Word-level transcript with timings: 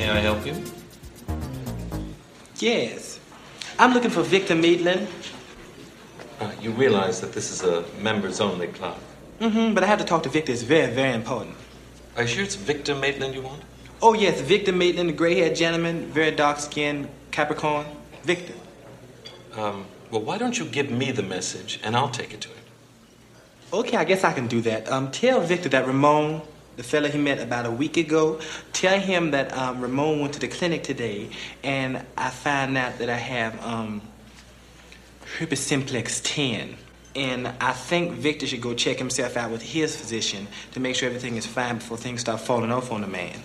May 0.00 0.08
I 0.08 0.20
help 0.20 0.46
you? 0.46 0.56
Yes. 2.56 3.20
I'm 3.78 3.92
looking 3.92 4.08
for 4.08 4.22
Victor 4.22 4.54
Maitland. 4.54 5.06
Uh, 6.40 6.50
you 6.58 6.70
realize 6.70 7.20
that 7.20 7.34
this 7.34 7.50
is 7.50 7.62
a 7.62 7.84
members 8.00 8.40
only 8.40 8.68
club. 8.68 8.98
Mm-hmm, 9.40 9.74
but 9.74 9.84
I 9.84 9.86
have 9.86 9.98
to 9.98 10.06
talk 10.06 10.22
to 10.22 10.30
Victor. 10.30 10.52
It's 10.52 10.62
very, 10.62 10.90
very 10.90 11.12
important. 11.12 11.54
Are 12.16 12.22
you 12.22 12.28
sure 12.28 12.42
it's 12.42 12.54
Victor 12.54 12.94
Maitland 12.94 13.34
you 13.34 13.42
want? 13.42 13.60
Oh, 14.00 14.14
yes, 14.14 14.40
Victor 14.40 14.72
Maitland, 14.72 15.10
the 15.10 15.12
gray-haired 15.12 15.54
gentleman, 15.54 16.06
very 16.06 16.30
dark-skinned, 16.30 17.10
Capricorn. 17.30 17.84
Victor. 18.22 18.54
Um, 19.54 19.84
well, 20.10 20.22
why 20.22 20.38
don't 20.38 20.58
you 20.58 20.64
give 20.64 20.90
me 20.90 21.10
the 21.10 21.22
message 21.22 21.78
and 21.84 21.94
I'll 21.94 22.08
take 22.08 22.32
it 22.32 22.40
to 22.40 22.48
him? 22.48 22.56
Okay, 23.70 23.98
I 23.98 24.04
guess 24.04 24.24
I 24.24 24.32
can 24.32 24.46
do 24.46 24.62
that. 24.62 24.90
Um, 24.90 25.10
tell 25.10 25.42
Victor 25.42 25.68
that 25.68 25.86
Ramon, 25.86 26.40
the 26.80 26.84
fella 26.84 27.10
he 27.10 27.18
met 27.18 27.38
about 27.38 27.66
a 27.66 27.70
week 27.70 27.98
ago, 27.98 28.40
tell 28.72 28.98
him 28.98 29.32
that 29.32 29.52
um, 29.52 29.82
Ramon 29.82 30.20
went 30.20 30.32
to 30.32 30.40
the 30.40 30.48
clinic 30.48 30.82
today 30.82 31.28
and 31.62 32.02
I 32.16 32.30
found 32.30 32.78
out 32.78 32.96
that 33.00 33.10
I 33.10 33.18
have 33.18 33.62
um, 33.62 34.00
herpes 35.36 35.60
simplex 35.60 36.22
10. 36.24 36.78
And 37.14 37.48
I 37.60 37.72
think 37.72 38.12
Victor 38.12 38.46
should 38.46 38.62
go 38.62 38.72
check 38.72 38.96
himself 38.96 39.36
out 39.36 39.50
with 39.50 39.60
his 39.60 39.94
physician 39.94 40.48
to 40.72 40.80
make 40.80 40.96
sure 40.96 41.06
everything 41.06 41.36
is 41.36 41.44
fine 41.44 41.76
before 41.76 41.98
things 41.98 42.22
start 42.22 42.40
falling 42.40 42.72
off 42.72 42.90
on 42.90 43.02
the 43.02 43.08
man. 43.08 43.36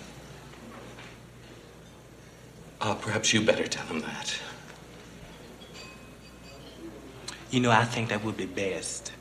Uh, 2.80 2.94
perhaps 2.94 3.34
you 3.34 3.42
better 3.42 3.66
tell 3.66 3.84
him 3.84 4.00
that. 4.00 4.34
You 7.50 7.60
know, 7.60 7.70
I 7.70 7.84
think 7.84 8.08
that 8.08 8.24
would 8.24 8.38
be 8.38 8.46
best. 8.46 9.12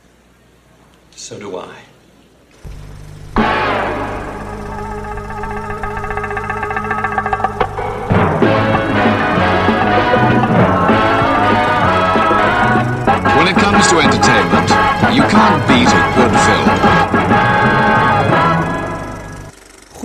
So 1.12 1.38
do 1.38 1.58
I. 1.58 1.76
comes 13.66 13.88
to 13.88 13.98
entertainment, 13.98 14.70
you 15.16 15.24
can't 15.28 15.68
beat 15.68 15.88
a 15.88 16.02
good 16.16 16.36
film. 16.46 16.86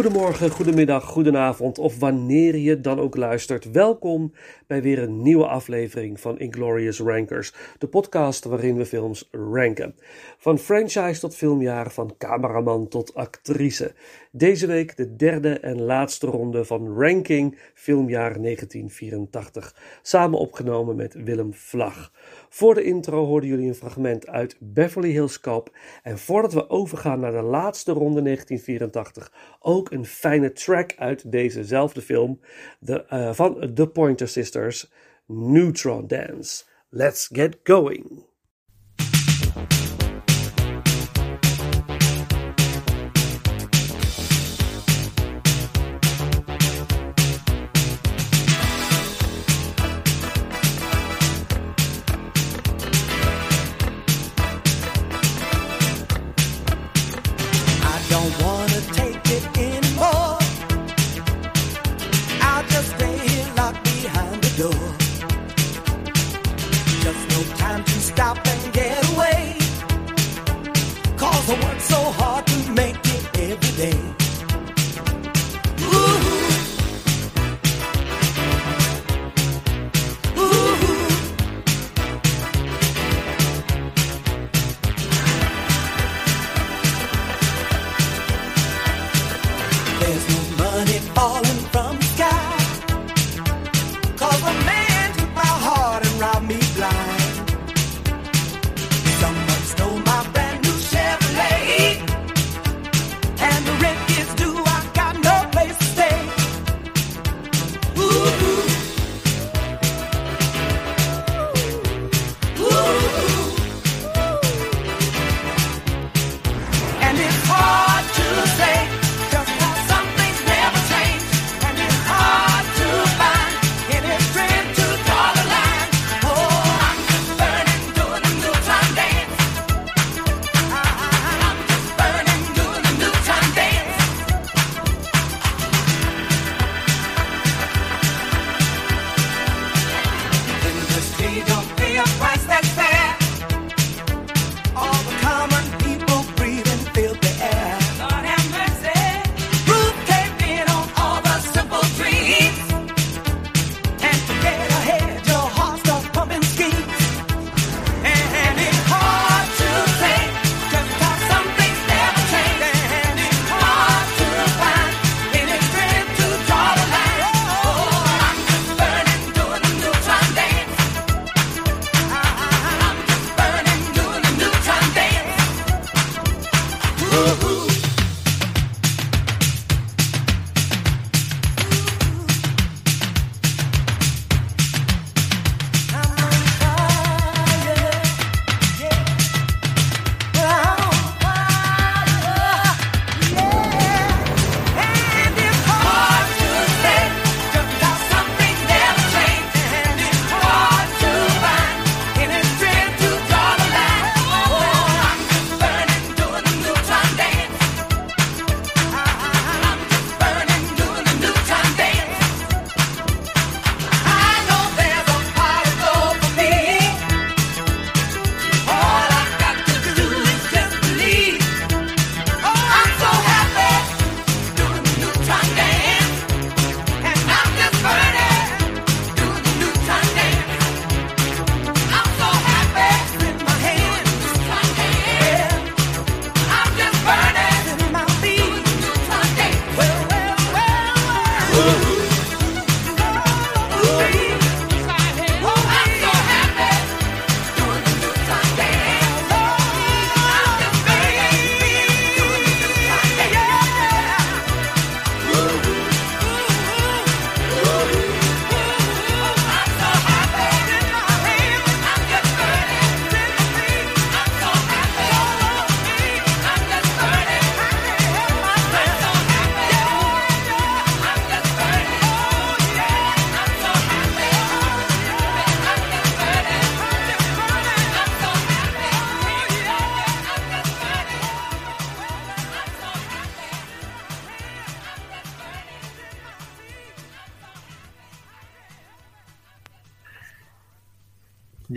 Goedemorgen, 0.00 0.50
goedemiddag, 0.50 1.04
goedenavond 1.04 1.78
of 1.78 1.98
wanneer 1.98 2.56
je 2.56 2.80
dan 2.80 3.00
ook 3.00 3.16
luistert. 3.16 3.70
Welkom 3.70 4.32
bij 4.66 4.82
weer 4.82 4.98
een 4.98 5.22
nieuwe 5.22 5.46
aflevering 5.46 6.20
van 6.20 6.38
Inglorious 6.38 7.00
Rankers, 7.00 7.54
de 7.78 7.86
podcast 7.86 8.44
waarin 8.44 8.76
we 8.76 8.86
films 8.86 9.28
ranken. 9.30 9.94
Van 10.38 10.58
franchise 10.58 11.20
tot 11.20 11.36
filmjaar, 11.36 11.90
van 11.90 12.14
cameraman 12.18 12.88
tot 12.88 13.14
actrice. 13.14 13.94
Deze 14.32 14.66
week 14.66 14.96
de 14.96 15.16
derde 15.16 15.58
en 15.58 15.82
laatste 15.82 16.26
ronde 16.26 16.64
van 16.64 16.98
Ranking 16.98 17.58
filmjaar 17.74 18.42
1984, 18.42 19.74
samen 20.02 20.38
opgenomen 20.38 20.96
met 20.96 21.14
Willem 21.14 21.54
Vlag. 21.54 22.12
Voor 22.52 22.74
de 22.74 22.82
intro 22.82 23.24
hoorden 23.24 23.48
jullie 23.48 23.68
een 23.68 23.74
fragment 23.74 24.26
uit 24.28 24.56
Beverly 24.58 25.10
Hills 25.10 25.40
Cop. 25.40 25.76
En 26.02 26.18
voordat 26.18 26.52
we 26.52 26.68
overgaan 26.68 27.20
naar 27.20 27.32
de 27.32 27.42
laatste 27.42 27.92
ronde 27.92 28.22
1984, 28.22 29.32
ook 29.60 29.90
een 29.90 30.06
fijne 30.06 30.52
track 30.52 30.94
uit 30.96 31.32
dezezelfde 31.32 32.02
film 32.02 32.40
de, 32.78 33.04
uh, 33.12 33.32
van 33.32 33.74
The 33.74 33.86
Pointer 33.86 34.28
Sisters, 34.28 34.90
Neutron 35.26 36.06
Dance. 36.06 36.64
Let's 36.88 37.28
get 37.32 37.58
going! 37.62 38.29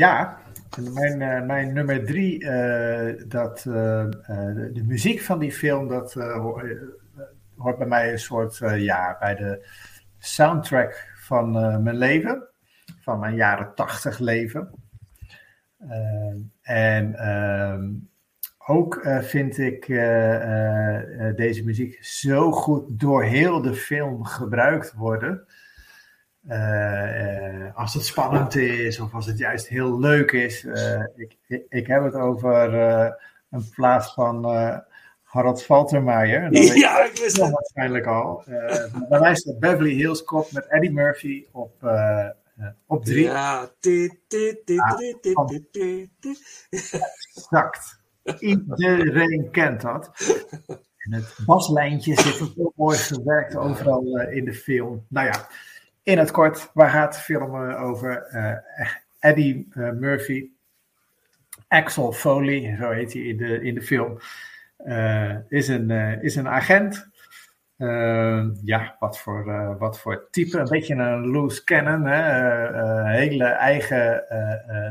Ja, 0.04 0.38
mijn, 0.94 1.22
eh, 1.22 1.46
mijn 1.46 1.74
nummer 1.74 2.06
drie, 2.06 2.50
eh, 2.50 3.24
dat, 3.28 3.58
eh, 3.58 4.06
de, 4.28 4.70
de 4.74 4.84
muziek 4.84 5.22
van 5.22 5.40
die 5.40 5.52
film, 5.52 5.88
dat 5.88 6.14
ho- 6.14 6.62
hoort 7.58 7.78
bij 7.78 7.88
mij 7.88 8.12
een 8.12 8.20
soort, 8.20 8.58
ja, 8.76 9.18
bij 9.20 9.36
de 9.36 9.68
soundtrack 10.18 11.14
van 11.16 11.52
mijn 11.84 11.98
leven, 11.98 12.48
van 13.00 13.20
mijn 13.20 13.36
jaren 13.36 13.72
tachtig 13.76 14.20
leven. 14.20 14.70
En 16.62 17.16
ehm, 17.16 17.90
ook 18.58 19.02
vind 19.22 19.58
ik 19.58 19.86
deze 21.36 21.64
muziek 21.64 22.04
zo 22.04 22.52
goed 22.52 23.00
door 23.00 23.24
heel 23.24 23.62
de 23.62 23.74
film 23.74 24.26
gebruikt 24.26 24.94
worden. 24.94 25.46
Eh, 26.48 27.66
eh, 27.66 27.76
als 27.76 27.94
het 27.94 28.06
spannend 28.06 28.56
is 28.56 29.00
of 29.00 29.14
als 29.14 29.26
het 29.26 29.38
juist 29.38 29.68
heel 29.68 30.00
leuk 30.00 30.32
is. 30.32 30.66
Eh, 30.66 31.04
ik, 31.16 31.38
ik, 31.48 31.66
ik 31.70 31.88
heb 31.88 32.04
het 32.04 32.14
over 32.16 32.74
een 33.50 33.70
plaats 33.70 34.14
van 34.14 34.46
Harald. 35.24 35.66
Dat 35.68 35.92
weet 36.52 36.74
Ja, 36.76 37.04
ik 37.04 37.18
wist 37.18 37.42
het. 37.42 37.52
waarschijnlijk 37.52 38.06
al. 38.06 38.44
Bij 39.10 39.20
mij 39.20 39.36
staat 39.36 39.60
Beverly 39.60 39.94
Hills 39.94 40.24
Cop 40.24 40.52
met 40.52 40.68
Eddie 40.68 40.92
Murphy 40.92 41.46
op, 41.52 41.84
op 42.88 43.06
drie. 43.06 43.24
Ja. 43.24 43.70
Exact. 47.36 48.02
Iedereen 48.40 49.48
kent 49.52 49.82
dat. 49.82 50.12
En 50.98 51.14
het 51.14 51.36
baslijntje 51.46 52.22
zit 52.22 52.40
er 52.40 52.52
heel 52.56 52.74
mooi 52.76 52.98
verwerkt 52.98 53.56
overal 53.56 54.20
in 54.20 54.46
de 54.46 54.54
film. 54.54 55.06
Nou 55.10 55.28
ja, 55.28 55.48
in 56.04 56.18
het 56.18 56.32
kort, 56.32 56.72
waar 56.74 56.90
gaat 56.90 57.14
de 57.14 57.20
film 57.20 57.70
eh, 57.70 57.84
over? 57.84 58.24
Eh, 58.24 58.88
Eddie 59.20 59.68
eh, 59.72 59.90
Murphy, 59.90 60.50
Axel 61.68 62.12
Foley, 62.12 62.76
zo 62.80 62.90
heet 62.90 63.14
hij 63.14 63.22
in 63.22 63.38
de, 63.38 63.62
in 63.62 63.76
de 63.76 63.82
film, 63.82 64.20
is, 65.50 65.68
een, 65.68 65.90
is 66.22 66.36
een 66.36 66.48
agent. 66.48 67.12
Ja, 68.64 68.96
wat 69.00 69.20
voor, 69.20 69.78
wat 69.78 70.00
voor 70.00 70.28
type. 70.32 70.58
Een 70.58 70.68
beetje 70.70 70.96
een 70.96 71.28
loose 71.28 71.64
cannon. 71.64 72.06
Hè? 72.06 73.16
hele 73.16 73.46
eigen 73.46 74.24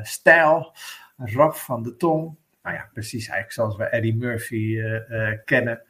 stijl. 0.03 0.75
Rap 1.17 1.55
van 1.55 1.82
de 1.82 1.97
tong. 1.97 2.37
Nou 2.62 2.76
ja, 2.76 2.88
precies 2.93 3.29
eigenlijk 3.29 3.53
zoals 3.53 3.76
we 3.76 3.85
Eddie 3.85 4.17
Murphy 4.17 4.82
kennen. 5.44 5.82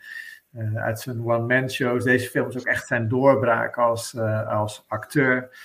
Eh, 0.52 0.76
uit 0.76 1.00
zijn 1.00 1.24
one-man 1.24 1.70
shows. 1.70 2.04
Deze 2.04 2.30
film 2.30 2.48
is 2.48 2.58
ook 2.58 2.66
echt 2.66 2.86
zijn 2.86 3.08
doorbraak 3.08 3.78
als, 3.78 4.14
eh, 4.14 4.48
als 4.48 4.84
acteur. 4.88 5.58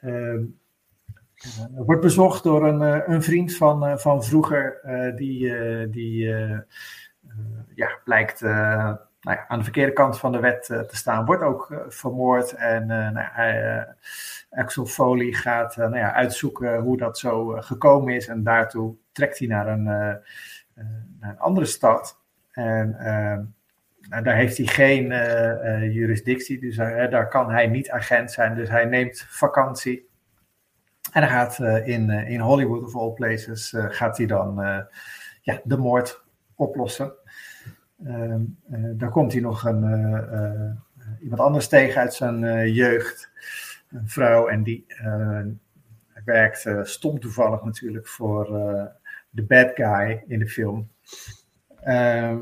Ehm, 0.00 0.42
eh, 1.36 1.64
wordt 1.70 2.02
bezocht 2.02 2.42
door 2.42 2.66
een, 2.66 3.10
een 3.12 3.22
vriend 3.22 3.56
van, 3.56 3.98
van 4.00 4.24
vroeger. 4.24 4.80
die 5.16 5.88
die 5.90 6.26
ja, 7.74 7.98
blijkt 8.04 8.40
nou 8.40 8.98
ja, 9.20 9.44
aan 9.48 9.58
de 9.58 9.64
verkeerde 9.64 9.92
kant 9.92 10.18
van 10.18 10.32
de 10.32 10.40
wet 10.40 10.64
te 10.64 10.96
staan. 10.96 11.24
Wordt 11.24 11.42
ook 11.42 11.84
vermoord. 11.88 12.52
En 12.52 12.86
nou, 12.86 13.18
hij, 13.18 13.86
Axel 14.50 14.86
Foley 14.86 15.32
gaat 15.32 15.76
nou 15.76 15.96
ja, 15.96 16.12
uitzoeken 16.12 16.80
hoe 16.80 16.96
dat 16.96 17.18
zo 17.18 17.46
gekomen 17.46 18.14
is. 18.14 18.26
En 18.26 18.42
daartoe 18.42 18.94
trekt 19.12 19.38
hij 19.38 19.48
naar 19.48 19.68
een, 19.68 19.84
naar 19.84 20.22
een 21.20 21.38
andere 21.38 21.66
stad. 21.66 22.20
En 22.50 22.96
eh, 24.04 24.10
nou, 24.10 24.22
daar 24.22 24.36
heeft 24.36 24.56
hij 24.56 24.66
geen 24.66 25.12
eh, 25.12 25.74
eh, 25.82 25.94
jurisdictie, 25.94 26.60
dus 26.60 26.76
hij- 26.76 27.08
daar 27.08 27.28
kan 27.28 27.50
hij 27.50 27.66
niet 27.66 27.90
agent 27.90 28.32
zijn. 28.32 28.54
Dus 28.54 28.68
hij 28.68 28.84
neemt 28.84 29.26
vakantie. 29.28 30.08
En 31.12 31.28
gaat 31.28 31.58
eh, 31.58 31.88
in, 31.88 32.10
eh, 32.10 32.30
in 32.30 32.40
Hollywood 32.40 32.82
of 32.84 32.96
all 32.96 33.12
places, 33.12 33.72
eh, 33.72 33.84
gaat 33.88 34.16
hij 34.16 34.26
dan 34.26 34.62
eh, 34.62 34.78
ja, 35.42 35.60
de 35.64 35.76
moord 35.76 36.24
oplossen. 36.54 37.12
Ehm, 38.04 38.40
eh, 38.70 38.80
daar 38.94 39.10
komt 39.10 39.32
hij 39.32 39.40
nog 39.40 39.64
een, 39.64 39.84
eh, 39.84 40.32
eh, 40.44 40.70
iemand 41.22 41.40
anders 41.40 41.68
tegen 41.68 42.00
uit 42.00 42.14
zijn 42.14 42.44
eh, 42.44 42.74
jeugd. 42.74 43.30
Een 43.90 44.08
vrouw 44.08 44.46
en 44.48 44.62
die 44.62 44.84
eh, 44.88 45.40
werkt 46.24 46.66
eh, 46.66 46.82
stom 46.82 47.20
toevallig 47.20 47.62
natuurlijk 47.64 48.06
voor 48.08 48.58
eh, 48.58 48.84
de 49.30 49.42
bad 49.42 49.70
guy 49.74 50.24
in 50.26 50.38
de 50.38 50.48
film. 50.48 50.88
Ehm, 51.80 51.84
eh, 51.86 52.30
eh, 52.30 52.38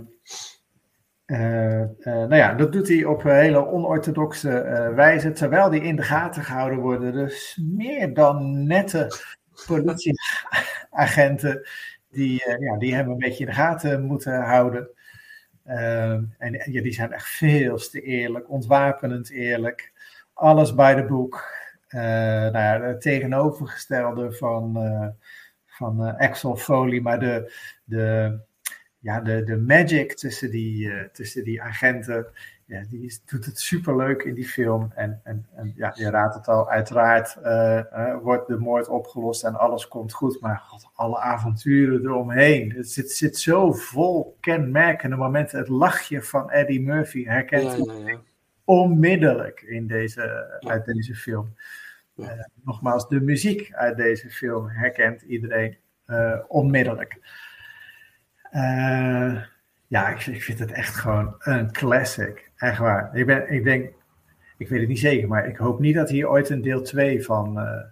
nou 2.04 2.34
ja, 2.34 2.54
dat 2.54 2.72
doet 2.72 2.88
hij 2.88 3.04
op 3.04 3.24
een 3.24 3.34
hele 3.34 3.66
onorthodoxe 3.66 4.50
eh, 4.50 4.94
wijze, 4.94 5.32
terwijl 5.32 5.70
die 5.70 5.82
in 5.82 5.96
de 5.96 6.02
gaten 6.02 6.42
gehouden 6.42 6.78
worden. 6.78 7.12
Dus 7.12 7.60
meer 7.62 8.14
dan 8.14 8.66
nette 8.66 9.10
politieagenten 9.66 11.68
die, 12.10 12.44
eh, 12.44 12.60
ja, 12.60 12.78
die 12.78 12.94
hem 12.94 13.10
een 13.10 13.18
beetje 13.18 13.44
in 13.44 13.50
de 13.50 13.56
gaten 13.56 14.02
moeten 14.02 14.42
houden. 14.42 14.88
En 15.64 16.62
ja, 16.64 16.82
die 16.82 16.92
zijn 16.92 17.12
echt 17.12 17.28
veel 17.28 17.76
te 17.76 18.00
eerlijk, 18.00 18.50
ontwapenend 18.50 19.30
eerlijk. 19.30 19.92
Alles 20.32 20.74
bij 20.74 20.94
de 20.94 21.04
boek. 21.04 21.60
Eh, 21.92 22.00
nou 22.00 22.52
ja, 22.52 22.80
het 22.80 23.00
tegenovergestelde 23.00 24.32
van, 24.32 24.76
eh, 24.76 25.08
van 25.66 26.06
eh, 26.06 26.28
Axel 26.28 26.56
Foley, 26.56 27.00
maar 27.00 27.20
de, 27.20 27.52
de, 27.84 28.38
ja, 29.02 29.20
de, 29.20 29.42
de 29.44 29.56
magic 29.56 30.14
tussen 30.14 30.50
die, 30.50 30.92
eh, 30.92 31.08
tussen 31.12 31.44
die 31.44 31.62
agenten, 31.62 32.26
ja, 32.66 32.84
die 32.88 33.04
is, 33.04 33.22
doet 33.24 33.44
het 33.44 33.58
superleuk 33.58 34.22
in 34.22 34.34
die 34.34 34.48
film. 34.48 34.92
En, 34.94 35.20
en, 35.24 35.46
en 35.54 35.72
ja, 35.76 35.92
je 35.94 36.10
raadt 36.10 36.34
het 36.34 36.48
al, 36.48 36.70
uiteraard 36.70 37.36
eh, 37.42 37.78
eh, 37.78 38.16
wordt 38.22 38.46
de 38.46 38.58
moord 38.58 38.88
opgelost 38.88 39.44
en 39.44 39.54
alles 39.54 39.88
komt 39.88 40.12
goed. 40.12 40.40
Maar 40.40 40.56
god, 40.56 40.90
alle 40.94 41.18
avonturen 41.18 42.00
eromheen. 42.00 42.72
Het 42.72 42.90
zit, 42.90 43.10
zit 43.10 43.38
zo 43.38 43.72
vol 43.72 44.36
kenmerkende 44.40 45.16
momenten. 45.16 45.58
Het 45.58 45.68
lachje 45.68 46.22
van 46.22 46.50
Eddie 46.50 46.80
Murphy 46.80 47.24
herkent 47.24 47.86
Ja, 47.86 48.18
onmiddellijk 48.64 49.60
in 49.60 49.86
deze, 49.86 50.56
uit 50.60 50.84
deze 50.84 51.14
film. 51.14 51.54
Nogmaals, 52.64 53.08
de 53.08 53.20
muziek 53.20 53.72
uit 53.72 53.96
deze 53.96 54.30
film 54.30 54.68
herkent 54.68 55.22
iedereen 55.22 55.76
onmiddellijk. 56.48 57.18
Eh, 58.52 59.42
ja, 59.86 60.08
ik, 60.08 60.26
ik 60.26 60.42
vind 60.42 60.58
het 60.58 60.72
echt 60.72 60.94
gewoon 60.94 61.34
een 61.38 61.72
classic. 61.72 62.50
Echt 62.56 62.78
waar. 62.78 63.16
Ik, 63.16 63.26
ben, 63.26 63.50
ik 63.52 63.64
denk, 63.64 63.92
ik 64.58 64.68
weet 64.68 64.80
het 64.80 64.88
niet 64.88 64.98
zeker, 64.98 65.28
maar 65.28 65.48
ik 65.48 65.56
hoop 65.56 65.80
niet 65.80 65.94
dat 65.94 66.08
hier 66.08 66.28
ooit 66.28 66.50
een 66.50 66.62
deel 66.62 66.82
2 66.82 67.24
van 67.24 67.58
eh, 67.58 67.82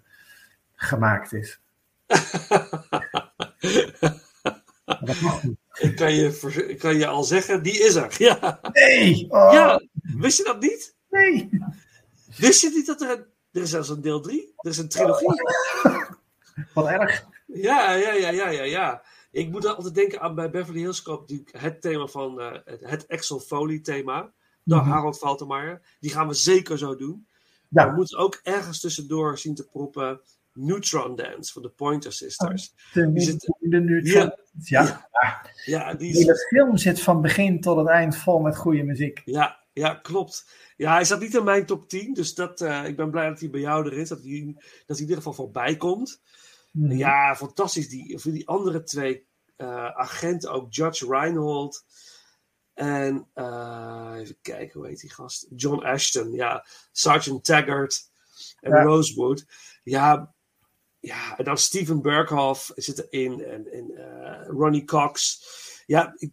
gemaakt 0.74 1.32
is. 1.32 1.60
Dat 5.00 5.20
mag 5.20 5.42
niet. 5.42 5.58
ik, 5.78 5.96
kan 5.96 6.14
je, 6.14 6.64
ik 6.68 6.78
kan 6.78 6.96
je 6.96 7.06
al 7.06 7.24
zeggen, 7.24 7.62
die 7.62 7.84
is 7.84 7.94
er. 7.94 8.14
Ja, 8.18 8.60
Nee! 8.72 9.26
Oh, 9.28 9.52
ja. 9.52 9.82
wist 10.02 10.38
je 10.38 10.44
dat 10.44 10.60
niet? 10.60 10.96
nee! 11.08 11.48
Wist 12.36 12.60
je 12.60 12.70
niet 12.74 12.86
dat 12.86 13.00
er 13.00 13.10
een... 13.10 13.24
Er 13.52 13.62
is 13.62 13.70
zelfs 13.70 13.88
een 13.88 14.00
deel 14.00 14.20
3. 14.20 14.52
Er 14.56 14.70
is 14.70 14.78
een 14.78 14.88
trilogie. 14.88 15.28
Wat 16.74 16.86
erg. 16.86 17.26
Ja, 17.46 17.92
ja, 17.94 18.12
ja, 18.12 18.30
ja, 18.30 18.48
ja, 18.48 18.62
ja. 18.62 19.02
Ik 19.30 19.50
moet 19.50 19.66
altijd 19.66 19.94
denken 19.94 20.20
aan 20.20 20.34
bij 20.34 20.50
Beverly 20.50 20.78
Hills 20.80 21.02
Cop, 21.02 21.28
die, 21.28 21.44
het 21.50 21.80
thema 21.80 22.06
van 22.06 22.40
eh, 22.40 22.52
het, 22.80 23.08
Axel 23.08 23.40
Foley 23.40 23.78
thema. 23.78 24.32
Door 24.64 24.80
Mhm. 24.80 24.90
Harold 24.90 25.18
Faltermeyer. 25.18 25.80
Die 26.00 26.10
gaan 26.10 26.28
we 26.28 26.34
zeker 26.34 26.78
zo 26.78 26.96
doen. 26.96 27.26
We 27.88 27.92
moeten 27.96 28.18
ook 28.18 28.40
ergens 28.42 28.80
tussendoor 28.80 29.38
zien 29.38 29.54
te 29.54 29.66
proppen 29.66 30.20
Neutron 30.52 31.16
Dance 31.16 31.52
van 31.52 31.62
de 31.62 31.68
Pointer 31.68 32.12
Sisters. 32.12 32.74
de, 32.92 33.12
die 33.12 33.22
zit- 33.22 33.54
de, 33.58 33.80
nu 33.80 34.02
Ja. 34.02 34.36
ja. 34.64 35.08
Ja, 35.64 35.94
die 35.94 36.12
De 36.24 36.32
is, 36.32 36.46
film 36.48 36.76
zit 36.76 37.00
van 37.02 37.20
begin 37.20 37.60
tot 37.60 37.76
het 37.76 37.86
eind 37.88 38.16
vol 38.16 38.38
met 38.38 38.56
goede 38.56 38.82
muziek. 38.82 39.22
ja, 39.24 39.58
ja, 39.72 39.94
klopt. 39.94 40.48
Ja, 40.76 40.92
hij 40.92 41.04
zat 41.04 41.20
niet 41.20 41.34
in 41.34 41.44
mijn 41.44 41.66
top 41.66 41.88
10, 41.88 42.12
dus 42.14 42.34
dat, 42.34 42.60
eh, 42.60 42.84
ik 42.84 42.96
ben 42.96 43.10
blij 43.10 43.28
dat 43.28 43.40
hij 43.40 43.50
bij 43.50 43.60
jou 43.60 43.86
er 43.86 43.92
is. 43.92 44.08
Dat 44.08 44.22
hij, 44.22 44.52
dat 44.54 44.62
hij 44.86 44.96
in 44.96 45.00
ieder 45.02 45.16
geval 45.16 45.32
voorbij 45.32 45.76
komt. 45.76 46.20
Mhm. 46.70 46.92
Ja, 46.92 47.36
fantastisch. 47.36 47.88
Die, 47.88 48.18
voor 48.18 48.32
die 48.32 48.48
andere 48.48 48.82
twee 48.82 49.26
eh, 49.56 49.86
agenten, 49.86 50.50
ook 50.52 50.72
Judge 50.74 51.06
Reinhold. 51.06 51.84
En 52.74 53.28
eh, 53.34 54.12
even 54.16 54.36
kijken, 54.42 54.80
hoe 54.80 54.88
heet 54.88 55.00
die 55.00 55.10
gast? 55.12 55.46
John 55.56 55.84
Ashton, 55.84 56.32
ja. 56.32 56.66
Sergeant 56.92 57.44
Taggart 57.44 58.10
en 58.60 58.70
Ja. 58.70 58.82
Rosewood. 58.82 59.44
Ja, 59.82 60.34
ja, 61.00 61.36
en 61.36 61.44
dan 61.44 61.58
Steven 61.58 62.02
Berghoff 62.02 62.72
zit 62.74 63.08
erin. 63.10 63.44
En, 63.44 63.72
en 63.72 63.90
eh, 63.96 64.46
Ronnie 64.48 64.84
Cox. 64.84 65.44
Ja, 65.86 66.14
ik, 66.16 66.32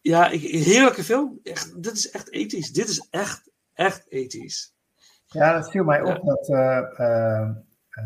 ja 0.00 0.28
ik, 0.28 0.40
heerlijke 0.40 1.04
film. 1.04 1.40
Echt, 1.42 1.82
dit 1.82 1.92
is 1.92 2.10
echt 2.10 2.30
ethisch. 2.30 2.72
Dit 2.72 2.88
is 2.88 3.06
echt, 3.10 3.50
echt 3.72 4.06
ethisch. 4.08 4.74
Ja, 5.26 5.52
dat 5.52 5.70
viel 5.70 5.84
mij 5.84 6.02
Ja. 6.02 6.14
op 6.16 6.24
dat, 6.24 6.48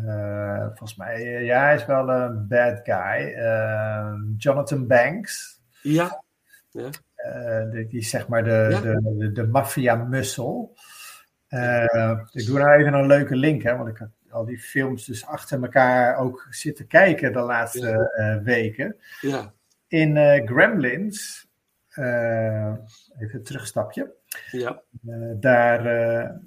eh, 0.05 0.65
volgens 0.65 0.95
mij, 0.95 1.15
eh, 1.15 1.45
ja, 1.45 1.63
hij 1.63 1.75
is 1.75 1.85
wel 1.85 2.09
een 2.09 2.47
bad 2.47 2.79
guy. 2.83 3.33
Eh, 3.33 4.13
Jonathan 4.37 4.87
Banks, 4.87 5.61
Ja, 5.81 6.23
eh, 7.15 7.69
die, 7.71 7.87
die 7.87 7.99
is 7.99 8.09
zeg 8.09 8.27
maar 8.27 8.43
de, 8.43 8.67
Ja. 8.69 8.81
de, 8.81 9.15
de, 9.17 9.31
de 9.31 9.47
maffia-mussel. 9.47 10.75
Ik 12.31 12.45
doe 12.45 12.59
nou 12.59 12.71
even 12.79 12.93
een 12.93 13.07
leuke 13.07 13.35
link, 13.35 13.61
hè, 13.63 13.75
want 13.77 13.89
ik 13.89 13.97
had 13.97 14.09
al 14.29 14.45
die 14.45 14.59
films 14.59 15.05
dus 15.05 15.25
achter 15.25 15.61
elkaar 15.63 16.17
ook 16.17 16.47
zitten 16.49 16.87
kijken 16.87 17.33
de 17.33 17.39
laatste 17.39 18.09
Ja. 18.17 18.41
weken. 18.41 18.95
Ja, 19.21 19.53
In 19.87 20.15
Gremlins, 20.47 21.47
even 21.95 22.79
een 23.33 23.43
terugstapje. 23.43 24.11
ja, 24.51 24.81
daar 25.35 25.79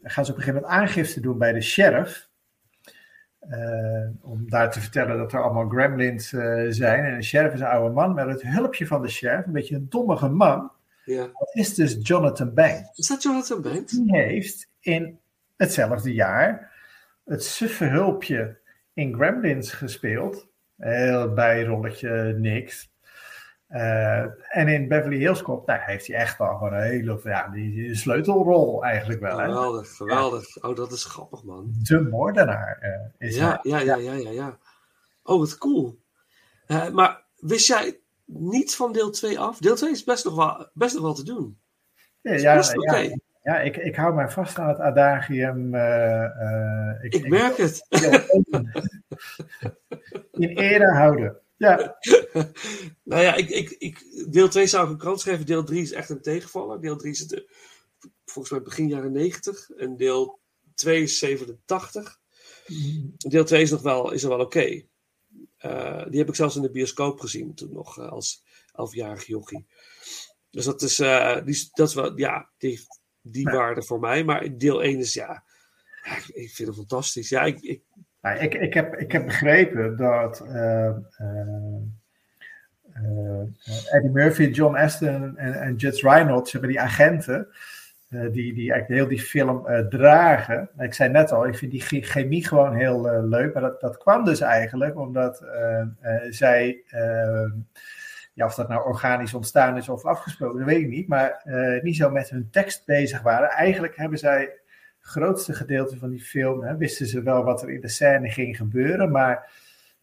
gaan 0.02 0.24
ze 0.24 0.30
op 0.32 0.36
een 0.36 0.42
gegeven 0.42 0.54
moment 0.54 0.72
aangifte 0.72 1.20
doen 1.20 1.38
bij 1.38 1.52
de 1.52 1.60
sheriff. 1.62 2.28
Eh, 3.48 4.08
om 4.20 4.50
daar 4.50 4.70
te 4.70 4.80
vertellen 4.80 5.18
dat 5.18 5.32
er 5.32 5.42
allemaal 5.42 5.68
gremlins 5.68 6.32
eh, 6.32 6.64
zijn. 6.68 7.04
En 7.04 7.16
de 7.16 7.22
sheriff 7.22 7.54
is 7.54 7.60
een 7.60 7.66
oude 7.66 7.94
man. 7.94 8.14
Met 8.14 8.28
het 8.28 8.42
hulpje 8.42 8.86
van 8.86 9.02
de 9.02 9.08
sheriff, 9.08 9.46
een 9.46 9.52
beetje 9.52 9.74
een 9.74 9.86
dommige 9.88 10.28
man. 10.28 10.70
ja. 11.04 11.22
Dat 11.22 11.50
is 11.52 11.74
dus 11.74 11.96
Jonathan 12.02 12.54
Banks. 12.54 12.98
Is 12.98 13.06
dat 13.06 13.22
Jonathan 13.22 13.62
Banks? 13.62 13.92
Die 13.92 14.16
heeft 14.16 14.68
in 14.80 15.18
hetzelfde 15.56 16.14
jaar 16.14 16.72
het 17.24 17.44
suffe 17.44 17.84
hulpje 17.84 18.58
in 18.92 19.14
Gremlins 19.14 19.72
gespeeld. 19.72 20.48
Heel 20.76 21.32
bijrolletje, 21.32 22.34
niks. 22.38 22.90
Eh, 23.66 24.20
en 24.49 24.68
in 24.68 24.88
Beverly 24.88 25.18
Hills 25.18 25.42
Cop, 25.42 25.66
nou, 25.66 25.80
heeft 25.82 26.06
hij 26.06 26.16
echt 26.16 26.37
gewoon 26.37 26.73
een 26.73 26.82
hele 26.82 27.20
ja, 27.25 27.49
die, 27.49 27.94
sleutelrol 27.94 28.85
eigenlijk 28.85 29.20
wel. 29.20 29.38
Hè? 29.38 29.44
Geweldig, 29.44 29.96
geweldig. 29.96 30.62
Oh, 30.64 30.76
dat 30.76 30.92
is 30.92 31.04
grappig, 31.04 31.44
man. 31.44 31.73
De 31.82 32.00
moordenaar 32.00 32.78
eh, 32.80 33.28
is 33.28 33.37
Ja, 33.37 33.61
hij. 33.62 33.70
ja, 33.73 33.80
ja, 33.80 33.96
ja, 33.96 34.12
ja, 34.12 34.30
ja. 34.30 34.58
Oh, 35.23 35.38
wat 35.38 35.58
cool. 35.58 35.99
Eh, 36.66 36.88
maar 36.88 37.25
wist 37.37 37.66
jij 37.66 37.99
niet 38.25 38.76
van 38.76 38.92
deel 38.92 39.11
2 39.11 39.38
af? 39.38 39.58
Deel 39.58 39.76
2 39.76 39.90
is 39.90 40.04
best 40.04 40.25
nog 40.25 40.37
wel, 40.37 40.68
best 40.75 40.94
nog 40.94 41.02
wel 41.02 41.14
te 41.14 41.25
doen. 41.25 41.58
Ja, 42.20 42.32
Is 42.32 42.42
ja, 42.42 42.56
best 42.56 42.76
oké. 42.76 42.96
ja, 42.96 43.16
ja, 43.42 43.61
ik, 43.61 43.76
ik 43.76 43.96
hou 43.96 44.14
mij 44.14 44.28
vast 44.28 44.58
aan 44.58 44.68
het 44.68 44.78
adagium. 44.78 45.75
eh, 45.75 46.90
Ik 47.00 47.28
merk 47.28 47.56
het. 47.56 47.87
in 50.30 50.49
ere 50.49 50.92
houden. 50.92 51.37
Ja, 51.56 51.96
Nou 53.04 53.22
ja, 53.22 53.34
ik, 53.34 53.48
ik, 53.48 53.70
ik, 53.70 54.26
deel 54.32 54.48
2 54.48 54.66
zou 54.66 54.84
ik 54.84 54.90
een 54.90 54.98
kans 54.98 55.22
geven. 55.22 55.46
Deel 55.46 55.64
3 55.64 55.82
is 55.82 55.92
echt 55.92 56.10
een 56.10 56.22
tegenvaller. 56.22 56.80
Deel 56.80 56.96
3 56.96 57.14
zit 57.14 57.32
er 57.32 57.44
volgens 58.25 58.54
mij 58.54 58.62
begin 58.62 58.88
jaren 58.88 59.12
90. 59.12 59.70
En 59.70 59.96
deel 59.96 60.40
2 60.75 61.02
is 61.02 61.18
87. 61.18 62.20
Deel 63.18 63.44
2 63.44 63.62
is 63.62 63.70
nog 63.70 63.82
wel, 63.82 64.10
is 64.12 64.22
er 64.22 64.28
wel 64.28 64.40
oké. 64.40 64.82
Eh, 65.56 66.04
die 66.08 66.18
heb 66.18 66.28
ik 66.28 66.34
zelfs 66.34 66.56
in 66.56 66.62
de 66.62 66.70
bioscoop 66.70 67.20
gezien. 67.20 67.54
Toen 67.54 67.72
nog 67.72 67.98
eh, 67.98 68.08
als 68.08 68.42
11-jarig 68.72 69.26
jochie. 69.26 69.66
Dus 70.50 70.64
dat 70.64 70.82
is, 70.82 70.98
eh, 70.98 71.34
die, 71.44 71.54
is- 71.54 71.70
dat 71.70 71.88
is 71.88 71.94
wel, 71.94 72.18
ja, 72.18 72.50
die 72.58 72.86
die 73.22 73.44
waarde 73.44 73.82
voor 73.82 74.00
mij. 74.00 74.25
Maar 74.25 74.58
deel 74.58 74.82
1 74.82 74.98
is, 74.98 75.14
ja, 75.14 75.44
ja, 76.04 76.16
ik, 76.16 76.26
ik 76.28 76.50
vind 76.50 76.68
het 76.68 76.76
fantastisch. 76.76 77.28
Ja, 77.28 77.42
ik, 77.42 77.60
ik, 77.60 77.82
Nou, 78.26 78.38
ik, 78.38 78.54
ik, 78.54 78.75
heb, 78.75 78.95
ik 78.95 79.12
heb 79.12 79.25
begrepen 79.25 79.97
dat 79.97 80.40
eh, 80.40 80.87
eh, 80.87 80.97
eh, 82.92 83.95
Eddie 83.95 84.11
Murphy, 84.11 84.42
John 84.42 84.76
Aston 84.76 85.37
en, 85.37 85.54
en 85.54 85.75
Judge 85.75 86.09
Reynolds, 86.09 86.52
hebben 86.52 86.71
die 86.71 86.80
agenten, 86.80 87.49
die, 88.09 88.30
die 88.54 88.73
eigenlijk 88.73 88.88
heel 88.88 89.09
die 89.09 89.21
film 89.21 89.66
dragen. 89.88 90.68
Ik 90.78 90.95
zei 90.95 91.11
net 91.11 91.33
al, 91.33 91.47
ik 91.47 91.56
vind 91.56 91.71
die 91.71 91.80
che- 91.80 92.00
chemie 92.00 92.47
gewoon 92.47 92.75
heel 92.75 93.26
leuk. 93.28 93.54
Maar 93.54 93.62
dat, 93.62 93.80
dat 93.80 93.99
kwam 93.99 94.25
dus 94.25 94.40
eigenlijk 94.40 94.99
omdat 94.99 95.45
zij, 96.30 96.83
ja, 98.33 98.47
of 98.47 98.54
dat 98.54 98.68
nou 98.68 98.87
organisch 98.87 99.35
ontstaan 99.35 99.76
is 99.76 99.88
of 99.88 100.04
afgesproken, 100.04 100.59
dat 100.59 100.68
weet 100.68 100.83
ik 100.83 100.88
niet. 100.88 101.09
Maar 101.09 101.42
niet 101.83 101.97
zo 101.97 102.11
met 102.11 102.30
hun 102.30 102.49
tekst 102.50 102.87
bezig 102.87 103.23
waren. 103.23 103.50
Eigenlijk 103.50 103.97
hebben 103.97 104.18
zij 104.18 104.50
grootste 105.06 105.54
gedeelte 105.54 105.98
van 105.98 106.10
die 106.10 106.25
film 106.25 106.62
hè, 106.62 106.76
wisten 106.76 107.06
ze 107.06 107.22
wel 107.22 107.44
wat 107.44 107.62
er 107.62 107.70
in 107.70 107.80
de 107.80 107.88
scène 107.88 108.30
ging 108.30 108.56
gebeuren, 108.56 109.10
maar 109.10 109.50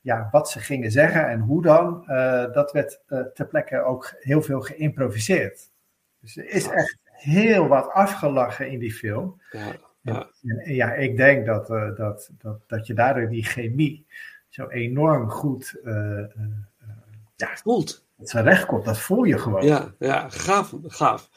ja, 0.01 0.27
wat 0.31 0.49
ze 0.49 0.59
gingen 0.59 0.91
zeggen 0.91 1.27
en 1.27 1.39
hoe 1.39 1.61
dan, 1.61 2.07
eh, 2.07 2.51
dat 2.51 2.71
werd 2.71 3.01
eh, 3.07 3.19
ter 3.19 3.47
plekke 3.47 3.83
ook 3.83 4.13
heel 4.19 4.41
veel 4.41 4.61
geïmproviseerd. 4.61 5.71
Dus 6.19 6.37
er 6.37 6.49
is 6.49 6.67
echt 6.67 6.97
heel 7.03 7.67
wat 7.67 7.91
afgelachen 7.91 8.69
in 8.69 8.79
die 8.79 8.93
film. 8.93 9.41
ja, 9.51 9.75
ja, 10.01 10.29
En, 10.43 10.57
en 10.57 10.73
ja, 10.73 10.93
ik 10.93 11.17
denk 11.17 11.45
dat, 11.45 11.69
eh, 11.69 11.95
dat, 11.95 12.29
dat, 12.37 12.59
dat 12.67 12.87
je 12.87 12.93
daardoor 12.93 13.29
die 13.29 13.43
chemie 13.43 14.05
zo 14.49 14.67
enorm 14.67 15.29
goed 15.29 15.79
ja, 17.35 17.55
voelt. 17.55 18.05
tot 18.17 18.29
zijn 18.29 18.43
recht 18.43 18.65
komt. 18.65 18.85
Dat 18.85 18.99
voel 18.99 19.23
je 19.23 19.37
gewoon. 19.37 19.65
Ja, 19.65 19.93
ja 19.99 20.29
gaaf, 20.29 20.73
gaaf. 20.83 21.29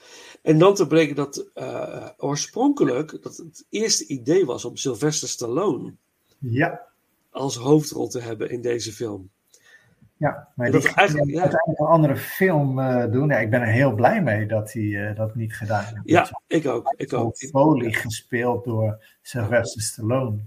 En 0.46 0.58
dan 0.58 0.74
te 0.74 0.86
breken 0.86 1.16
dat 1.16 1.50
eh, 1.54 2.08
oorspronkelijk 2.16 3.22
dat 3.22 3.36
het 3.36 3.66
eerste 3.70 4.06
idee 4.06 4.44
was 4.46 4.64
om 4.64 4.76
Sylvester 4.76 5.28
Stallone 5.28 5.94
ja. 6.38 6.80
als 7.30 7.56
hoofdrol 7.56 8.08
te 8.08 8.20
hebben 8.20 8.50
in 8.50 8.60
deze 8.60 8.92
film. 8.92 9.30
Ja, 10.16 10.48
maar 10.54 10.70
Dat 10.70 10.82
die 10.82 10.94
eigenlijk- 10.94 11.26
ging 11.26 11.36
ja. 11.36 11.42
uiteindelijk 11.42 11.80
een 11.80 11.86
andere 11.86 12.16
film 12.16 12.78
eh, 12.78 13.10
doen. 13.12 13.28
Ja, 13.28 13.38
ik 13.38 13.50
ben 13.50 13.60
er 13.60 13.66
heel 13.72 13.94
blij 13.94 14.22
mee 14.22 14.46
dat 14.46 14.72
hij 14.72 15.08
eh, 15.08 15.16
dat 15.16 15.34
niet 15.34 15.56
gedaan 15.56 15.84
heeft. 15.84 16.00
Ja, 16.04 16.40
ik 16.46 16.66
ook. 16.66 16.94
Ik 16.96 17.12
ook. 17.12 17.36
Foley 17.36 17.92
gespeeld 17.92 18.64
door 18.64 19.04
Sylvester 19.22 19.82
Stallone. 19.82 20.38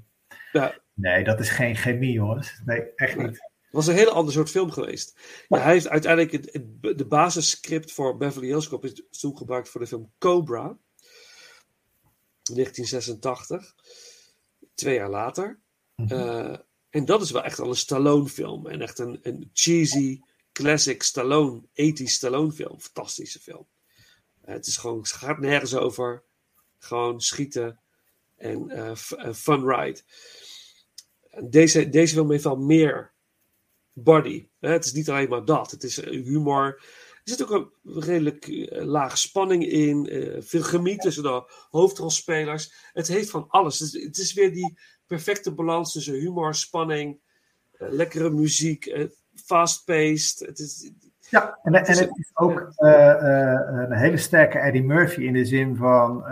Ja, 0.52 0.74
Nee, 0.94 1.24
dat 1.24 1.40
is 1.40 1.50
geen 1.50 1.76
chemie, 1.76 2.12
jongens. 2.12 2.62
Nee, 2.66 2.84
echt 2.96 3.18
niet. 3.18 3.49
Het 3.70 3.78
was 3.78 3.88
een 3.88 3.96
hele 3.96 4.12
ander 4.12 4.34
soort 4.34 4.50
film 4.50 4.72
geweest. 4.72 5.20
Ja, 5.48 5.58
hij 5.60 5.72
heeft 5.74 5.88
uiteindelijk 5.88 6.32
het, 6.32 6.54
het- 6.54 6.98
de 6.98 7.06
basisscript 7.06 7.92
voor 7.92 8.18
Beverly 8.18 8.48
Hills 8.48 8.68
Cop 8.68 8.86
is 8.86 9.02
toen 9.20 9.38
gebruikt 9.38 9.70
voor 9.70 9.82
de 9.82 9.88
film 9.88 10.12
Cobra. 10.20 10.78
1986. 12.44 13.76
Twee 14.76 14.96
jaar 14.96 15.10
later. 15.10 15.60
Eh, 15.96 16.58
en 16.90 17.06
dat 17.06 17.22
is 17.22 17.32
wel 17.32 17.44
echt 17.44 17.60
al 17.60 17.70
een 17.70 17.76
Stallone 17.76 18.30
film. 18.30 18.68
En 18.68 18.82
echt 18.82 19.00
een, 19.00 19.20
een 19.22 19.50
cheesy, 19.54 20.20
classic 20.52 21.04
Stallone, 21.04 21.62
80s 21.62 22.04
Stallone 22.04 22.52
film. 22.52 22.80
Fantastische 22.80 23.40
film. 23.40 23.68
Eh, 24.42 24.54
het 24.54 24.68
is 24.68 24.78
gewoon, 24.78 24.98
het 24.98 25.12
gaat 25.12 25.40
nergens 25.40 25.76
over. 25.76 26.24
Gewoon 26.78 27.22
schieten 27.22 27.80
en 28.36 28.70
eh, 28.70 28.96
fun 29.34 29.70
ride. 29.70 30.02
Deze, 31.44 31.90
deze 31.90 32.14
film 32.14 32.32
heeft 32.32 32.44
wel 32.44 32.58
meer 32.58 33.14
body. 34.04 34.48
Het 34.60 34.86
is 34.86 34.94
niet 34.94 35.10
alleen 35.10 35.30
maar 35.30 35.46
dat. 35.46 35.72
Het 35.72 35.84
is 35.84 36.00
eh, 36.00 36.24
humor. 36.24 36.66
Er 37.24 37.36
zit 37.36 37.44
ook 37.44 37.52
een 37.84 38.02
redelijk 38.02 38.48
eh, 38.48 38.86
laag 38.86 39.18
spanning 39.18 39.68
in. 39.68 40.08
eh, 40.08 40.42
veel 40.42 40.62
chemie 40.62 40.98
tussen 40.98 41.24
de 41.24 41.68
hoofdrolspelers. 41.70 42.74
Het 42.94 43.08
heeft 43.08 43.30
van 43.30 43.46
alles. 43.48 43.80
Het 43.80 44.18
is, 44.18 44.34
weer 44.34 44.54
die 44.54 44.78
perfecte 45.08 45.52
balans 45.52 45.94
tussen 45.94 46.14
humor, 46.14 46.56
spanning, 46.56 47.20
lekkere 47.72 48.30
muziek, 48.30 49.10
fast-paced. 49.46 50.40
Het 50.40 50.60
is, 50.60 50.92
Ja, 51.30 51.60
en, 51.64 51.74
en 51.74 51.98
het 51.98 52.18
is 52.18 52.32
ook 52.34 52.74
een 52.76 53.98
hele 53.98 54.18
sterke 54.18 54.60
Eddie 54.60 54.84
Murphy 54.84 55.22
in 55.22 55.34
de 55.34 55.46
zin 55.46 55.76
van, 55.76 56.24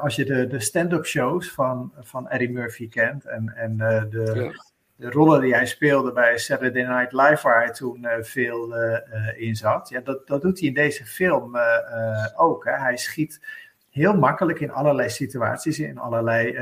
als 0.00 0.16
je 0.16 0.24
de, 0.24 0.46
de 0.46 0.60
stand-up 0.60 1.06
shows 1.06 1.52
van, 1.52 1.92
van 1.98 2.28
Eddie 2.28 2.50
Murphy 2.50 2.88
kent 2.88 3.24
en, 3.24 3.48
en 3.56 3.76
de. 4.10 4.52
De 4.96 5.10
rollen 5.10 5.40
die 5.40 5.54
hij 5.54 5.66
speelde 5.66 6.12
bij 6.12 6.38
Saturday 6.38 6.82
Night 6.82 7.12
Live, 7.12 7.42
waar 7.42 7.62
hij 7.62 7.72
toen 7.72 8.04
eh, 8.04 8.22
veel 8.22 8.76
eh, 8.76 8.94
eh, 8.94 9.40
in 9.40 9.56
zat, 9.56 9.88
ja, 9.88 10.00
dat, 10.00 10.26
dat 10.26 10.42
doet 10.42 10.58
hij 10.58 10.68
in 10.68 10.74
deze 10.74 11.06
film 11.06 11.56
ook. 12.36 12.64
Hè. 12.64 12.72
Hij 12.72 12.96
schiet 12.96 13.40
heel 13.90 14.16
makkelijk 14.16 14.60
in 14.60 14.70
allerlei 14.70 15.10
situaties, 15.10 15.78
in 15.78 15.98
allerlei 15.98 16.58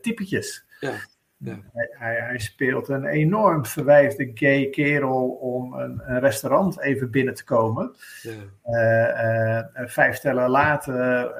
typetjes. 0.00 0.66
ja, 0.80 0.92
ja. 1.38 1.58
Hij, 1.72 1.88
hij, 1.90 2.14
hij 2.14 2.38
speelt 2.38 2.88
een 2.88 3.04
enorm 3.04 3.66
verwijfde 3.66 4.30
gay 4.34 4.68
kerel 4.70 5.28
om 5.28 5.72
een, 5.72 6.02
een 6.04 6.20
restaurant 6.20 6.80
even 6.80 7.10
binnen 7.10 7.34
te 7.34 7.44
komen. 7.44 7.94
ja. 8.22 9.70
Vijf 9.86 10.18
tellen 10.18 10.50
later 10.50 11.30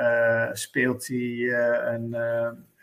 speelt 0.56 1.06
hij 1.06 1.48
een, 1.94 2.14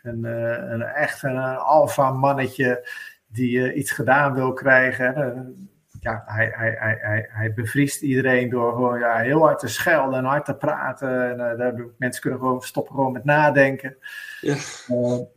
een, 0.02 0.24
een 0.72 0.82
echt 0.82 1.22
een, 1.22 1.38
alfa 1.56 2.10
mannetje 2.10 2.88
die 3.34 3.70
eh, 3.70 3.76
iets 3.76 3.90
gedaan 3.90 4.34
wil 4.34 4.52
krijgen. 4.52 5.68
Ja, 6.00 6.22
hij, 6.26 6.52
hij, 6.54 6.76
hij, 6.78 6.98
hij, 7.00 7.28
hij 7.30 7.54
bevriest 7.54 8.02
iedereen 8.02 8.50
door 8.50 8.72
gewoon 8.72 8.98
ja, 8.98 9.16
heel 9.16 9.40
hard 9.40 9.58
te 9.58 9.68
schelden 9.68 10.18
en 10.18 10.24
hard 10.24 10.44
te 10.44 10.56
praten. 10.56 11.40
En, 11.40 11.60
eh, 11.60 11.84
mensen 11.98 12.22
kunnen 12.22 12.38
gewoon 12.38 12.62
stoppen 12.62 12.94
gewoon 12.94 13.12
met 13.12 13.24
nadenken. 13.24 13.96
Ja. 14.40 14.54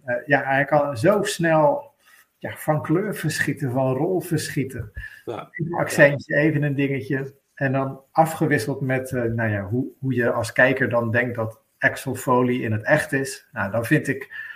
Eh, 0.03 0.15
ja, 0.25 0.43
hij 0.43 0.65
kan 0.65 0.97
zo 0.97 1.23
snel 1.23 1.93
ja, 2.37 2.55
van 2.55 2.81
kleur 2.81 3.15
verschieten, 3.15 3.71
van 3.71 3.93
rol 3.93 4.19
verschieten. 4.19 4.91
Ja. 5.25 5.47
Een 5.51 5.73
accentje, 5.73 6.35
even 6.35 6.63
een 6.63 6.75
dingetje. 6.75 7.35
En 7.53 7.71
dan 7.71 8.01
afgewisseld 8.11 8.81
met 8.81 9.11
nou 9.11 9.49
ja, 9.49 9.63
hoe, 9.63 9.87
hoe 9.99 10.13
je 10.13 10.31
als 10.31 10.51
kijker 10.51 10.89
dan 10.89 11.11
denkt 11.11 11.35
dat 11.35 11.61
Axel 11.77 12.15
Foley 12.15 12.55
in 12.55 12.71
het 12.71 12.83
echt 12.83 13.13
is. 13.13 13.47
Nou, 13.51 13.71
dan 13.71 13.85
vind 13.85 14.07
ik 14.07 14.46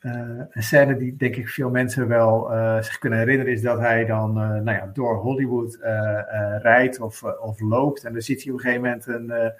een 0.00 0.62
scène 0.62 0.96
die 0.96 1.16
denk 1.16 1.36
ik 1.36 1.48
veel 1.48 1.70
mensen 1.70 2.08
wel 2.08 2.52
eh, 2.52 2.82
zich 2.82 2.98
kunnen 2.98 3.18
herinneren, 3.18 3.52
is 3.52 3.62
dat 3.62 3.78
hij 3.78 4.04
dan 4.04 4.30
eh, 4.30 4.48
nou 4.48 4.70
ja, 4.76 4.90
door 4.92 5.16
Hollywood 5.16 5.74
eh, 5.74 6.18
eh, 6.18 6.62
rijdt 6.62 7.00
of, 7.00 7.22
eh, 7.22 7.42
of 7.42 7.60
loopt. 7.60 8.04
En 8.04 8.12
dan 8.12 8.22
ziet 8.22 8.42
hij 8.42 8.52
op 8.52 8.58
een 8.58 8.64
gegeven 8.64 8.82
moment 8.84 9.06
een, 9.06 9.30
eh, 9.30 9.50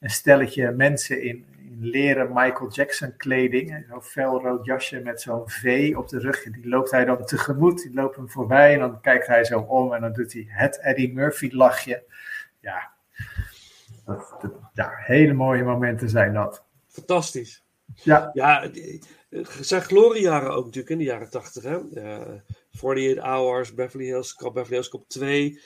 een 0.00 0.10
stelletje 0.10 0.70
mensen 0.70 1.22
in, 1.22 1.44
in 1.58 1.78
leren 1.80 2.28
Michael 2.32 2.70
Jackson 2.70 3.16
kleding. 3.16 3.84
Zo'n 3.88 4.02
felrood 4.02 4.64
jasje 4.64 5.00
met 5.00 5.20
zo'n 5.20 5.42
V 5.50 5.92
op 5.96 6.08
de 6.08 6.18
rug. 6.18 6.42
Die 6.42 6.68
loopt 6.68 6.90
hij 6.90 7.04
dan 7.04 7.24
tegemoet, 7.24 7.82
die 7.82 7.94
loopt 7.94 8.16
hem 8.16 8.30
voorbij 8.30 8.72
en 8.74 8.78
dan 8.78 9.00
kijkt 9.00 9.26
hij 9.26 9.44
zo 9.44 9.58
om 9.60 9.92
en 9.94 10.00
dan 10.00 10.12
doet 10.12 10.32
hij 10.32 10.44
het 10.48 10.80
Eddie 10.80 11.12
Murphy 11.12 11.48
lachje. 11.52 12.02
Ja, 12.60 12.90
dat, 14.04 14.36
dat- 14.40 14.52
ja 14.72 14.90
hele 14.94 15.32
mooie 15.32 15.64
momenten 15.64 16.08
zijn 16.08 16.32
dat. 16.32 16.64
Fantastisch. 16.88 17.62
Ja, 17.94 18.30
Ja, 18.32 18.68
zijn 19.60 19.82
gloriejaren 19.82 20.50
ook 20.50 20.64
natuurlijk 20.64 20.90
in 20.90 20.98
de 20.98 21.04
jaren 21.04 21.30
80. 21.30 21.62
Hè? 21.62 21.90
Eh 21.94 22.40
48 22.70 23.22
Hours, 23.24 23.74
Beverly 23.74 24.04
Hills 24.04 24.34
Cop, 24.34 24.54
Beverly 24.54 24.76
Hills 24.76 24.88
Cop 24.88 25.08
2, 25.08 25.60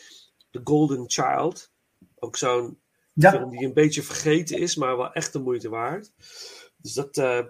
The 0.51 0.61
Golden 0.65 1.05
Child. 1.07 1.71
Ook 2.19 2.37
zo'n 2.37 2.79
ja. 3.13 3.31
film 3.31 3.51
die 3.51 3.67
een 3.67 3.73
beetje 3.73 4.03
vergeten 4.03 4.59
is, 4.59 4.77
maar 4.77 4.97
wel 4.97 5.13
echt 5.13 5.33
de 5.33 5.39
moeite 5.39 5.69
waard. 5.69 6.13
Dus 6.77 6.93
dat, 6.93 7.17
eh, 7.17 7.41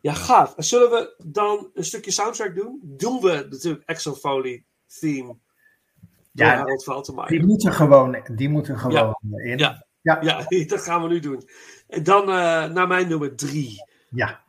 ja, 0.00 0.12
gaaf. 0.12 0.56
En 0.56 0.64
zullen 0.64 0.90
we 0.90 1.14
dan 1.26 1.70
een 1.74 1.84
stukje 1.84 2.10
soundtrack 2.10 2.54
doen? 2.54 2.80
Doen 2.82 3.20
we 3.20 3.46
natuurlijk 3.50 3.84
Exo 3.84 4.14
Foley 4.14 4.64
theme 5.00 5.36
Ja, 6.32 6.56
Harold 6.56 7.28
die 7.28 7.46
moeten 7.46 7.72
gewoon, 7.72 8.22
die 8.34 8.48
moeten 8.48 8.78
gewoon 8.78 9.14
in. 9.44 9.58
Ja. 9.58 9.86
Ja. 10.02 10.22
Ja, 10.22 10.46
dat 10.66 10.80
gaan 10.80 11.02
we 11.02 11.08
nu 11.08 11.20
doen. 11.20 11.48
En 11.88 12.02
dan 12.02 12.22
eh, 12.22 12.64
naar 12.64 12.86
mijn 12.86 13.08
nummer 13.08 13.36
drie. 13.36 13.84
ja. 14.10 14.43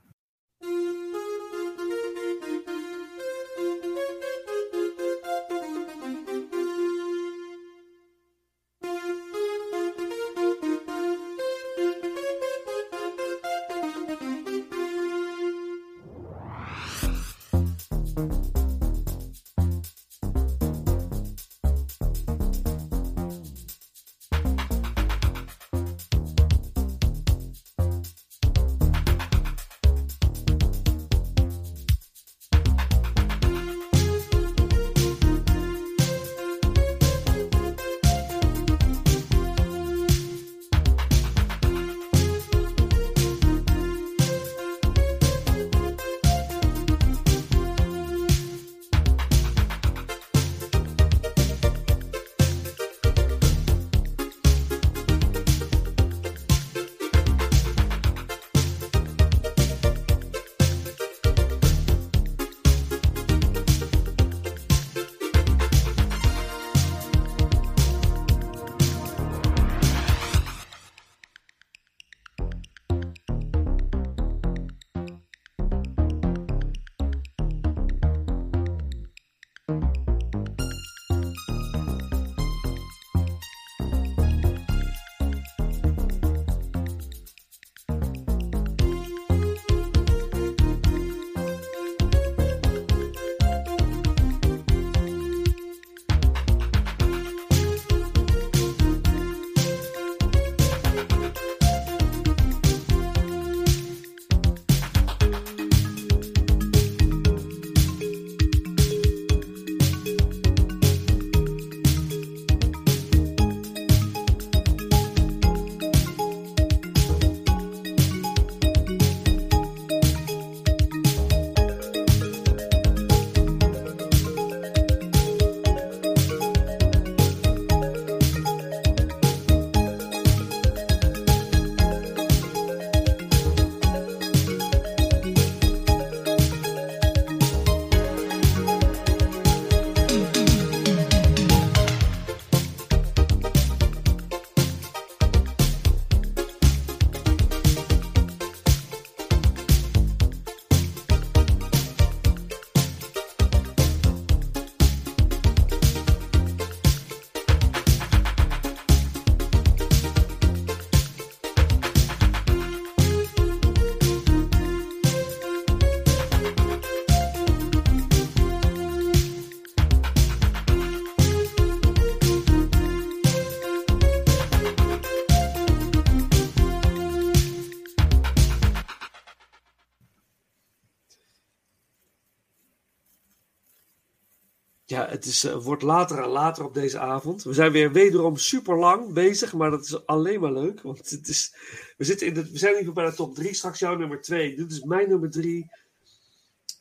Ja, 185.06 185.12
het 185.12 185.26
is, 185.26 185.44
eh, 185.44 185.56
wordt 185.64 185.82
later 185.82 186.24
en 186.24 186.30
later 186.30 186.64
op 186.66 186.74
deze 186.74 187.00
avond. 187.00 187.44
We 187.44 187.54
zijn 187.54 187.72
weer 187.72 187.92
wederom 187.92 188.38
super 188.38 188.78
lang 188.78 189.14
bezig, 189.14 189.54
maar 189.54 189.70
dat 189.70 189.84
is 189.86 190.06
alleen 190.06 190.40
maar 190.40 190.54
leuk. 190.54 190.82
Want 190.82 191.10
het 191.10 191.28
is, 191.28 191.56
we, 191.98 192.04
zitten 192.04 192.28
in 192.28 192.34
de, 192.34 192.52
we 192.52 192.58
zijn 192.58 192.84
nu 192.86 192.92
bij 192.92 193.06
de 193.06 193.16
top 193.16 193.36
3, 193.36 193.54
straks 193.54 193.80
jouw 193.80 193.96
nummer 193.96 194.22
2. 194.22 194.56
Dit 194.56 194.72
is 194.72 194.84
mijn 194.84 195.10
nummer 195.10 195.30
3. 195.30 195.70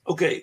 Oké, 0.02 0.42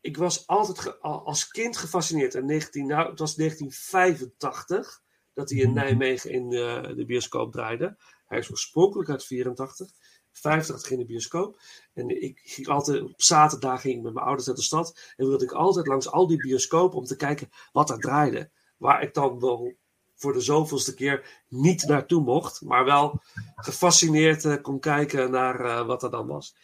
ik 0.00 0.16
was 0.16 0.46
altijd 0.46 0.78
ge- 0.78 0.98
als 0.98 1.48
kind 1.48 1.76
gefascineerd. 1.76 2.34
In 2.34 2.46
19, 2.46 2.86
nou, 2.86 3.10
het 3.10 3.18
was 3.18 3.34
1985 3.34 5.02
dat 5.34 5.50
hij 5.50 5.58
in 5.58 5.72
Nijmegen 5.72 6.30
in 6.30 6.52
eh, 6.52 6.96
de 6.96 7.04
bioscoop 7.06 7.52
draaide. 7.52 7.96
Hij 8.26 8.38
is 8.38 8.50
oorspronkelijk 8.50 9.10
uit 9.10 9.24
84. 9.24 9.90
85 10.32 10.90
in 10.90 10.98
de 10.98 11.04
bioscoop. 11.04 11.60
En 11.92 12.22
ik 12.22 12.40
ging 12.44 12.68
altijd, 12.68 13.02
op 13.02 13.22
zaterdag 13.22 13.80
ging 13.80 13.96
ik 13.96 14.02
met 14.02 14.12
mijn 14.12 14.26
ouders 14.26 14.46
naar 14.46 14.56
de 14.56 14.62
stad. 14.62 15.12
En 15.16 15.26
wilde 15.28 15.44
ik 15.44 15.52
altijd 15.52 15.86
langs 15.86 16.10
al 16.10 16.26
die 16.26 16.36
bioscopen 16.36 16.98
om 16.98 17.04
te 17.04 17.16
kijken 17.16 17.50
wat 17.72 17.90
er 17.90 17.98
draaide. 17.98 18.50
Waar 18.76 19.02
ik 19.02 19.14
dan 19.14 19.40
wel 19.40 19.74
voor 20.20 20.32
de 20.32 20.40
zoveelste 20.40 20.94
keer 20.94 21.44
niet 21.48 21.86
naartoe 21.86 22.22
mocht. 22.22 22.60
Maar 22.60 22.84
wel 22.84 23.22
gefascineerd 23.56 24.44
eh, 24.44 24.62
kon 24.62 24.80
kijken 24.80 25.30
naar 25.30 25.64
eh, 25.64 25.86
wat 25.86 26.02
er 26.02 26.10
dan 26.10 26.26
was. 26.26 26.56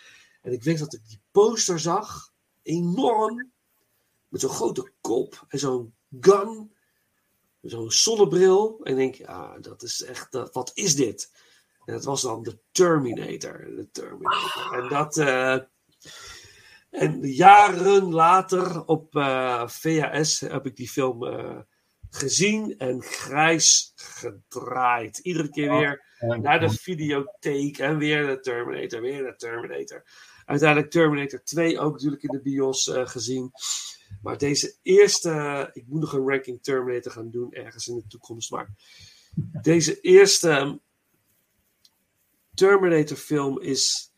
En 0.43 0.53
ik 0.53 0.63
weet 0.63 0.79
dat 0.79 0.95
ik 0.95 1.09
die 1.09 1.21
poster 1.31 1.81
zag. 1.81 2.33
Enorm. 2.63 3.51
Met 4.29 4.41
zo'n 4.41 4.51
grote 4.51 4.93
kop 5.01 5.45
en 5.49 5.59
zo'n 5.59 5.95
gun. 6.21 6.73
Zo'n 7.63 7.91
zonnebril. 7.91 8.81
En 8.83 8.97
denk, 8.97 9.15
ja, 9.15 9.59
dat 9.59 9.83
is 9.83 10.03
echt, 10.03 10.33
dat, 10.33 10.53
wat 10.53 10.71
is 10.75 10.95
dit? 10.97 11.31
En 11.87 11.94
dat 11.94 12.05
was 12.05 12.22
dan 12.22 12.42
de 12.42 12.59
Terminator. 12.72 13.59
De 13.77 13.88
Terminator. 13.92 14.83
En 14.83 14.88
dat. 14.88 15.16
eh, 15.16 15.59
en 16.90 17.20
jaren 17.33 18.12
later 18.12 18.85
op 18.85 19.16
eh, 19.16 19.68
VHS 19.68 20.40
heb 20.40 20.66
ik 20.66 20.77
die 20.77 20.88
film 20.88 21.27
eh, 21.27 21.59
gezien 22.11 22.79
en 22.79 23.03
grijs 23.03 23.92
gedraaid. 23.94 25.18
Iedere 25.18 25.49
keer 25.51 25.79
weer 25.79 26.05
En- 26.18 26.42
naar 26.42 26.61
de 26.61 26.70
videotheek 26.70 27.79
en 27.79 27.99
weer 27.99 28.27
de 28.27 28.40
Terminator, 28.40 29.01
weer 29.01 29.22
de 29.22 29.35
Terminator. 29.37 30.05
Uiteindelijk 30.44 30.90
Terminator 30.90 31.42
2 31.44 31.79
ook 31.79 31.92
natuurlijk 31.92 32.22
in 32.22 32.31
de 32.31 32.42
bios 32.42 32.90
gezien. 32.92 33.51
Maar 34.22 34.38
deze 34.38 34.77
eerste, 34.83 35.70
ik 35.72 35.85
moet 35.87 36.01
nog 36.01 36.12
een 36.12 36.29
ranking 36.29 36.62
Terminator 36.62 37.12
gaan 37.12 37.31
doen 37.31 37.53
ergens 37.53 37.88
in 37.88 37.94
de 37.96 38.07
toekomst. 38.07 38.51
Maar 38.51 38.68
deze 39.62 40.01
eerste 40.01 40.81
Terminator 42.57 43.16
film 43.16 43.61
is. 43.61 44.12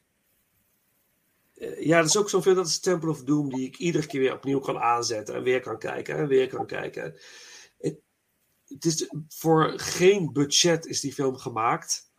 eh, 1.54 1.86
ja, 1.86 1.98
dat 1.98 2.08
is 2.08 2.16
ook 2.16 2.30
zo'n 2.30 2.42
film, 2.42 2.54
dat 2.54 2.66
is 2.66 2.80
Temple 2.80 3.10
of 3.10 3.22
Doom, 3.22 3.48
die 3.50 3.66
ik 3.66 3.78
iedere 3.78 4.06
keer 4.06 4.20
weer 4.20 4.34
opnieuw 4.34 4.60
kan 4.60 4.78
aanzetten 4.78 5.34
en 5.34 5.42
weer 5.42 5.60
kan 5.60 5.78
kijken 5.78 6.16
en 6.16 6.28
weer 6.28 6.48
kan 6.48 6.66
kijken. 6.66 7.18
Het, 8.68 8.84
is 8.84 9.10
voor 9.28 9.72
geen 9.76 10.32
budget 10.32 10.86
is 10.86 11.00
die 11.00 11.12
film 11.12 11.36
gemaakt. 11.36 12.10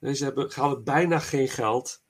Ze 0.00 0.24
hebben, 0.24 0.52
hadden 0.54 0.84
bijna 0.84 1.18
geen 1.18 1.48
geld. 1.48 2.02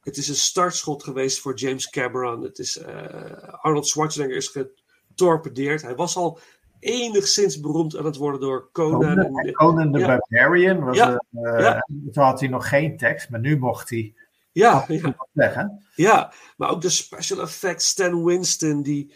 Het 0.00 0.16
is 0.16 0.28
een 0.28 0.34
startschot 0.34 1.02
geweest 1.02 1.40
voor 1.40 1.54
James 1.54 1.90
Cameron. 1.90 2.42
Het 2.42 2.58
is, 2.58 2.76
eh, 2.76 3.32
Arnold 3.40 3.86
Schwarzenegger 3.86 4.36
is 4.36 4.48
getorpedeerd. 4.48 5.82
Hij 5.82 5.94
was 5.94 6.16
al 6.16 6.40
enigszins 6.80 7.60
beroemd 7.60 7.96
aan 7.96 8.04
het 8.04 8.16
worden 8.16 8.40
door 8.40 8.68
Conan. 8.72 9.30
Conan, 9.52 9.92
the 9.92 9.98
ja. 9.98 10.06
Barbarian. 10.06 10.84
Was, 10.84 10.96
Ja. 10.96 11.24
eh, 11.30 11.60
Ja. 11.60 11.86
Toen 12.12 12.24
had 12.24 12.40
hij 12.40 12.48
nog 12.48 12.68
geen 12.68 12.96
tekst, 12.96 13.30
maar 13.30 13.40
nu 13.40 13.58
mocht 13.58 13.90
hij 13.90 14.14
ja, 14.52 14.84
ja, 14.88 15.80
ja, 15.94 16.32
maar 16.56 16.70
ook 16.70 16.80
de 16.80 16.88
special 16.90 17.40
effects. 17.40 17.86
Stan 17.88 18.24
Winston 18.24 18.82
die 18.82 19.12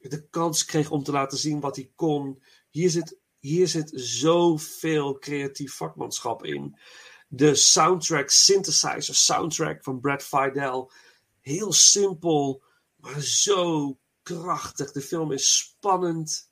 de 0.00 0.26
kans 0.28 0.64
kreeg 0.64 0.90
om 0.90 1.02
te 1.02 1.12
laten 1.12 1.38
zien 1.38 1.60
wat 1.60 1.76
hij 1.76 1.90
kon. 1.94 2.42
Hier 2.70 2.90
zit, 2.90 3.18
hier 3.38 3.68
zit 3.68 3.90
zoveel 3.94 5.18
creatief 5.18 5.74
vakmanschap 5.74 6.44
in. 6.44 6.76
De 7.28 7.54
soundtrack, 7.54 8.30
synthesizer 8.30 9.14
soundtrack 9.14 9.82
van 9.84 10.00
Brad 10.00 10.22
Fidel. 10.22 10.92
Heel 11.40 11.72
simpel, 11.72 12.62
maar 12.96 13.20
zo 13.20 13.96
krachtig. 14.22 14.92
De 14.92 15.00
film 15.00 15.32
is 15.32 15.56
spannend. 15.56 16.50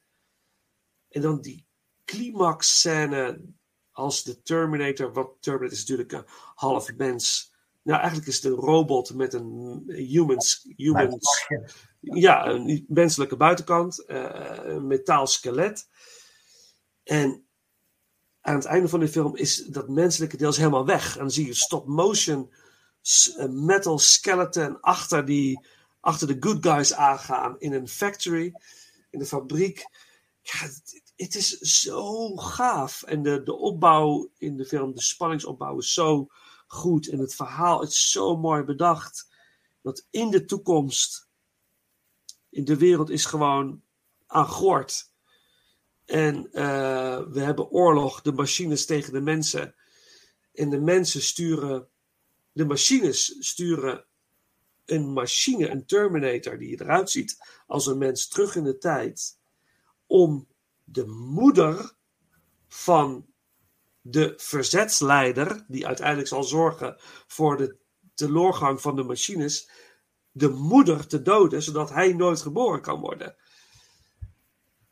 En 1.11 1.21
dan 1.21 1.41
die 1.41 1.67
climax 2.05 2.79
scène 2.81 3.41
als 3.93 4.23
de 4.23 4.43
Terminator. 4.43 5.13
Wat 5.13 5.31
Terminator 5.41 5.73
is 5.79 5.81
natuurlijk 5.81 6.13
een 6.13 6.25
half 6.55 6.93
mens. 6.97 7.53
Nou, 7.83 7.99
eigenlijk 7.99 8.29
is 8.29 8.35
het 8.43 8.45
een 8.45 8.59
robot 8.59 9.15
met 9.15 9.35
een 9.35 9.83
humans, 9.97 10.67
humans 10.77 11.47
ja, 12.01 12.47
een 12.47 12.85
menselijke 12.89 13.37
buitenkant, 13.37 14.05
eh, 14.05 14.59
een 14.63 14.87
metaal 14.87 15.27
skelet. 15.27 15.89
En 17.03 17.45
aan 18.41 18.55
het 18.55 18.65
einde 18.65 18.89
van 18.89 19.01
de 19.01 19.09
film 19.09 19.37
is 19.37 19.57
dat 19.57 19.89
menselijke 19.89 20.37
deel 20.37 20.55
helemaal 20.55 20.87
weg. 20.87 21.13
En 21.15 21.21
dan 21.21 21.31
zie 21.31 21.47
je 21.47 21.55
stop 21.55 21.87
motion 21.87 22.53
s- 23.01 23.35
eh, 23.37 23.49
metal 23.49 23.99
skeleton 23.99 24.81
achter, 24.81 25.25
die, 25.25 25.67
achter 26.01 26.27
de 26.27 26.37
good 26.41 26.67
guys 26.67 26.95
aangaan 26.95 27.57
in 27.59 27.73
een 27.73 27.89
factory, 27.89 28.53
in 29.11 29.19
de 29.19 29.27
fabriek. 29.27 29.85
Ja, 30.53 30.69
het, 31.17 31.35
is 31.35 31.59
zo 31.59 32.37
gaaf. 32.37 33.03
En 33.03 33.23
de, 33.23 33.43
de 33.43 33.55
opbouw 33.55 34.31
in 34.39 34.57
de 34.57 34.65
film, 34.65 34.95
de 34.95 35.03
spanningsopbouw 35.03 35.79
is 35.79 35.93
zo 35.93 36.27
goed. 36.67 37.09
En 37.09 37.19
het 37.19 37.35
verhaal 37.35 37.83
is 37.83 38.11
zo 38.11 38.37
mooi 38.37 38.63
bedacht. 38.63 39.29
Dat 39.83 40.07
in 40.11 40.31
de 40.31 40.45
toekomst 40.45 41.29
in 42.51 42.65
de 42.65 42.77
wereld 42.77 43.11
is 43.11 43.25
gewoon 43.25 43.83
aan 44.27 44.47
gort. 44.47 45.13
En 46.05 46.53
eh, 46.53 47.23
we 47.29 47.41
hebben 47.41 47.71
oorlog, 47.71 48.23
de 48.23 48.33
machines 48.33 48.87
tegen 48.87 49.13
de 49.13 49.21
mensen. 49.21 49.75
En 50.53 50.71
de 50.71 50.81
mensen 50.81 51.23
sturen, 51.23 51.89
de 52.53 52.65
machines 52.65 53.37
sturen 53.39 54.05
een 54.85 55.13
machine, 55.13 55.69
een 55.69 55.87
Terminator, 55.87 56.59
die 56.59 56.81
eruit 56.81 57.11
ziet 57.11 57.39
als 57.67 57.87
een 57.87 57.99
mens 57.99 58.29
terug 58.29 58.57
in 58.57 58.65
de 58.65 58.79
tijd. 58.79 59.39
Om 60.11 60.49
de 60.85 61.07
moeder 61.07 61.93
van 62.69 63.27
de 64.01 64.35
verzetsleider, 64.37 65.65
die 65.69 65.87
uiteindelijk 65.87 66.29
zal 66.29 66.45
zorgen 66.45 66.97
voor 67.27 67.57
de 67.57 67.77
teloorgang 68.15 68.81
van 68.81 68.97
de 68.97 69.03
machines, 69.03 69.71
de 70.31 70.49
moeder 70.49 71.07
te 71.07 71.23
doden, 71.23 71.63
zodat 71.63 71.91
hij 71.91 72.13
nooit 72.13 72.41
geboren 72.41 72.81
kan 72.81 73.01
worden. 73.01 73.37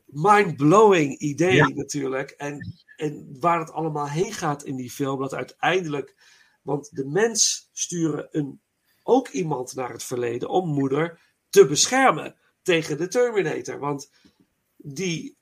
Mind-blowing 0.05 1.17
idee 1.17 1.55
Ja. 1.55 1.67
natuurlijk. 1.67 2.29
En, 2.29 2.73
en 2.95 3.39
waar 3.39 3.59
het 3.59 3.71
allemaal 3.71 4.09
heen 4.09 4.33
gaat 4.33 4.63
in 4.63 4.75
die 4.75 4.91
film, 4.91 5.19
dat 5.19 5.33
uiteindelijk, 5.33 6.15
want 6.61 6.95
de 6.95 7.05
mens 7.05 7.69
sturen 7.71 8.27
een, 8.31 8.61
ook 9.03 9.27
iemand 9.27 9.75
naar 9.75 9.91
het 9.91 10.03
verleden 10.03 10.49
om 10.49 10.69
moeder 10.69 11.21
te 11.49 11.65
beschermen 11.65 12.35
tegen 12.61 12.97
de 12.97 13.07
Terminator. 13.07 13.79
Want 13.79 14.09
die, 14.81 15.37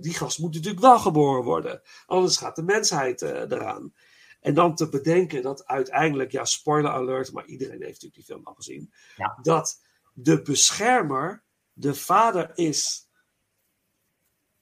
die 0.00 0.14
gast 0.14 0.38
moet 0.38 0.54
natuurlijk 0.54 0.82
wel 0.82 0.98
geboren 0.98 1.44
worden, 1.44 1.82
anders 2.06 2.36
gaat 2.36 2.56
de 2.56 2.62
mensheid 2.62 3.22
eh, 3.22 3.30
eraan. 3.30 3.94
En 4.40 4.54
dan 4.54 4.74
te 4.74 4.88
bedenken 4.88 5.42
dat 5.42 5.66
uiteindelijk, 5.66 6.32
ja, 6.32 6.44
spoiler 6.44 6.90
alert, 6.90 7.32
maar 7.32 7.44
iedereen 7.44 7.82
heeft 7.82 8.02
natuurlijk 8.02 8.14
die 8.14 8.24
film 8.24 8.46
al 8.46 8.54
gezien, 8.54 8.92
Ja. 9.16 9.38
dat 9.42 9.82
de 10.12 10.42
beschermer 10.42 11.42
de 11.72 11.94
vader 11.94 12.50
is 12.54 13.08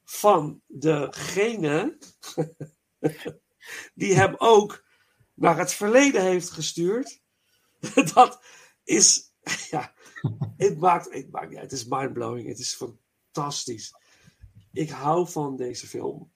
van 0.05 0.63
degene 0.67 1.99
die 3.95 4.15
hem 4.15 4.35
ook 4.39 4.85
naar 5.35 5.59
het 5.59 5.73
verleden 5.73 6.23
heeft 6.23 6.51
gestuurd. 6.51 7.21
Dat 8.15 8.43
is, 8.85 9.33
ja, 9.71 9.95
het 10.57 10.79
maakt, 10.79 11.13
het 11.13 11.31
maakt, 11.31 11.53
ja, 11.53 11.61
het 11.61 11.73
is 11.73 11.85
mindblowing, 11.85 12.49
het 12.49 12.59
is 12.59 12.75
fantastisch. 13.33 13.95
Ik 14.73 14.91
hou 14.91 15.29
van 15.29 15.57
deze 15.57 15.87
film. 15.87 16.31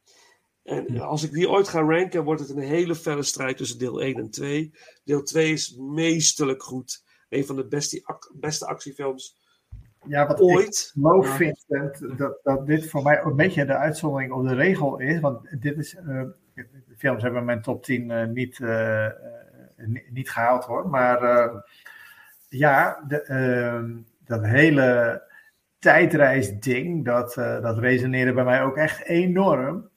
En 0.62 1.00
als 1.00 1.22
ik 1.22 1.32
die 1.32 1.48
ooit 1.50 1.68
ga 1.68 1.80
ranken, 1.80 2.24
wordt 2.24 2.40
het 2.40 2.50
een 2.50 2.58
hele 2.58 2.94
felle 2.94 3.22
strijd 3.22 3.56
tussen 3.56 3.78
deel 3.78 4.02
1 4.02 4.14
en 4.14 4.30
2. 4.30 4.72
Deel 5.04 5.22
2 5.22 5.52
is 5.52 5.76
meesterlijk 5.78 6.62
goed. 6.62 7.04
Een 7.28 7.46
van 7.46 7.56
de 7.56 7.66
beste, 7.66 8.16
beste 8.34 8.66
actiefilms 8.66 9.36
Ja, 10.06 10.26
wat 10.26 10.38
ik 10.38 10.44
ooit. 10.44 10.92
Ja. 10.94 11.22
Vincent, 11.36 12.18
dat, 12.18 12.38
dat 12.42 12.66
dit 12.66 12.90
voor 12.90 13.02
mij 13.02 13.22
een 13.22 13.36
beetje 13.36 13.64
de 13.64 13.76
uitzondering 13.76 14.32
op 14.32 14.48
de 14.48 14.54
regel 14.54 14.98
is. 14.98 15.20
Want 15.20 15.60
dit 15.60 15.78
is, 15.78 15.94
eh, 15.94 16.22
de 16.54 16.94
films 16.96 17.22
hebben 17.22 17.44
mijn 17.44 17.62
top 17.62 17.82
10 17.84 18.10
eh, 18.10 18.26
niet, 18.26 18.60
eh, 18.60 19.06
ni- 19.76 20.06
niet 20.10 20.30
gehaald 20.30 20.64
hoor. 20.64 20.88
Maar 20.88 21.20
ja, 22.48 23.04
de, 23.08 23.22
ehm, 23.22 23.96
dat 24.24 24.44
hele 24.44 25.22
tijdreisding, 25.84 27.04
dat, 27.04 27.36
eh, 27.36 27.62
dat 27.62 27.78
resoneerde 27.78 28.32
bij 28.32 28.44
mij 28.44 28.62
ook 28.62 28.76
echt 28.76 29.02
enorm. 29.02 29.90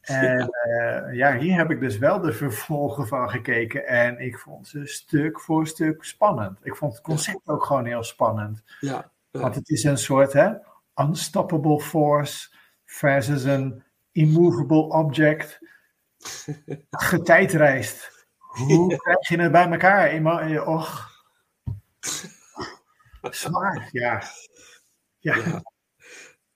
En 0.00 0.48
eh, 0.48 1.14
ja, 1.14 1.38
hier 1.38 1.56
heb 1.56 1.70
ik 1.70 1.80
dus 1.80 1.98
wel 1.98 2.20
de 2.20 2.32
vervolgen 2.32 3.06
van 3.06 3.30
gekeken. 3.30 3.86
En 3.86 4.18
ik 4.18 4.38
vond 4.38 4.68
ze 4.68 4.86
stuk 4.86 5.40
voor 5.40 5.66
stuk 5.66 6.04
spannend. 6.04 6.58
Ik 6.62 6.76
vond 6.76 6.92
het 6.92 7.02
concept 7.02 7.48
ook 7.48 7.64
gewoon 7.64 7.86
heel 7.86 8.02
spannend. 8.02 8.62
Ja, 8.80 9.10
ja. 9.30 9.40
Want 9.40 9.54
het 9.54 9.68
is 9.68 9.84
een 9.84 9.98
soort 9.98 10.32
hè, 10.32 10.52
unstoppable 10.94 11.80
force 11.80 12.54
versus 12.84 13.44
een 13.44 13.82
immovable 14.12 14.88
object. 14.88 15.58
Getijdreist. 16.90 18.26
Hoe 18.36 18.96
krijg 18.96 19.28
je 19.28 19.40
het 19.40 19.52
bij 19.52 19.70
elkaar? 19.70 20.08
Eh, 20.08 20.68
Och. 20.68 21.10
Zwaar, 23.30 23.88
ja. 23.92 24.22
Ja, 25.26 25.36
Ja. 25.36 25.62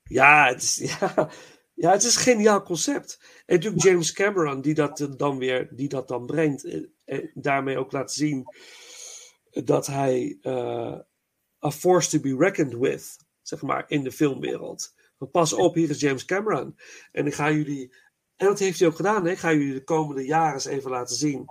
Ja, 0.02 0.46
het 0.48 0.62
is, 0.62 0.76
ja, 0.98 1.30
ja, 1.74 1.90
het 1.90 2.02
is 2.02 2.14
een 2.16 2.22
geniaal 2.22 2.62
concept. 2.62 3.18
En 3.46 3.54
natuurlijk 3.54 3.82
James 3.82 4.12
Cameron, 4.12 4.60
die 4.60 4.74
dat 4.74 5.00
eh, 5.00 5.08
dan 5.16 5.38
weer 5.38 5.68
die 5.76 5.88
dat 5.88 6.08
dan 6.08 6.26
brengt. 6.26 6.64
eh, 6.64 6.82
En 7.04 7.30
daarmee 7.34 7.78
ook 7.78 7.92
laat 7.92 8.12
zien 8.12 8.44
dat 9.50 9.86
hij 9.86 10.38
eh 10.42 10.98
a 11.64 11.70
force 11.70 12.10
to 12.10 12.20
be 12.20 12.36
reckoned 12.36 12.74
with, 12.74 13.16
zeg 13.42 13.62
maar, 13.62 13.84
in 13.88 14.02
de 14.02 14.12
filmwereld. 14.12 14.94
Want 15.18 15.30
pas 15.30 15.52
op, 15.52 15.74
hier 15.74 15.90
is 15.90 16.00
James 16.00 16.24
Cameron. 16.24 16.76
En 17.12 17.26
ik 17.26 17.34
ga 17.34 17.50
jullie, 17.50 17.94
en 18.36 18.46
dat 18.46 18.58
heeft 18.58 18.78
hij 18.78 18.88
ook 18.88 18.96
gedaan, 18.96 19.24
hè? 19.24 19.30
ik 19.30 19.38
ga 19.38 19.52
jullie 19.52 19.74
de 19.74 19.84
komende 19.84 20.24
jaren 20.24 20.54
eens 20.54 20.64
even 20.64 20.90
laten 20.90 21.16
zien 21.16 21.50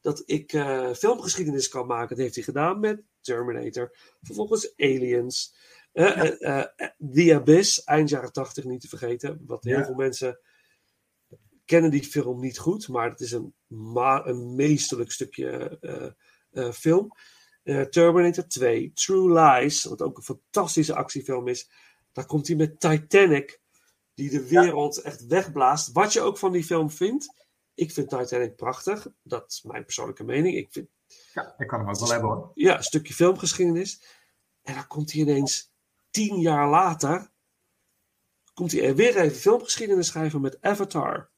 dat 0.00 0.22
ik 0.26 0.50
filmgeschiedenis 0.96 1.68
kan 1.68 1.86
maken. 1.86 2.08
Dat 2.08 2.18
heeft 2.18 2.34
hij 2.34 2.44
gedaan 2.44 2.80
met 2.80 3.02
Terminator, 3.20 3.96
vervolgens 4.22 4.72
Aliens. 4.76 5.54
Eh, 5.98 6.40
eh, 6.40 6.58
eh, 6.76 6.90
The 7.12 7.34
Abyss, 7.34 7.84
eind 7.84 8.08
jaren 8.08 8.32
80 8.32 8.64
niet 8.64 8.80
te 8.80 8.88
vergeten. 8.88 9.42
Wat 9.46 9.64
heel 9.64 9.78
Ja. 9.78 9.84
veel 9.84 9.94
mensen 9.94 10.40
kennen 11.64 11.90
die 11.90 12.04
film 12.04 12.40
niet 12.40 12.58
goed, 12.58 12.88
maar 12.88 13.10
het 13.10 13.20
is 13.20 13.32
een, 13.32 13.54
ma- 13.66 14.26
een 14.26 14.54
meesterlijk 14.54 15.12
stukje 15.12 15.78
eh, 15.80 16.10
eh, 16.66 16.72
film. 16.72 17.12
Eh, 17.62 17.80
Terminator 17.82 18.46
2, 18.46 18.92
True 18.94 19.40
Lies, 19.40 19.84
wat 19.84 20.02
ook 20.02 20.16
een 20.16 20.22
fantastische 20.22 20.94
actiefilm 20.94 21.48
is. 21.48 21.70
Daar 22.12 22.26
komt 22.26 22.46
hij 22.46 22.56
met 22.56 22.80
Titanic. 22.80 23.60
die 24.14 24.30
de 24.30 24.48
wereld 24.48 25.00
echt 25.00 25.26
wegblaast. 25.26 25.92
Wat 25.92 26.12
je 26.12 26.20
ook 26.20 26.38
van 26.38 26.52
die 26.52 26.64
film 26.64 26.90
vindt. 26.90 27.46
Ik 27.74 27.92
vind 27.92 28.08
Titanic 28.08 28.56
prachtig. 28.56 29.06
Dat 29.22 29.50
is 29.50 29.62
mijn 29.62 29.84
persoonlijke 29.84 30.24
mening. 30.24 30.56
Ik 30.56 30.68
vind 30.72 30.88
Ja, 31.34 31.54
ik 31.58 31.66
kan 31.66 31.78
hem 31.80 31.88
ook 31.88 31.98
wel 31.98 32.10
hebben 32.10 32.30
hoor. 32.30 32.50
ja, 32.54 32.76
een 32.76 32.82
stukje 32.82 33.14
filmgeschiedenis. 33.14 34.02
En 34.62 34.74
dan 34.74 34.86
komt 34.86 35.12
hij 35.12 35.20
ineens 35.20 35.72
tien 36.10 36.40
jaar 36.40 36.68
later. 36.68 37.30
Komt 38.54 38.72
hij 38.72 38.82
er 38.82 38.94
weer 38.94 39.16
even 39.16 39.36
filmgeschiedenis 39.36 40.06
schrijven 40.06 40.40
met 40.40 40.58
Avatar. 40.60 41.30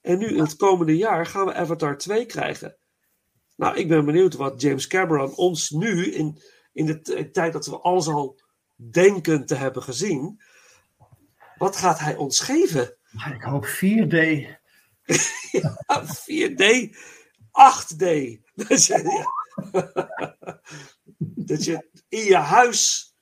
En 0.00 0.18
nu 0.18 0.26
in 0.26 0.40
het 0.40 0.56
komende 0.56 0.96
jaar 0.96 1.26
gaan 1.26 1.46
we 1.46 1.54
Avatar 1.54 1.98
2 1.98 2.26
krijgen. 2.26 2.76
Nou, 3.56 3.76
ik 3.76 3.88
ben 3.88 4.04
benieuwd 4.04 4.34
wat 4.34 4.60
James 4.60 4.86
Cameron 4.86 5.34
ons 5.34 5.70
nu, 5.70 6.12
in, 6.12 6.42
in 6.72 6.86
de 6.86 7.30
tijd 7.30 7.52
dat 7.52 7.66
we 7.66 7.78
alles 7.78 8.08
al 8.08 8.40
denken 8.74 9.46
te 9.46 9.54
hebben 9.54 9.82
gezien. 9.82 10.40
Wat 11.58 11.76
gaat 11.76 11.98
hij 11.98 12.16
ons 12.16 12.40
geven? 12.40 12.96
Ik 13.34 13.42
hoop 13.42 13.66
4D. 13.66 14.46
Ah, 15.86 16.10
4D, 16.10 16.94
8D. 17.54 18.04
Dat 18.54 18.84
je, 18.86 19.26
dat 21.50 21.64
je 21.64 21.88
in 22.08 22.24
je 22.24 22.36
huis. 22.36 23.13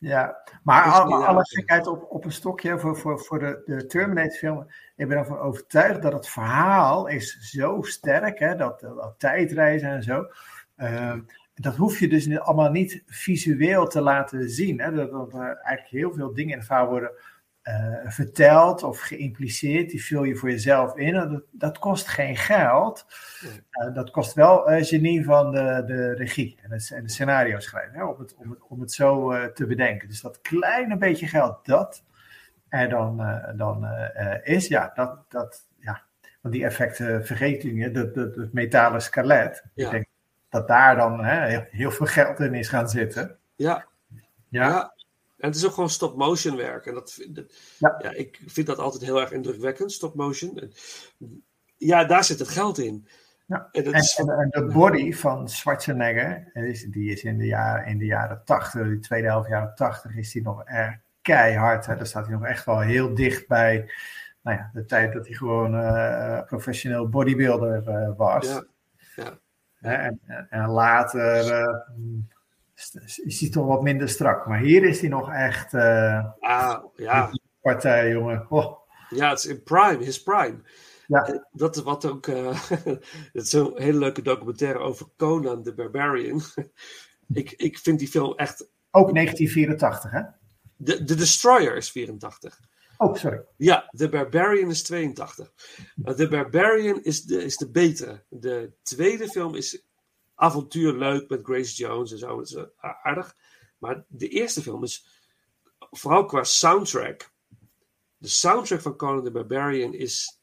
Ja, 0.00 0.42
maar 0.62 0.84
Dus 0.84 1.14
alle 1.24 1.46
gekheid 1.46 1.86
op, 1.86 2.06
op 2.08 2.24
een 2.24 2.32
stokje 2.32 2.78
voor, 2.78 2.96
voor, 2.96 3.20
voor 3.20 3.38
de, 3.38 3.62
de 3.64 3.86
Terminator 3.86 4.38
film. 4.38 4.66
Ik 4.96 5.08
ben 5.08 5.18
ervan 5.18 5.38
overtuigd 5.38 6.02
dat 6.02 6.12
het 6.12 6.28
verhaal 6.28 7.06
is 7.06 7.38
zo 7.40 7.82
sterk, 7.82 8.38
hè, 8.38 8.56
dat, 8.56 8.80
dat 8.80 9.14
tijdreizen 9.18 9.88
en 9.88 10.02
zo. 10.02 10.26
Ehm, 10.76 11.20
dat 11.54 11.76
hoef 11.76 11.98
je 11.98 12.08
dus 12.08 12.38
allemaal 12.38 12.70
niet 12.70 13.02
visueel 13.06 13.86
te 13.86 14.00
laten 14.00 14.50
zien. 14.50 14.80
Hè, 14.80 14.92
dat, 14.92 15.10
dat 15.10 15.32
er 15.32 15.56
eigenlijk 15.56 15.88
heel 15.88 16.12
veel 16.12 16.34
dingen 16.34 16.52
in 16.52 16.58
het 16.58 16.66
verhaal 16.66 16.88
worden 16.88 17.10
eh, 17.62 17.94
verteld 18.04 18.82
of 18.82 19.00
geïmpliceerd. 19.00 19.90
Die 19.90 20.04
vul 20.04 20.24
je 20.24 20.36
voor 20.36 20.50
jezelf 20.50 20.96
in. 20.96 21.14
Dat, 21.14 21.42
dat 21.50 21.78
kost 21.78 22.08
geen 22.08 22.36
geld. 22.36 23.06
Eh, 23.70 23.94
dat 23.94 24.10
kost 24.10 24.34
wel 24.34 24.70
eh, 24.70 24.84
genie 24.84 25.24
van 25.24 25.50
de, 25.50 25.82
de 25.86 26.14
regie 26.14 26.58
en 26.62 26.70
het, 26.70 26.90
en 26.90 27.02
de 27.02 27.10
scenario 27.10 27.58
schrijven. 27.58 27.94
Hè, 27.94 28.04
om, 28.04 28.18
het, 28.18 28.34
om, 28.34 28.50
het, 28.50 28.58
om 28.68 28.80
het 28.80 28.92
zo 28.92 29.32
te 29.52 29.66
bedenken. 29.66 30.08
Dus 30.08 30.20
dat 30.20 30.40
kleine 30.40 30.96
beetje 30.96 31.26
geld 31.26 31.66
dat 31.66 32.04
er 32.68 32.88
dan, 32.88 33.40
dan 33.56 33.86
is, 34.42 34.66
ja, 34.66 34.92
dat, 34.94 35.24
dat, 35.28 35.68
ja. 35.80 36.02
Want 36.40 36.54
die 36.54 36.64
effecten 36.64 37.26
vergeet 37.26 37.64
niet. 37.64 37.94
Dat, 37.94 38.14
dat, 38.14 38.34
dat 38.34 38.52
metalen 38.52 39.02
skelet. 39.02 39.64
Ja. 39.74 39.84
Ik 39.84 39.90
denk 39.90 40.06
dat 40.48 40.68
daar 40.68 40.96
dan 40.96 41.24
hè, 41.24 41.48
heel, 41.48 41.64
heel 41.70 41.90
veel 41.90 42.06
geld 42.06 42.40
in 42.40 42.54
is 42.54 42.68
gaan 42.68 42.88
zitten. 42.88 43.38
Ja, 43.56 43.86
Ja, 44.48 44.68
Ja. 44.68 44.92
En 45.40 45.48
het 45.48 45.56
is 45.56 45.66
ook 45.66 45.72
gewoon 45.72 45.90
stop-motion 45.90 46.56
werk. 46.56 46.86
En 46.86 46.94
dat, 46.94 47.18
Ja. 47.78 47.98
ja. 48.02 48.10
ik 48.12 48.40
vind 48.46 48.66
dat 48.66 48.78
altijd 48.78 49.02
heel 49.02 49.20
erg 49.20 49.32
indrukwekkend, 49.32 49.92
stop-motion. 49.92 50.72
Ja, 51.76 52.04
daar 52.04 52.24
zit 52.24 52.38
het 52.38 52.48
geld 52.48 52.78
in. 52.78 53.06
Ja. 53.46 53.68
En 53.72 53.84
dat 53.84 53.92
En, 53.94 54.00
is, 54.00 54.18
en, 54.18 54.48
de 54.50 54.70
body 54.72 55.12
van 55.12 55.48
Schwarzenegger, 55.48 56.50
eh, 56.52 56.64
is- 56.68 56.84
die 56.90 57.10
is 57.12 57.22
in 57.22 57.38
de, 57.38 57.46
jaren, 57.46 57.86
in 57.86 57.98
de 57.98 58.04
jaren 58.04 58.42
80, 58.44 58.86
die 58.88 58.98
tweede 58.98 59.26
helft 59.28 59.48
jaren 59.48 59.74
80, 59.74 60.16
is 60.16 60.32
die 60.32 60.42
nog 60.42 60.64
erg 60.64 60.96
keihard. 61.22 61.86
Hè? 61.86 61.96
Daar 61.96 62.06
staat 62.06 62.26
hij 62.26 62.34
nog 62.34 62.44
echt 62.44 62.64
wel 62.64 62.80
heel 62.80 63.14
dicht 63.14 63.48
bij 63.48 63.90
nou 64.42 64.56
ja, 64.56 64.70
de 64.72 64.84
tijd 64.84 65.12
dat 65.12 65.26
hij 65.26 65.34
gewoon 65.36 65.74
eh, 65.74 66.42
professioneel 66.42 67.08
bodybuilder 67.08 67.88
eh, 67.88 68.10
was. 68.16 68.46
ja, 69.16 69.38
ja. 69.80 70.12
En, 70.50 70.66
later 70.68 71.52
eh, 71.52 71.78
mm, 71.96 72.28
is- 73.24 73.40
hij 73.40 73.50
toch 73.50 73.66
wat 73.66 73.82
minder 73.82 74.08
strak. 74.08 74.46
Maar 74.46 74.60
hier 74.60 74.84
is 74.84 75.00
hij 75.00 75.08
nog 75.08 75.30
echt 75.32 75.74
eh 75.74 76.24
Ah, 76.40 76.84
ja. 76.96 77.30
partij, 77.60 78.10
jongen. 78.10 78.46
Oh, 78.48 78.78
ja, 79.08 79.28
het 79.30 79.38
is 79.38 79.46
in 79.46 79.62
prime, 79.62 80.04
his 80.04 80.22
prime. 80.22 80.58
Ja. 81.06 81.22
Eh, 81.26 81.38
Dat 81.52 81.76
is 81.76 81.82
wat 81.82 82.04
ook. 82.04 82.26
eh 82.26 82.68
het 83.32 83.44
is 83.46 83.52
een 83.52 83.72
hele 83.74 83.98
leuke 83.98 84.22
documentaire 84.22 84.78
over 84.78 85.06
Conan 85.16 85.62
the 85.62 85.74
Barbarian. 85.74 86.40
ik, 87.32 87.50
ik 87.56 87.78
vind 87.78 87.98
die 87.98 88.08
film 88.08 88.34
echt. 88.36 88.60
ook 88.90 89.14
1984, 89.14 90.10
hè? 90.10 90.22
De, 90.76 91.04
de 91.04 91.14
Destroyer 91.14 91.76
is 91.76 91.90
84. 91.90 92.58
Oh, 92.96 93.14
sorry. 93.14 93.42
Ja, 93.56 93.88
The 93.96 94.08
Barbarian 94.08 94.70
is 94.70 94.82
82. 94.82 95.52
Uh, 96.04 96.14
The 96.14 96.28
Barbarian 96.28 97.02
is 97.02 97.22
de, 97.22 97.44
is 97.44 97.56
de 97.56 97.70
betere. 97.70 98.24
De 98.28 98.72
tweede 98.82 99.28
film 99.28 99.54
is 99.54 99.84
avontuur 100.40 100.92
leuk 100.92 101.28
met 101.28 101.40
Grace 101.42 101.74
Jones 101.74 102.12
en 102.12 102.18
zo. 102.18 102.36
Dat 102.36 102.46
is 102.46 102.54
uh, 102.54 102.64
aardig. 103.02 103.36
Maar 103.78 104.04
de 104.08 104.28
eerste 104.28 104.62
film 104.62 104.82
is 104.82 105.06
vooral 105.90 106.24
qua 106.24 106.44
soundtrack. 106.44 107.32
De 108.16 108.28
soundtrack 108.28 108.80
van 108.80 108.96
Conan 108.96 109.24
the 109.24 109.30
Barbarian 109.30 109.94
is 109.94 110.40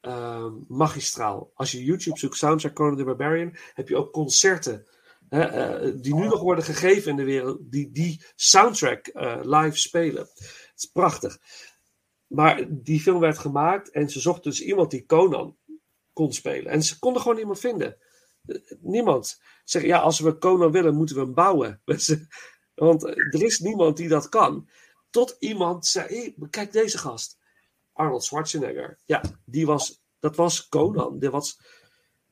ehm, 0.00 0.52
magistraal. 0.68 1.50
Als 1.54 1.72
je 1.72 1.84
YouTube 1.84 2.18
zoekt 2.18 2.36
soundtrack 2.36 2.74
Conan 2.74 2.96
the 2.96 3.04
Barbarian, 3.04 3.56
heb 3.74 3.88
je 3.88 3.96
ook 3.96 4.12
concerten. 4.12 4.86
hè, 5.28 5.42
eh, 5.42 5.92
die 5.96 6.14
nu 6.14 6.26
nog 6.26 6.40
worden 6.40 6.64
gegeven 6.64 7.10
in 7.10 7.16
de 7.16 7.24
wereld, 7.24 7.58
die 7.60 7.90
die 7.90 8.22
soundtrack 8.34 9.06
eh, 9.06 9.38
live 9.42 9.76
spelen. 9.76 10.20
Het 10.20 10.72
is 10.76 10.90
prachtig. 10.92 11.38
Maar 12.26 12.64
die 12.68 13.00
film 13.00 13.20
werd 13.20 13.38
gemaakt 13.38 13.90
en 13.90 14.10
ze 14.10 14.20
zochten 14.20 14.50
dus 14.50 14.60
iemand 14.60 14.90
die 14.90 15.06
Conan 15.06 15.56
kon 16.12 16.32
spelen. 16.32 16.72
En 16.72 16.82
ze 16.82 16.98
konden 16.98 17.22
gewoon 17.22 17.36
niemand 17.36 17.60
vinden. 17.60 17.96
Niemand. 18.80 19.40
Zeg, 19.64 19.82
ja, 19.82 19.98
als 19.98 20.20
we 20.20 20.38
Conan 20.38 20.72
willen, 20.72 20.94
moeten 20.94 21.16
we 21.16 21.22
hem 21.22 21.34
bouwen. 21.34 21.82
Want 22.74 23.04
er 23.04 23.42
is 23.42 23.58
niemand 23.58 23.96
die 23.96 24.08
dat 24.08 24.28
kan. 24.28 24.68
Tot 25.10 25.36
iemand 25.38 25.86
zei, 25.86 26.34
kijk 26.50 26.72
deze 26.72 26.98
gast. 26.98 27.38
Arnold 27.92 28.24
Schwarzenegger. 28.24 28.98
Ja, 29.04 29.22
die 29.44 29.66
was, 29.66 30.02
dat 30.18 30.36
was 30.36 30.68
Conan. 30.68 31.18
Dat 31.18 31.32
was, 31.32 31.60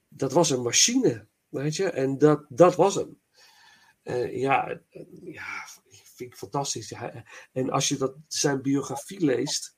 dat 0.09 0.33
was 0.33 0.51
een 0.51 0.63
machine. 0.63 1.27
Weet 1.49 1.77
je? 1.77 1.91
En 1.91 2.19
dat, 2.19 2.45
dat 2.49 2.75
was 2.75 2.95
hem. 2.95 3.21
Eh, 4.03 4.41
ja, 4.41 4.81
ja, 5.25 5.67
vind 5.89 6.33
ik 6.33 6.37
fantastisch. 6.37 6.95
En 7.53 7.71
als 7.71 7.89
je 7.89 7.97
dat, 7.97 8.15
zijn 8.29 8.63
biografie 8.63 9.25
leest, 9.25 9.77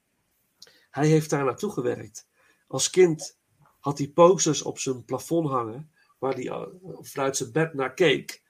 hij 0.90 1.06
heeft 1.06 1.30
daar 1.30 1.44
naartoe 1.44 1.72
gewerkt. 1.72 2.26
Als 2.66 2.90
kind 2.90 3.38
had 3.80 3.98
hij 3.98 4.08
posters 4.08 4.62
op 4.62 4.78
zijn 4.78 5.04
plafond 5.04 5.48
hangen, 5.48 5.92
waar 6.18 6.34
hij 6.34 6.46
eh, 6.48 6.62
vanuit 7.00 7.36
zijn 7.36 7.52
bed 7.52 7.74
naar 7.74 7.94
keek. 7.94 8.42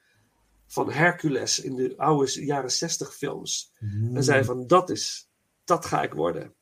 Van 0.66 0.92
Hercules 0.92 1.58
in 1.60 1.74
de 1.76 1.94
oude 1.96 2.44
jaren 2.44 2.70
60 2.70 3.14
films. 3.14 3.72
En 4.14 4.24
zei 4.24 4.44
van, 4.44 4.66
dat 4.66 4.90
is, 4.90 5.28
dat 5.64 5.86
ga 5.86 6.02
ik 6.02 6.12
worden. 6.12 6.42
En 6.42 6.52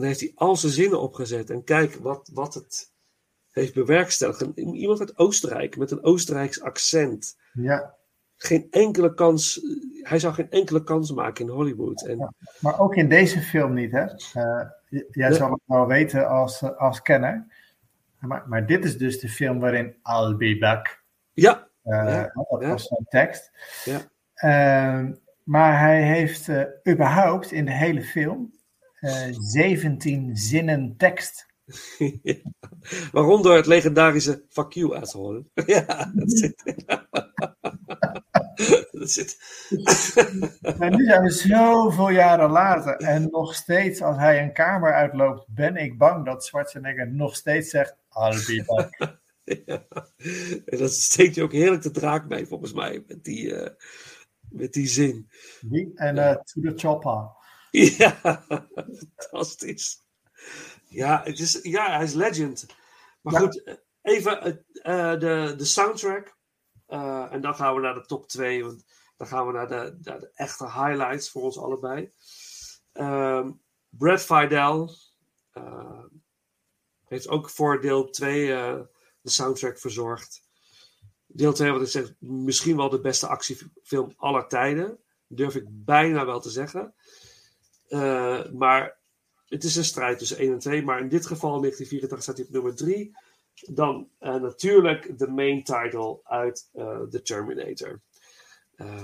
dan 0.00 0.02
heeft 0.04 0.20
hij 0.20 0.32
al 0.34 0.56
zijn 0.56 0.72
zinnen 0.72 1.00
opgezet. 1.00 1.50
En 1.50 1.64
kijk 1.64 1.94
wat, 1.94 2.30
wat 2.32 2.54
het 2.54 2.92
heeft 3.50 3.74
bewerkstelligd. 3.74 4.40
Iemand 4.54 5.00
uit 5.00 5.18
Oostenrijk, 5.18 5.76
met 5.76 5.90
een 5.90 6.02
Oostenrijks 6.04 6.60
accent 6.60 7.36
Ja. 7.52 7.94
geen 8.36 8.66
enkele 8.70 9.14
kans. 9.14 9.60
Hij 10.02 10.18
zou 10.18 10.34
geen 10.34 10.50
enkele 10.50 10.82
kans 10.84 11.12
maken 11.12 11.44
in 11.44 11.50
Hollywood. 11.52 12.02
En 12.06 12.34
Maar 12.60 12.80
ook 12.80 12.94
in 12.96 13.08
deze 13.08 13.40
film 13.40 13.74
niet, 13.74 13.92
hè? 13.92 14.04
Eh, 14.04 14.68
jij 15.10 15.28
Nee. 15.28 15.38
zal 15.38 15.50
het 15.50 15.60
wel 15.64 15.86
weten 15.86 16.28
als, 16.28 16.62
eh, 16.62 16.76
als 16.76 17.02
kenner. 17.02 17.46
Maar, 18.26 18.48
maar 18.48 18.66
dit 18.66 18.84
is 18.84 18.98
dus 18.98 19.20
de 19.20 19.28
film 19.28 19.58
waarin 19.58 19.96
I'll 20.02 20.36
be 20.36 20.58
back. 20.58 21.04
ja, 21.32 21.68
eh, 21.82 22.04
Ja, 22.04 22.32
dat 22.34 22.66
was 22.66 22.88
tekst. 23.08 23.50
Ja. 23.84 24.00
Ehm, 24.34 25.12
maar 25.44 25.80
hij 25.80 26.02
heeft 26.02 26.48
eh, 26.48 26.62
überhaupt 26.88 27.52
in 27.52 27.64
de 27.64 27.72
hele 27.72 28.02
film 28.02 28.52
eh 29.00 29.28
17 29.30 30.36
zinnen 30.36 30.96
tekst. 30.96 31.46
waaronder 33.12 33.56
het 33.56 33.66
legendarische 33.66 34.44
fuck 34.48 34.72
you 34.72 34.96
asshole. 34.96 35.44
ja, 35.66 36.12
dat 36.14 36.30
zit. 36.30 36.62
dat 38.92 39.10
zit. 39.10 39.38
Maar 40.78 40.90
nu 40.90 41.04
zijn 41.04 41.22
we 41.22 41.30
zoveel 41.30 42.10
jaren 42.10 42.50
later 42.50 42.96
en 42.96 43.28
nog 43.30 43.54
steeds 43.54 44.02
als 44.02 44.16
hij 44.16 44.42
een 44.42 44.52
kamer 44.52 44.92
uitloopt, 44.92 45.44
ben 45.48 45.76
ik 45.76 45.98
bang 45.98 46.24
dat 46.24 46.44
Schwarzenegger 46.44 47.08
nog 47.12 47.36
steeds 47.36 47.70
zegt 47.70 47.96
I'll 48.12 48.44
be 48.46 48.62
back. 48.66 48.96
Ja. 49.66 49.84
En 50.64 50.78
dat 50.78 50.92
steekt 50.92 51.34
je 51.34 51.42
ook 51.42 51.52
heerlijk 51.52 51.82
de 51.82 51.90
draak 51.90 52.28
mee, 52.28 52.46
volgens 52.46 52.72
mij, 52.72 53.04
met 53.06 53.24
die, 53.24 53.54
eh, 53.54 53.70
met 54.48 54.72
die 54.72 54.86
zin. 54.86 55.30
Die 55.60 55.92
en 55.94 56.18
eh, 56.18 56.36
to 56.36 56.60
the 56.60 56.72
chopper. 56.76 57.30
Ja, 57.70 58.42
fantastisch. 59.16 60.02
Ja, 60.88 61.20
het 61.24 61.38
is, 61.38 61.58
ja, 61.62 61.96
hij 61.96 62.04
is 62.04 62.12
legend. 62.12 62.66
Maar 63.20 63.32
Ja. 63.32 63.38
goed, 63.38 63.62
eh, 63.62 63.74
even 64.02 64.64
de, 65.20 65.54
de 65.56 65.64
soundtrack. 65.64 66.36
Eh, 66.92 67.32
en 67.32 67.40
dan 67.40 67.54
gaan 67.54 67.74
we 67.74 67.80
naar 67.80 67.94
de 67.94 68.06
top 68.06 68.28
2, 68.28 68.64
want 68.64 68.84
dan 69.16 69.26
gaan 69.26 69.46
we 69.46 69.52
naar 69.52 69.68
de, 69.68 69.96
de 70.00 70.30
echte 70.34 70.64
highlights 70.64 71.30
voor 71.30 71.42
ons 71.42 71.58
allebei. 71.58 72.12
Ehm 72.92 73.50
Brad 73.88 74.20
Fidel 74.20 74.94
eh, 75.52 76.04
heeft 77.04 77.28
ook 77.28 77.50
voor 77.50 77.80
deel 77.80 78.10
2 78.10 78.52
eh, 78.52 78.80
de 79.20 79.30
soundtrack 79.30 79.78
verzorgd. 79.78 80.42
Deel 81.26 81.52
2, 81.52 81.70
wat 81.70 81.82
ik 81.82 81.88
zeg, 81.88 82.12
misschien 82.18 82.76
wel 82.76 82.88
de 82.88 83.00
beste 83.00 83.26
actiefilm 83.26 84.12
aller 84.16 84.48
tijden. 84.48 84.98
Durf 85.26 85.54
ik 85.54 85.64
bijna 85.68 86.26
wel 86.26 86.40
te 86.40 86.50
zeggen. 86.50 86.94
Maar 88.52 88.98
het 89.46 89.64
is 89.64 89.76
een 89.76 89.84
strijd 89.84 90.18
tussen 90.18 90.38
1 90.38 90.52
en 90.52 90.58
2. 90.58 90.82
Maar 90.82 91.00
in 91.00 91.08
dit 91.08 91.26
geval, 91.26 91.54
in 91.54 91.60
1984, 91.60 92.22
staat 92.22 92.36
hij 92.36 92.46
op 92.46 92.52
nummer 92.52 92.74
3. 92.74 93.16
Dan 93.54 94.08
eh, 94.18 94.34
natuurlijk 94.34 95.18
de 95.18 95.28
main 95.28 95.62
title 95.62 96.20
uit 96.24 96.70
eh, 96.72 97.00
The 97.00 97.22
Terminator. 97.22 98.00
Eh, 98.74 99.02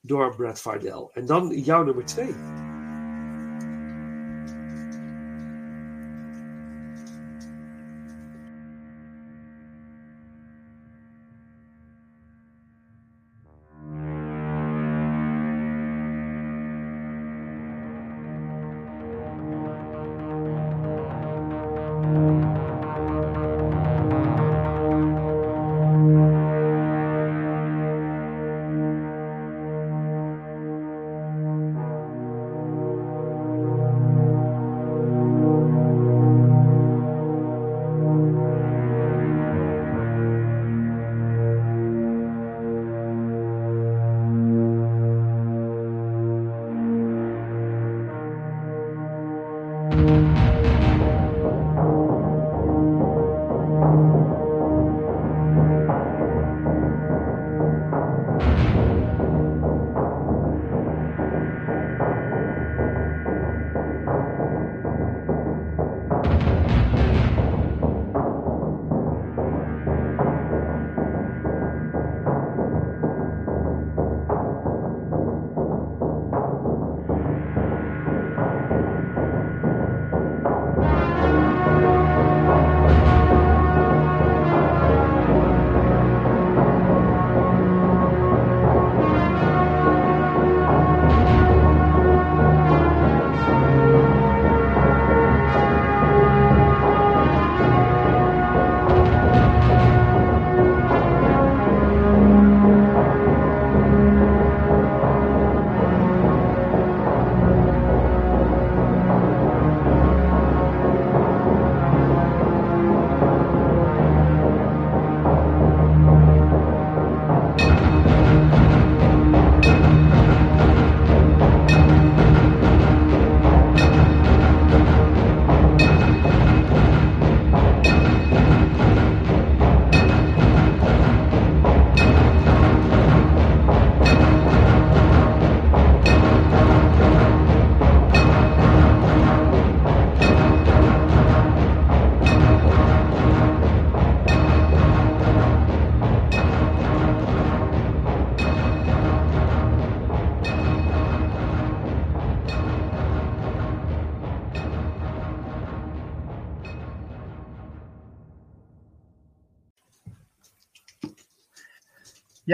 door 0.00 0.36
Brad 0.36 0.60
Fidel. 0.60 1.10
En 1.12 1.26
dan 1.26 1.48
jouw 1.48 1.84
nummer 1.84 2.04
2. 2.04 2.63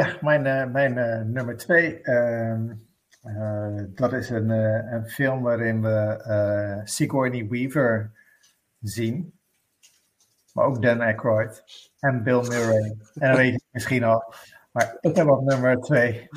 Ja, 0.01 0.17
mijn, 0.21 0.47
eh, 0.47 0.67
mijn 0.67 0.99
eh, 0.99 1.21
nummer 1.25 1.57
twee. 1.57 2.01
ehm, 2.01 2.71
eh, 3.23 3.83
dat 3.95 4.13
is 4.13 4.31
een, 4.31 4.51
een 4.95 5.09
film 5.09 5.43
waarin 5.43 5.83
we 5.83 6.81
Sigourney 6.85 7.49
Weaver 7.49 8.13
zien. 8.81 9.39
Maar 10.53 10.65
ook 10.65 10.83
Dan 10.83 11.01
Aykroyd 11.01 11.65
en 11.99 12.23
Bill 12.23 12.41
Murray. 12.41 12.97
En 13.15 13.29
dat 13.29 13.37
weet 13.37 13.53
je 13.53 13.61
misschien 13.73 14.05
al. 14.05 14.35
Maar 14.73 14.97
ik 15.01 15.17
heb 15.17 15.29
op 15.29 15.43
nummer 15.45 15.81
twee 15.81 16.29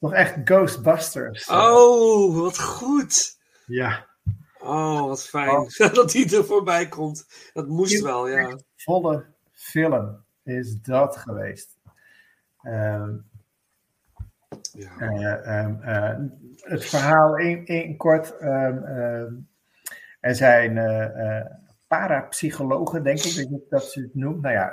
toch 0.00 0.12
echt 0.12 0.36
Ghostbusters. 0.44 1.46
Oh, 1.46 2.36
wat 2.36 2.60
goed! 2.60 3.38
Ja, 3.66 4.06
Oh, 4.60 5.06
wat 5.06 5.26
fijn 5.26 5.50
Oh. 5.50 5.68
dat 5.92 6.10
die 6.10 6.36
er 6.36 6.44
voorbij 6.44 6.88
komt. 6.88 7.26
Dat 7.52 7.68
moest 7.68 8.00
wel, 8.00 8.28
ja. 8.28 8.58
volle 8.76 9.24
film 9.52 10.24
is 10.42 10.80
dat 10.82 11.16
geweest. 11.16 11.73
Ehm, 12.64 13.16
ja. 14.72 14.98
Eh, 14.98 15.58
ehm, 15.58 15.82
eh, 15.82 16.18
het 16.60 16.84
verhaal 16.84 17.38
in, 17.38 17.66
in 17.66 17.96
kort. 17.96 18.36
ehm, 18.36 19.32
er 20.20 20.34
zijn 20.34 20.78
eh, 20.78 21.46
parapsychologen, 21.86 23.02
denk 23.02 23.18
ik 23.18 23.36
dat 23.36 23.48
je 23.48 23.66
dat 23.68 23.94
je 23.94 24.00
het 24.00 24.14
noemt. 24.14 24.40
Nou 24.40 24.54
ja, 24.54 24.72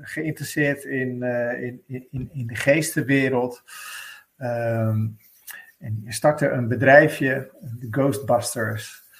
geïnteresseerd 0.00 0.84
in, 0.84 1.22
in, 1.22 1.82
in, 2.10 2.30
in 2.32 2.46
de 2.46 2.56
geestenwereld. 2.56 3.62
En 4.36 5.18
die 5.78 6.12
starten 6.12 6.56
een 6.56 6.68
bedrijfje, 6.68 7.50
de 7.60 7.86
Ghostbusters. 7.90 9.10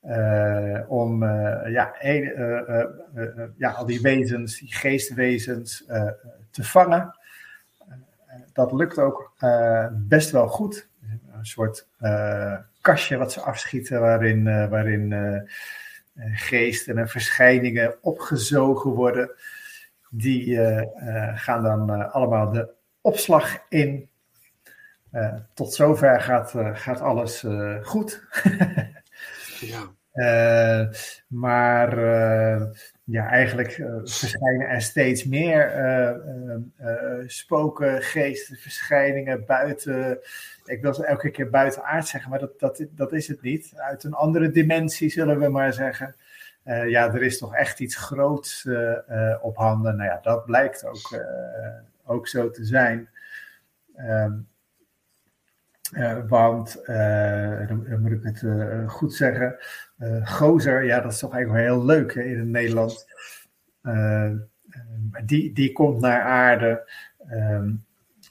Eh, 0.00 0.80
om 0.88 1.22
eh, 1.22 1.72
ja, 1.72 1.94
eh, 1.94 2.84
ja, 3.56 3.70
al 3.70 3.86
die 3.86 4.00
wezens, 4.00 4.58
die 4.58 4.74
geestwezens, 4.74 5.84
te 6.50 6.64
vangen 6.64 7.14
dat 8.52 8.72
lukt 8.72 8.98
ook 8.98 9.32
best 9.92 10.30
wel 10.30 10.48
goed. 10.48 10.88
Een 11.32 11.46
soort 11.46 11.86
kastje 12.80 13.16
wat 13.16 13.32
ze 13.32 13.40
afschieten, 13.40 14.00
waarin, 14.00 14.68
waarin 14.68 15.14
geesten 16.32 16.98
en 16.98 17.08
verschijningen 17.08 17.94
opgezogen 18.00 18.90
worden. 18.90 19.30
Die 20.10 20.58
gaan 21.34 21.62
dan 21.62 22.12
allemaal 22.12 22.50
de 22.50 22.68
opslag 23.00 23.58
in. 23.68 24.08
Tot 25.54 25.74
zover 25.74 26.20
gaat, 26.20 26.54
gaat 26.72 27.00
alles 27.00 27.46
goed. 27.82 28.22
ja. 29.60 29.94
Eh, 30.10 30.86
maar 31.26 31.98
eh, 31.98 32.66
ja, 33.04 33.26
eigenlijk 33.28 33.68
eh, 33.68 33.94
verschijnen 34.04 34.68
er 34.68 34.82
steeds 34.82 35.24
meer 35.24 35.72
spoken, 37.26 38.02
geesten, 38.02 38.56
verschijningen 38.56 39.44
buiten. 39.46 40.18
Ik 40.64 40.82
wil 40.82 40.94
ze 40.94 41.04
elke 41.04 41.30
keer 41.30 41.50
buiten 41.50 41.84
aard 41.84 42.06
zeggen, 42.06 42.30
maar 42.30 42.38
dat, 42.38 42.60
dat, 42.60 42.86
dat 42.90 43.12
is 43.12 43.28
het 43.28 43.42
niet. 43.42 43.72
Uit 43.76 44.04
een 44.04 44.14
andere 44.14 44.50
dimensie, 44.50 45.10
zullen 45.10 45.38
we 45.38 45.48
maar 45.48 45.72
zeggen. 45.72 46.14
Ja, 46.64 47.14
er 47.14 47.22
is 47.22 47.38
toch 47.38 47.54
echt 47.54 47.80
iets 47.80 47.96
groots 47.96 48.68
op 49.40 49.56
handen. 49.56 49.96
Nou 49.96 50.10
ja, 50.10 50.18
dat 50.22 50.44
blijkt 50.44 50.84
ook, 50.84 51.24
ook 52.04 52.28
zo 52.28 52.50
te 52.50 52.64
zijn. 52.64 53.08
Ehm, 53.96 54.32
eh, 55.90 56.18
want, 56.28 56.84
eh, 56.84 57.68
dan, 57.68 58.00
moet 58.00 58.12
ik 58.12 58.22
het 58.22 58.42
eh, 58.42 58.88
goed 58.88 59.14
zeggen, 59.14 59.56
gozer, 60.24 60.84
ja, 60.84 61.00
dat 61.00 61.12
is 61.12 61.18
toch 61.18 61.32
eigenlijk 61.32 61.66
wel 61.66 61.76
heel 61.76 61.86
leuk 61.86 62.14
hè, 62.14 62.22
in 62.22 62.50
Nederland. 62.50 63.06
Die, 65.24 65.52
die 65.52 65.72
komt 65.72 66.00
naar 66.00 66.22
aarde, 66.22 66.90
ehm, 67.28 67.70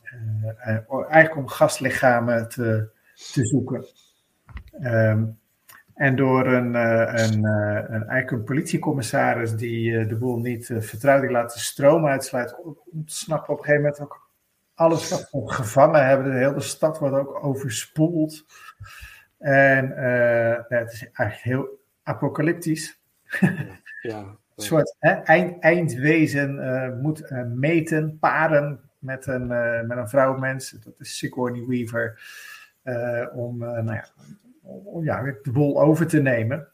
eh, 0.09 0.75
eh, 0.75 0.81
eigenlijk 0.89 1.35
om 1.35 1.47
gastlichamen 1.47 2.49
te, 2.49 2.89
te 3.33 3.45
zoeken. 3.45 3.85
Ehm, 4.71 5.25
en 5.93 6.15
door 6.15 6.47
een, 6.47 6.73
een, 6.73 7.43
een, 7.43 8.07
eigenlijk 8.07 8.31
een 8.31 8.43
politiecommissaris 8.43 9.55
die 9.55 10.05
de 10.05 10.15
boel 10.15 10.37
niet 10.37 10.69
uh, 10.69 10.81
vertrouwt, 10.81 11.21
die 11.21 11.31
laat 11.31 11.53
de 11.53 11.59
stroom 11.59 12.05
uitsluit, 12.05 12.55
ontsnappen 12.91 13.53
op 13.53 13.59
een 13.59 13.65
gegeven 13.65 13.83
moment 13.83 14.01
ook 14.01 14.28
alles 14.79 15.09
wat 15.09 15.29
we 15.31 15.53
gevangen 15.53 16.05
hebben. 16.05 16.31
De 16.31 16.37
hele 16.37 16.59
stad 16.59 16.99
wordt 16.99 17.15
ook 17.15 17.43
overspoeld. 17.43 18.45
En 19.37 19.87
ja, 19.87 20.65
het 20.67 20.91
is 20.91 21.09
eigenlijk 21.13 21.41
heel 21.41 21.79
apocalyptisch. 22.03 22.99
Ja. 24.01 24.19
een 24.55 24.65
soort 24.65 24.95
hè, 24.99 25.11
eind, 25.11 25.59
eindwezen 25.59 26.99
moet 27.01 27.29
meten, 27.55 28.17
paren 28.19 28.79
met 28.99 29.27
een, 29.27 29.47
met 29.87 29.97
een 29.97 30.09
vrouwmens. 30.09 30.71
Dat 30.71 30.99
is 30.99 31.17
Sigourney 31.17 31.65
Weaver. 31.65 32.21
om 33.33 33.57
nou 33.57 33.93
ja, 33.93 34.05
om 34.61 35.03
ja, 35.03 35.21
de 35.21 35.51
boel 35.51 35.81
over 35.81 36.07
te 36.07 36.21
nemen. 36.21 36.67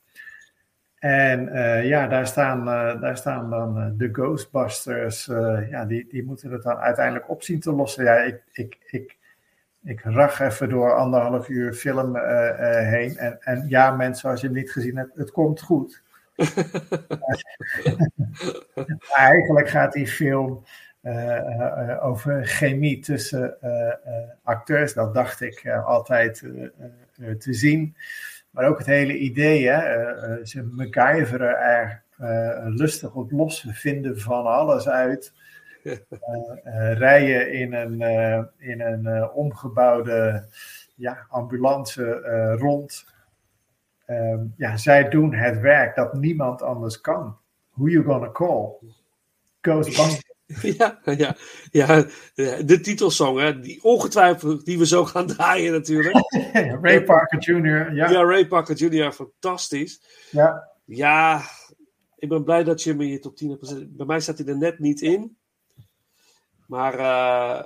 En 1.06 1.48
uh, 1.48 1.86
ja, 1.88 2.08
daar 2.08 2.28
staan, 2.28 2.60
uh, 2.60 3.02
daar 3.02 3.18
staan 3.18 3.50
dan 3.50 3.78
uh, 3.78 3.88
de 3.94 4.10
Ghostbusters. 4.12 5.26
ja, 5.70 5.86
die, 5.86 6.08
die 6.10 6.24
moeten 6.24 6.52
het 6.52 6.64
dan 6.64 6.78
uiteindelijk 6.78 7.30
op 7.30 7.44
zien 7.44 7.60
te 7.60 7.72
lossen. 7.72 8.04
Ja, 8.04 8.16
ik, 8.16 8.42
ik, 8.52 8.78
ik, 8.86 9.18
ik 9.84 10.02
rag 10.04 10.40
even 10.40 10.70
door 10.70 10.96
anderhalf 10.96 11.50
uur 11.50 11.74
film 11.74 12.18
heen. 12.18 13.18
En, 13.18 13.38
en 13.40 13.66
ja, 13.68 13.92
mensen, 13.92 14.30
als 14.30 14.42
je 14.42 14.48
hem 14.48 14.56
niet 14.56 14.72
gezien 14.72 14.98
hebt, 14.98 15.16
het 15.16 15.32
komt 15.32 15.62
goed. 15.62 16.04
eigenlijk 19.14 19.70
gaat 19.70 19.94
die 19.94 20.08
film 20.08 20.64
over 22.02 22.46
chemie 22.46 23.00
tussen 23.00 23.58
acteurs. 24.44 24.94
Dat 24.94 25.14
dacht 25.14 25.42
ik 25.42 25.68
altijd 25.86 26.38
te 27.40 27.54
zien. 27.54 27.96
Maar 28.56 28.68
ook 28.68 28.78
het 28.78 28.88
hele 28.88 29.18
idee, 29.18 29.68
hè, 29.70 30.38
uh, 30.38 30.46
ze 30.46 30.64
MacGyveren 30.64 31.60
er 31.60 32.04
uh, 32.22 32.66
lustig 32.66 33.16
op 33.16 33.32
los, 33.32 33.68
vinden 33.70 34.20
van 34.20 34.46
alles 34.46 34.88
uit. 34.88 35.34
rijden 36.94 37.54
in 37.54 37.74
een, 37.74 38.02
in 38.58 38.82
een 38.82 39.30
omgebouwde 39.30 40.48
ja, 40.96 41.26
ambulance 41.30 42.04
rond. 42.60 43.06
Ehm, 44.06 44.46
ja, 44.58 44.78
zij 44.78 45.10
doen 45.10 45.34
het 45.34 45.60
werk 45.60 45.96
dat 45.96 46.14
niemand 46.14 46.62
anders 46.62 47.02
kan. 47.02 47.38
Who 47.74 47.88
you 47.88 48.04
gonna 48.04 48.32
call? 48.32 48.74
Ghostbusters. 49.62 50.24
Ja, 50.78 51.00
ja, 51.04 51.36
ja, 51.72 52.08
de 52.66 52.80
titelsong, 52.82 53.40
hè, 53.40 53.60
die 53.60 53.84
ongetwijfeld 53.84 54.66
die 54.66 54.78
we 54.78 54.86
zo 54.86 55.06
gaan 55.06 55.28
draaien 55.28 55.72
natuurlijk. 55.72 56.16
Ray 56.82 57.04
Parker 57.04 57.40
Jr. 57.40 57.94
Ja. 57.94 58.10
ja, 58.10 58.24
Ray 58.24 58.48
Parker 58.48 58.76
Jr. 58.76 59.12
fantastisch. 59.12 60.02
Ja. 60.32 60.74
Ja, 60.86 61.42
ik 62.16 62.30
ben 62.30 62.44
blij 62.44 62.64
dat 62.64 62.84
je 62.84 62.94
me 62.94 63.08
je 63.08 63.20
top 63.20 63.36
10 63.36 63.50
hebt 63.50 63.68
gezet. 63.68 63.96
Bij 63.96 64.06
mij 64.06 64.20
staat 64.20 64.38
hij 64.38 64.48
er 64.48 64.58
net 64.58 64.80
niet 64.80 65.02
in. 65.02 65.38
Maar 66.68 67.00
uh, 67.00 67.66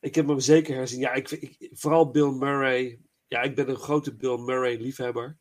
ik 0.00 0.14
heb 0.14 0.28
hem 0.28 0.40
zeker 0.40 0.74
herzien. 0.74 1.00
Ja, 1.00 1.12
ik, 1.12 1.30
ik, 1.30 1.70
vooral 1.72 2.10
Bill 2.10 2.30
Murray. 2.30 3.00
Ja, 3.26 3.42
ik 3.42 3.54
ben 3.54 3.68
een 3.68 3.76
grote 3.76 4.14
Bill 4.14 4.38
Murray 4.38 4.76
liefhebber. 4.76 5.36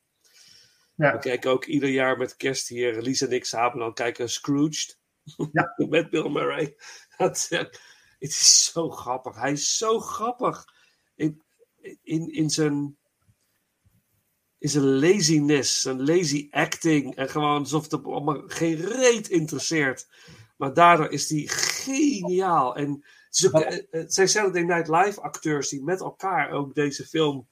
Ja. 0.96 1.12
We 1.12 1.20
kijken 1.20 1.52
ook 1.52 1.66
ieder 1.66 1.90
jaar 1.90 2.18
met 2.18 2.36
kerst 2.36 2.68
hier, 2.68 3.02
Lisa 3.02 3.26
en 3.26 3.32
ik 3.32 3.46
samen 3.46 3.80
dan 3.80 3.94
kijken 3.94 4.30
Scrooged. 4.30 5.00
Ja. 5.52 5.74
Met 5.90 6.10
Bill 6.10 6.30
Murray. 6.30 6.76
Dat, 7.18 7.48
het 7.50 7.78
is 8.20 8.72
zo 8.72 8.90
grappig. 8.90 9.36
Hij 9.36 9.52
is 9.52 9.78
zo 9.78 10.00
grappig. 10.00 10.66
In, 11.16 11.44
in, 12.02 12.34
in 12.34 12.50
zijn 12.50 12.98
in 14.62 14.70
zijn 14.70 15.00
laziness, 15.00 15.82
zijn 15.82 16.06
lazy 16.06 16.48
acting. 16.52 17.16
En 17.16 17.30
gewoon 17.30 17.60
alsof 17.60 17.84
het 17.84 18.04
allemaal 18.06 18.44
geen 18.46 18.76
reet 18.76 19.30
interesseert. 19.30 20.08
Maar 20.58 20.74
daardoor 20.74 21.12
is 21.12 21.30
hij 21.30 21.44
geniaal. 21.48 22.76
En 22.76 23.04
ze, 23.30 23.86
het 23.92 24.14
zijn 24.14 24.30
Saturday 24.30 24.62
Night 24.62 24.88
Live 24.88 25.22
acteurs 25.22 25.70
die 25.70 25.84
met 25.84 26.00
elkaar 26.00 26.52
ook 26.52 26.76
deze 26.76 27.06
film 27.06 27.48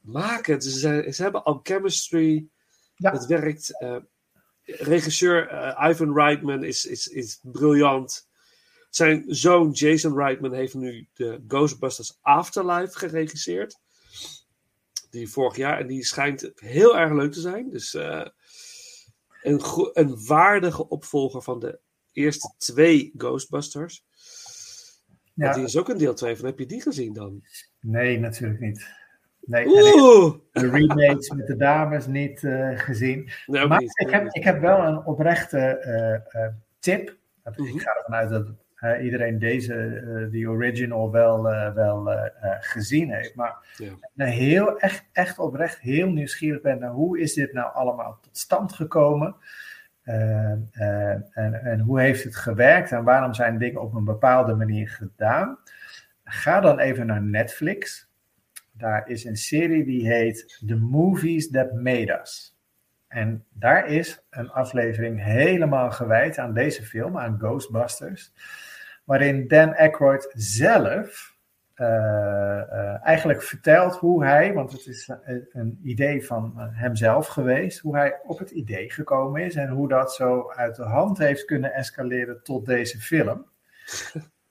maken. 0.00 0.58
Dus 0.58 0.80
ze, 0.80 1.08
ze 1.10 1.22
hebben 1.22 1.44
al 1.44 1.60
chemistry. 1.62 2.48
Ja. 2.94 3.12
Het 3.12 3.26
werkt. 3.26 3.82
Uh, 3.82 3.96
regisseur 4.76 5.52
uh, 5.52 5.88
Ivan 5.90 6.14
Reitman 6.14 6.64
is, 6.64 6.84
is, 6.84 7.06
is 7.06 7.40
briljant. 7.42 8.28
Zijn 8.90 9.24
zoon 9.26 9.70
Jason 9.70 10.16
Reitman 10.16 10.52
heeft 10.52 10.74
nu 10.74 11.08
de 11.14 11.44
Ghostbusters 11.48 12.18
Afterlife 12.20 12.98
geregisseerd. 12.98 13.78
Die 15.10 15.28
vorig 15.28 15.56
jaar. 15.56 15.78
En 15.78 15.86
die 15.86 16.04
schijnt 16.04 16.52
heel 16.54 16.98
erg 16.98 17.12
leuk 17.12 17.32
te 17.32 17.40
zijn. 17.40 17.70
Dus 17.70 17.94
uh, 17.94 18.26
een, 19.42 19.60
een 19.92 20.26
waardige 20.26 20.88
opvolger 20.88 21.42
van 21.42 21.58
de 21.58 21.78
eerste 22.12 22.54
twee 22.58 23.12
Ghostbusters. 23.16 24.04
Ja. 25.34 25.52
Die 25.52 25.64
is 25.64 25.76
ook 25.76 25.88
een 25.88 25.98
deel 25.98 26.14
2 26.14 26.36
van. 26.36 26.46
Heb 26.46 26.58
je 26.58 26.66
die 26.66 26.82
gezien 26.82 27.12
dan? 27.12 27.42
Nee, 27.80 28.18
natuurlijk 28.18 28.60
niet. 28.60 28.86
Nee, 29.48 29.66
Oeh. 29.66 30.34
de 30.52 30.70
remakes 30.70 31.30
met 31.30 31.46
de 31.46 31.56
dames 31.56 32.06
niet 32.06 32.42
uh, 32.42 32.78
gezien. 32.78 33.30
Nee, 33.46 33.66
maar 33.66 33.80
niet. 33.80 34.00
Ik, 34.00 34.10
heb, 34.10 34.26
ik 34.30 34.44
heb 34.44 34.60
wel 34.60 34.78
een 34.78 35.04
oprechte 35.04 35.82
uh, 36.34 36.42
uh, 36.42 36.48
tip. 36.78 37.16
Mhm. 37.44 37.60
Mm 37.60 37.66
-hmm. 37.66 37.76
Ik 37.76 37.82
ga 37.82 37.96
ervan 37.96 38.14
uit 38.14 38.30
dat 38.30 38.46
iedereen 39.00 39.38
deze, 39.38 40.28
die 40.30 40.48
original, 40.48 41.10
wel, 41.10 41.42
wel 41.74 42.10
gezien 42.60 43.12
heeft. 43.12 43.34
Maar 43.34 43.56
ja. 44.14 44.24
heel, 44.24 44.78
echt, 44.78 45.04
echt 45.12 45.38
oprecht 45.38 45.78
heel 45.78 46.08
nieuwsgierig 46.08 46.60
ben 46.60 46.78
naar 46.78 46.90
hoe 46.90 47.20
is 47.20 47.34
dit 47.34 47.52
nou 47.52 47.74
allemaal 47.74 48.18
tot 48.22 48.38
stand 48.38 48.72
gekomen? 48.72 49.34
En, 50.02 50.70
en 51.62 51.80
hoe 51.80 52.00
heeft 52.00 52.24
het 52.24 52.36
gewerkt 52.36 52.92
en 52.92 53.04
waarom 53.04 53.34
zijn 53.34 53.58
dingen 53.58 53.80
op 53.80 53.94
een 53.94 54.04
bepaalde 54.04 54.54
manier 54.54 54.88
gedaan? 54.88 55.58
Ga 56.24 56.60
dan 56.60 56.78
even 56.78 57.06
naar 57.06 57.22
Netflix. 57.22 58.07
Daar 58.78 59.08
is 59.08 59.24
een 59.24 59.36
serie 59.36 59.84
die 59.84 60.06
heet 60.06 60.62
The 60.66 60.76
Movies 60.76 61.50
That 61.50 61.72
Made 61.72 62.20
Us. 62.20 62.56
En 63.08 63.44
daar 63.52 63.86
is 63.86 64.26
een 64.30 64.50
aflevering 64.50 65.22
helemaal 65.22 65.90
gewijd 65.90 66.38
aan 66.38 66.54
deze 66.54 66.82
film, 66.82 67.18
aan 67.18 67.38
Ghostbusters. 67.38 68.32
Waarin 69.04 69.48
Dan 69.48 69.74
Aykroyd 69.76 70.30
zelf 70.32 71.36
uh, 71.76 71.86
uh, 71.86 73.06
eigenlijk 73.06 73.42
vertelt 73.42 73.96
hoe 73.96 74.24
hij, 74.24 74.52
want 74.52 74.72
het 74.72 74.86
is 74.86 75.10
een, 75.24 75.48
een 75.52 75.78
idee 75.82 76.26
van 76.26 76.52
hemzelf 76.56 77.26
geweest, 77.26 77.78
hoe 77.78 77.96
hij 77.96 78.20
op 78.26 78.38
het 78.38 78.50
idee 78.50 78.90
gekomen 78.90 79.42
is 79.42 79.54
en 79.54 79.68
hoe 79.68 79.88
dat 79.88 80.14
zo 80.14 80.50
uit 80.50 80.76
de 80.76 80.82
hand 80.82 81.18
heeft 81.18 81.44
kunnen 81.44 81.72
escaleren 81.72 82.42
tot 82.42 82.66
deze 82.66 82.98
film. 82.98 83.46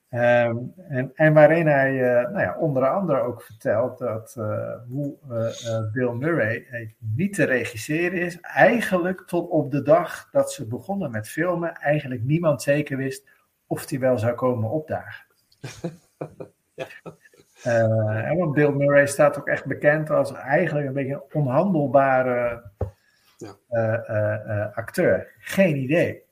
Um, 0.09 0.73
en, 0.89 1.11
en, 1.15 1.33
waarin 1.33 1.67
hij 1.67 1.93
uh, 1.93 2.29
nou 2.31 2.39
ja, 2.39 2.57
onder 2.57 2.87
andere 2.87 3.21
ook 3.21 3.41
vertelt 3.41 3.97
dat 3.97 4.35
uh, 4.37 4.73
hoe 4.89 5.17
uh, 5.29 5.91
Bill 5.91 6.11
Murray 6.11 6.67
niet 6.97 7.33
te 7.33 7.43
regisseren 7.43 8.19
is, 8.21 8.39
eigenlijk 8.41 9.21
tot 9.21 9.49
op 9.49 9.71
de 9.71 9.81
dag 9.81 10.29
dat 10.31 10.51
ze 10.51 10.67
begonnen 10.67 11.11
met 11.11 11.29
filmen, 11.29 11.73
eigenlijk 11.73 12.23
niemand 12.23 12.61
zeker 12.61 12.97
wist 12.97 13.29
of 13.67 13.89
hij 13.89 13.99
wel 13.99 14.19
zou 14.19 14.33
komen 14.33 14.69
opdagen. 14.69 15.25
ja. 16.73 16.87
en 18.23 18.37
want 18.37 18.53
Bill 18.53 18.71
Murray 18.71 19.07
staat 19.07 19.37
ook 19.39 19.47
echt 19.47 19.65
bekend 19.65 20.09
als 20.09 20.33
eigenlijk 20.33 20.87
een 20.87 20.93
beetje 20.93 21.13
een 21.13 21.41
onhandelbare 21.41 22.63
ja. 23.37 24.71
acteur. 24.75 25.33
Geen 25.39 25.75
idee. 25.75 26.26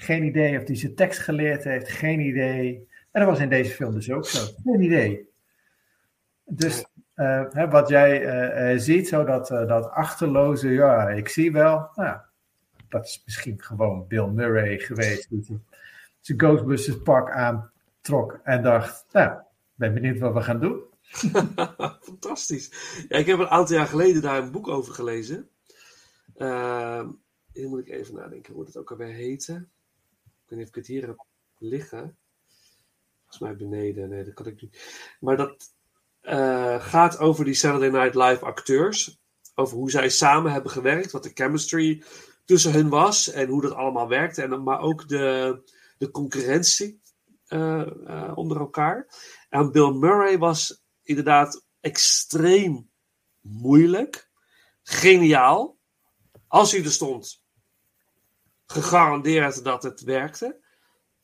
Geen 0.00 0.24
idee 0.24 0.58
of 0.58 0.66
hij 0.66 0.76
zijn 0.76 0.94
tekst 0.94 1.18
geleerd 1.18 1.64
heeft. 1.64 1.88
Geen 1.88 2.20
idee. 2.20 2.88
En 3.10 3.20
dat 3.20 3.30
was 3.30 3.40
in 3.40 3.48
deze 3.48 3.70
film 3.70 3.94
dus 3.94 4.10
ook 4.10 4.26
zo. 4.26 4.46
Geen 4.64 4.80
idee. 4.80 5.28
Dus 6.44 6.84
uh, 7.16 7.44
hè, 7.50 7.68
wat 7.68 7.88
jij 7.88 8.22
uh, 8.22 8.72
uh, 8.72 8.80
ziet, 8.80 9.08
zo 9.08 9.24
dat, 9.24 9.48
dat 9.48 9.90
achterloze, 9.90 10.68
ja, 10.68 11.08
ik 11.08 11.28
zie 11.28 11.52
wel. 11.52 11.88
Nou, 11.94 12.18
dat 12.88 13.04
is 13.04 13.22
misschien 13.24 13.62
gewoon 13.62 14.06
Bill 14.06 14.26
Murray 14.26 14.78
geweest. 14.78 15.30
Die 15.30 15.60
zijn 16.20 16.40
Ghostbusters 16.40 17.02
pak 17.02 17.30
aantrok 17.30 18.40
en 18.42 18.62
dacht, 18.62 19.06
nou, 19.12 19.38
ben 19.74 19.94
benieuwd 19.94 20.18
wat 20.18 20.34
we 20.34 20.42
gaan 20.42 20.60
doen. 20.60 20.82
Fantastisch. 22.00 22.70
Ja, 23.08 23.18
ik 23.18 23.26
heb 23.26 23.38
een 23.38 23.48
aantal 23.48 23.76
jaar 23.76 23.86
geleden 23.86 24.22
daar 24.22 24.42
een 24.42 24.50
boek 24.50 24.68
over 24.68 24.94
gelezen. 24.94 25.48
Uh, 26.36 27.08
hier 27.52 27.68
moet 27.68 27.80
ik 27.80 27.88
even 27.88 28.14
nadenken 28.14 28.54
hoe 28.54 28.64
het 28.64 28.76
ook 28.76 28.90
alweer 28.90 29.12
heette. 29.12 29.66
Ik 30.48 30.54
weet 30.54 30.58
niet 30.58 30.68
of 30.68 30.76
ik 30.76 30.86
het 30.86 30.96
hier 30.96 31.06
heb 31.06 31.26
liggen. 31.58 32.16
Volgens 33.18 33.38
mij 33.38 33.56
beneden. 33.56 34.08
Nee, 34.08 34.24
dat 34.24 34.34
kan 34.34 34.46
ik 34.46 34.60
niet. 34.60 35.16
Maar 35.20 35.36
dat 35.36 35.74
uh, 36.22 36.82
gaat 36.84 37.18
over 37.18 37.44
die 37.44 37.54
Saturday 37.54 37.88
Night 37.88 38.14
Live 38.14 38.44
acteurs. 38.44 39.18
Over 39.54 39.76
hoe 39.76 39.90
zij 39.90 40.08
samen 40.08 40.52
hebben 40.52 40.70
gewerkt. 40.70 41.10
Wat 41.10 41.22
de 41.22 41.30
chemistry 41.34 42.02
tussen 42.44 42.72
hun 42.72 42.88
was. 42.88 43.30
En 43.30 43.48
hoe 43.48 43.62
dat 43.62 43.72
allemaal 43.72 44.08
werkte. 44.08 44.42
En, 44.42 44.62
maar 44.62 44.80
ook 44.80 45.08
de, 45.08 45.60
de 45.98 46.10
concurrentie 46.10 47.00
uh, 47.48 47.86
uh, 48.06 48.32
onder 48.34 48.58
elkaar. 48.58 49.06
En 49.48 49.72
Bill 49.72 49.90
Murray 49.92 50.38
was 50.38 50.82
inderdaad 51.02 51.64
extreem 51.80 52.90
moeilijk, 53.40 54.30
geniaal. 54.82 55.78
Als 56.46 56.72
hij 56.72 56.84
er 56.84 56.92
stond, 56.92 57.37
gegarandeerd 58.72 59.64
dat 59.64 59.82
het 59.82 60.00
werkte. 60.00 60.60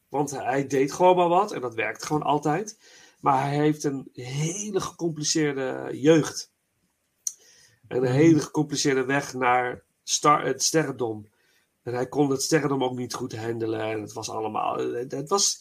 Want 0.08 0.30
hij 0.30 0.66
deed 0.66 0.92
gewoon 0.92 1.16
maar 1.16 1.28
wat 1.28 1.52
en 1.52 1.60
dat 1.60 1.74
werkt 1.74 2.04
gewoon 2.04 2.22
altijd. 2.22 2.78
Maar 3.20 3.42
hij 3.42 3.56
heeft 3.56 3.84
een 3.84 4.08
hele 4.12 4.80
gecompliceerde 4.80 5.88
jeugd. 5.92 6.52
En 7.88 7.96
een 7.96 8.12
hele 8.12 8.40
gecompliceerde 8.40 9.04
weg 9.04 9.34
naar 9.34 9.82
star, 10.02 10.44
het 10.44 10.62
sterrendom. 10.62 11.28
En 11.82 11.94
hij 11.94 12.08
kon 12.08 12.30
het 12.30 12.42
sterrendom 12.42 12.84
ook 12.84 12.96
niet 12.96 13.14
goed 13.14 13.36
handelen. 13.36 13.80
En 13.80 14.00
het 14.00 14.12
was 14.12 14.30
allemaal. 14.30 14.78
Het 14.78 15.28
was. 15.28 15.60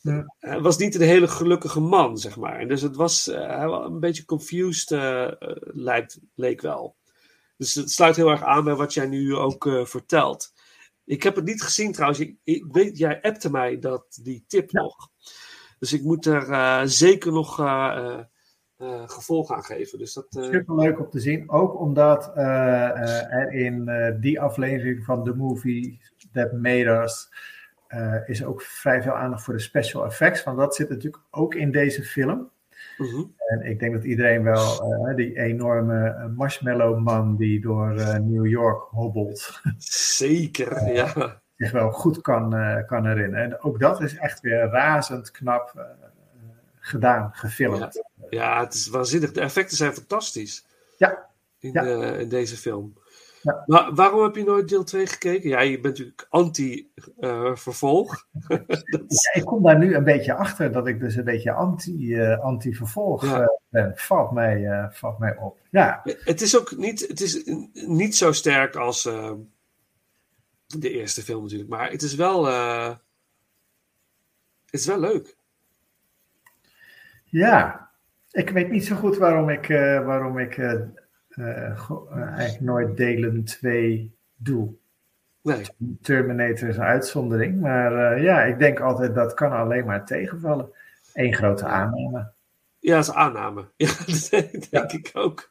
Ja. 0.00 0.34
Hij 0.38 0.60
was 0.60 0.76
niet 0.76 0.94
een 0.94 1.00
hele 1.00 1.28
gelukkige 1.28 1.80
man, 1.80 2.18
zeg 2.18 2.36
maar. 2.36 2.58
En 2.58 2.68
dus 2.68 2.82
het 2.82 2.96
was 2.96 3.28
eh, 3.28 3.46
hij 3.46 3.68
was 3.68 3.86
een 3.86 4.00
beetje 4.00 4.24
confused, 4.24 4.90
eh, 4.90 5.24
eh, 5.24 5.56
lijkt, 5.60 6.18
leek 6.34 6.60
wel. 6.60 6.96
Dus 7.56 7.74
het 7.74 7.90
sluit 7.90 8.16
heel 8.16 8.30
erg 8.30 8.42
aan 8.42 8.64
bij 8.64 8.74
wat 8.74 8.94
jij 8.94 9.06
nu 9.06 9.34
ook 9.36 9.66
eh, 9.66 9.84
vertelt. 9.84 10.52
Ik 11.04 11.22
heb 11.22 11.36
het 11.36 11.44
niet 11.44 11.62
gezien 11.62 11.92
trouwens. 11.92 12.20
Ik, 12.20 12.36
ik 12.44 12.64
weet, 12.72 12.98
jij 12.98 13.22
appte 13.22 13.50
mij 13.50 13.78
dat, 13.78 14.18
die 14.22 14.44
tip 14.46 14.70
Ja. 14.70 14.80
nog. 14.82 15.10
Dus 15.78 15.92
ik 15.92 16.02
moet 16.02 16.26
er 16.26 16.50
eh, 16.50 16.82
zeker 16.84 17.32
nog 17.32 17.60
eh, 17.60 18.20
gevolg 19.06 19.52
aan 19.52 19.64
geven. 19.64 19.98
Dus 19.98 20.12
dat, 20.12 20.26
Super 20.28 20.74
leuk 20.74 21.00
om 21.00 21.10
te 21.10 21.20
zien. 21.20 21.50
Ook 21.50 21.80
omdat 21.80 22.36
er 22.36 23.52
in 23.52 23.90
die 24.20 24.40
aflevering 24.40 25.04
van 25.04 25.24
The 25.24 25.34
Movie 25.34 26.00
That 26.32 26.52
Made 26.52 27.02
Us 27.02 27.28
is 28.26 28.44
ook 28.44 28.62
vrij 28.62 29.02
veel 29.02 29.12
aandacht 29.16 29.42
voor 29.42 29.54
de 29.54 29.60
special 29.60 30.04
effects. 30.04 30.44
Want 30.44 30.58
dat 30.58 30.74
zit 30.74 30.88
natuurlijk 30.88 31.22
ook 31.30 31.54
in 31.54 31.70
deze 31.70 32.02
film. 32.02 32.50
Mhm. 32.96 33.22
En 33.36 33.62
ik 33.62 33.78
denk 33.78 33.92
dat 33.94 34.04
iedereen 34.04 34.42
wel 34.42 34.82
eh, 35.08 35.16
die 35.16 35.38
enorme 35.38 36.08
eh, 36.08 36.26
marshmallow 36.26 36.98
man 36.98 37.36
die 37.36 37.60
door 37.60 37.96
eh, 37.96 38.14
New 38.18 38.46
York 38.46 38.82
hobbelt, 38.90 39.60
Zeker, 40.16 40.92
ja. 40.92 41.40
zich 41.56 41.70
wel 41.72 41.90
goed 41.90 42.20
kan, 42.20 42.50
kan 42.86 43.06
herinneren. 43.06 43.44
En 43.44 43.60
ook 43.62 43.80
dat 43.80 44.00
is 44.00 44.16
echt 44.16 44.40
weer 44.40 44.58
razend 44.68 45.30
knap 45.30 45.86
gedaan, 46.78 47.30
gefilmd. 47.32 48.02
Ja, 48.30 48.60
het 48.64 48.74
is 48.74 48.88
waanzinnig. 48.88 49.32
De 49.32 49.40
effecten 49.40 49.76
zijn 49.76 49.92
fantastisch. 49.92 50.66
Ja. 50.96 51.26
In, 51.58 51.70
Ja. 51.72 51.82
de- 51.82 52.16
in 52.18 52.28
deze 52.28 52.56
film. 52.56 52.98
Ja. 53.46 53.62
Maar 53.66 53.94
waarom 53.94 54.22
heb 54.22 54.34
je 54.36 54.44
nooit 54.44 54.68
deel 54.68 54.84
2 54.84 55.06
gekeken? 55.06 55.48
Ja, 55.48 55.60
je 55.60 55.80
bent 55.80 55.84
natuurlijk 55.98 56.26
anti-vervolg. 56.28 58.26
Ja, 58.88 59.32
ik 59.32 59.44
kom 59.44 59.62
daar 59.62 59.78
nu 59.78 59.94
een 59.94 60.04
beetje 60.04 60.34
achter 60.34 60.72
dat 60.72 60.86
ik 60.86 61.00
dus 61.00 61.14
een 61.16 61.24
beetje 61.24 61.52
anti, 61.52 62.14
eh, 62.16 62.38
anti-vervolg 62.40 63.24
Ja. 63.24 63.40
eh, 63.40 63.46
ben. 63.68 63.92
Valt 63.96 64.30
mij, 64.32 64.66
eh, 64.66 64.90
valt 64.90 65.18
mij 65.18 65.36
op. 65.36 65.58
Ja, 65.70 66.00
het 66.04 66.40
is 66.40 66.58
ook 66.58 66.76
niet, 66.76 67.08
het 67.08 67.20
is 67.20 67.44
niet 67.72 68.16
zo 68.16 68.32
sterk 68.32 68.76
als 68.76 69.06
eh, 69.06 69.32
de 70.66 70.90
eerste 70.90 71.22
film 71.22 71.42
natuurlijk. 71.42 71.70
Maar 71.70 71.90
het 71.90 72.02
is 72.02 72.14
wel, 72.14 72.48
eh, 72.48 72.88
het 74.64 74.80
is 74.80 74.86
wel 74.86 75.00
leuk. 75.00 75.36
ja. 77.24 77.84
Ik 78.30 78.50
weet 78.50 78.70
niet 78.70 78.86
zo 78.86 78.96
goed 78.96 79.16
waarom 79.16 79.48
ik, 79.48 79.68
eh, 79.68 80.04
waarom 80.06 80.38
ik 80.38 80.56
eh, 80.58 80.70
eh, 80.72 80.80
eh, 80.80 80.84
eigenlijk 81.36 82.60
nooit 82.60 82.96
delen 82.96 83.44
2 83.44 84.16
doe. 84.36 84.74
Nee, 85.42 85.64
Terminator 86.00 86.68
is 86.68 86.76
een 86.76 86.82
uitzondering. 86.82 87.60
Maar 87.60 88.12
eh, 88.12 88.22
ja, 88.22 88.42
ik 88.42 88.58
denk 88.58 88.80
altijd 88.80 89.14
dat 89.14 89.34
kan 89.34 89.52
alleen 89.52 89.84
maar 89.84 90.06
tegenvallen. 90.06 90.70
Eén 91.14 91.34
grote 91.34 91.64
aanname. 91.64 92.32
ja, 92.78 92.94
dat 92.94 93.04
is 93.04 93.12
aanname. 93.12 93.68
Ja, 93.76 93.88
dat 94.06 94.66
denk, 94.70 94.92
ik 94.92 95.10
ook. 95.12 95.50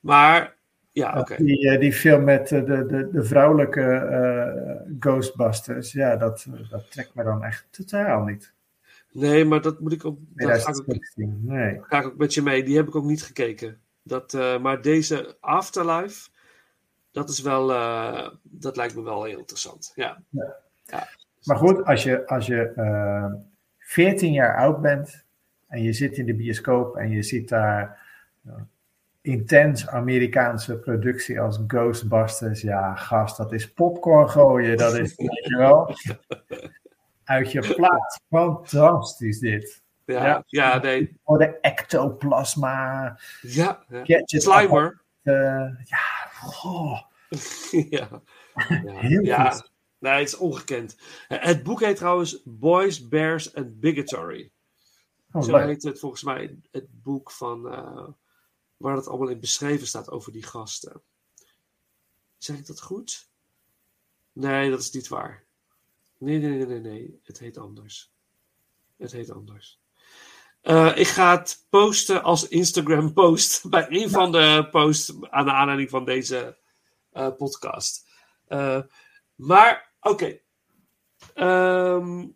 Maar, 0.00 0.56
ja, 0.92 1.18
oké. 1.18 1.36
Die, 1.36 1.70
eh, 1.70 1.80
die 1.80 1.92
film 1.92 2.24
met 2.24 2.52
eh, 2.52 2.64
de, 2.64 2.86
de, 2.86 3.08
de 3.12 3.24
vrouwelijke 3.24 3.82
eh, 3.82 4.94
Ghostbusters, 5.00 5.92
ja, 5.92 6.16
dat, 6.16 6.46
dat 6.70 6.90
trekt 6.90 7.14
me 7.14 7.24
dan 7.24 7.44
echt 7.44 7.66
totaal 7.70 8.24
niet. 8.24 8.52
Nee, 9.12 9.44
maar 9.44 9.60
dat 9.60 9.80
moet 9.80 9.92
ik 9.92 10.04
ook, 10.04 10.18
dat 10.34 10.48
ga 10.48 10.54
ik 10.54 10.68
ook 10.68 10.84
2016, 10.84 11.40
nee. 11.42 11.80
ga 11.82 11.98
ik 11.98 12.06
ook 12.06 12.16
met 12.16 12.34
je 12.34 12.42
mee. 12.42 12.64
Die 12.64 12.76
heb 12.76 12.86
ik 12.86 12.94
ook 12.94 13.04
niet 13.04 13.22
gekeken. 13.22 13.80
Dat, 14.02 14.34
eh, 14.34 14.58
maar 14.58 14.82
deze 14.82 15.36
Afterlife, 15.40 16.30
dat 17.12 17.28
is 17.28 17.40
wel, 17.40 17.72
eh, 17.72 18.28
dat 18.42 18.76
lijkt 18.76 18.94
me 18.94 19.02
wel 19.02 19.24
heel 19.24 19.38
interessant. 19.38 19.92
Ja, 19.94 20.22
Maar 21.42 21.56
goed, 21.56 21.84
als 21.84 22.02
je, 22.02 22.26
als 22.26 22.46
je 22.46 22.72
eh 22.76 23.32
14 23.90 24.32
jaar 24.32 24.56
oud 24.56 24.80
bent 24.80 25.24
en 25.68 25.82
je 25.82 25.92
zit 25.92 26.18
in 26.18 26.26
de 26.26 26.34
bioscoop 26.34 26.96
en 26.96 27.10
je 27.10 27.22
ziet 27.22 27.48
daar 27.48 27.98
eh, 28.44 28.52
intens 29.20 29.88
Amerikaanse 29.88 30.78
productie 30.78 31.40
als 31.40 31.60
Ghostbusters, 31.66 32.60
ja, 32.60 32.94
gast, 32.94 33.36
dat 33.36 33.52
is 33.52 33.72
popcorn 33.72 34.30
gooien, 34.30 34.76
dat 34.76 34.94
is, 34.94 35.14
weet 35.16 35.44
je 35.46 35.56
wel, 35.56 35.94
uit 37.24 37.52
je 37.52 37.74
plaats. 37.74 38.20
Fantastisch 38.28 39.38
dit. 39.38 39.82
Ja, 40.04 40.24
Ja. 40.24 40.42
ja. 40.46 40.78
nee. 40.78 41.20
Voor 41.24 41.38
de 41.38 41.58
ectoplasma, 41.60 43.18
Ja, 43.40 43.84
ja. 43.88 44.04
gadget, 44.04 44.42
Slimer. 44.42 45.00
eh, 45.22 45.34
ja, 45.84 46.28
goh, 46.34 47.00
ja. 47.70 48.08
Ja, 48.54 48.98
Heel 48.98 49.22
ja. 49.24 49.50
goed. 49.50 49.70
Nee, 49.98 50.12
het 50.18 50.28
is 50.28 50.36
ongekend. 50.36 50.96
Het 51.28 51.62
boek 51.62 51.80
heet 51.80 51.96
trouwens 51.96 52.42
Boys, 52.44 53.08
Bears 53.08 53.54
and 53.54 53.80
Bigotry. 53.80 54.50
oh, 55.32 55.42
Zo 55.42 55.52
leuk. 55.56 55.66
heet 55.66 55.82
het 55.82 55.98
volgens 55.98 56.22
mij 56.22 56.58
het 56.70 57.02
boek 57.02 57.30
van 57.30 57.72
eh, 57.72 58.08
waar 58.76 58.96
het 58.96 59.06
allemaal 59.08 59.28
in 59.28 59.40
beschreven 59.40 59.86
staat 59.86 60.10
over 60.10 60.32
die 60.32 60.42
gasten. 60.42 61.02
Zeg 62.38 62.56
ik 62.58 62.66
dat 62.66 62.80
goed? 62.80 63.28
Nee, 64.32 64.70
dat 64.70 64.80
is 64.80 64.90
niet 64.90 65.08
waar. 65.08 65.44
Nee, 66.18 66.38
nee, 66.38 66.50
nee, 66.50 66.66
nee, 66.66 66.80
nee. 66.80 67.20
Het 67.24 67.38
heet 67.38 67.58
anders. 67.58 68.12
Het 68.96 69.12
heet 69.12 69.30
anders. 69.30 69.79
Eh, 70.60 70.96
ik 70.96 71.06
ga 71.06 71.38
het 71.38 71.66
posten 71.70 72.22
als 72.22 72.48
Instagram 72.48 73.12
post 73.12 73.62
bij 73.70 73.86
een 73.88 74.10
van 74.10 74.32
de 74.32 74.68
posts 74.70 75.14
aan 75.30 75.44
de 75.44 75.52
aanleiding 75.52 75.90
van 75.90 76.04
deze 76.04 76.56
eh, 77.12 77.28
podcast. 77.36 78.08
Eh, 78.46 78.80
maar, 79.34 79.92
oké. 80.00 80.38
Ehm, 81.34 82.26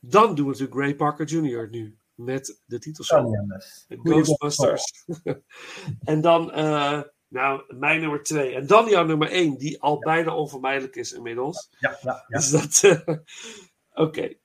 dan 0.00 0.34
doen 0.34 0.44
we 0.44 0.50
natuurlijk 0.50 0.78
Ray 0.78 0.94
Parker 0.94 1.26
Jr. 1.26 1.68
nu. 1.70 1.96
Met 2.14 2.60
de 2.66 2.78
titelsong. 2.78 3.26
Oh, 3.26 3.34
jongens. 3.34 3.86
Ghostbusters. 3.88 5.04
en 6.12 6.20
dan, 6.20 6.44
nou, 7.28 7.74
mijn 7.78 8.00
nummer 8.00 8.22
twee. 8.22 8.54
En 8.54 8.66
dan 8.66 8.88
jouw 8.88 9.04
nummer 9.04 9.30
één, 9.30 9.58
die 9.58 9.82
al 9.82 9.98
bijna 9.98 10.34
onvermijdelijk 10.34 10.96
is 10.96 11.12
inmiddels. 11.12 11.68
Ja, 11.78 11.98
ja, 12.02 12.24
ja. 12.28 12.38
Dus 12.38 12.50
dat, 12.50 13.02
oké. 14.06 14.36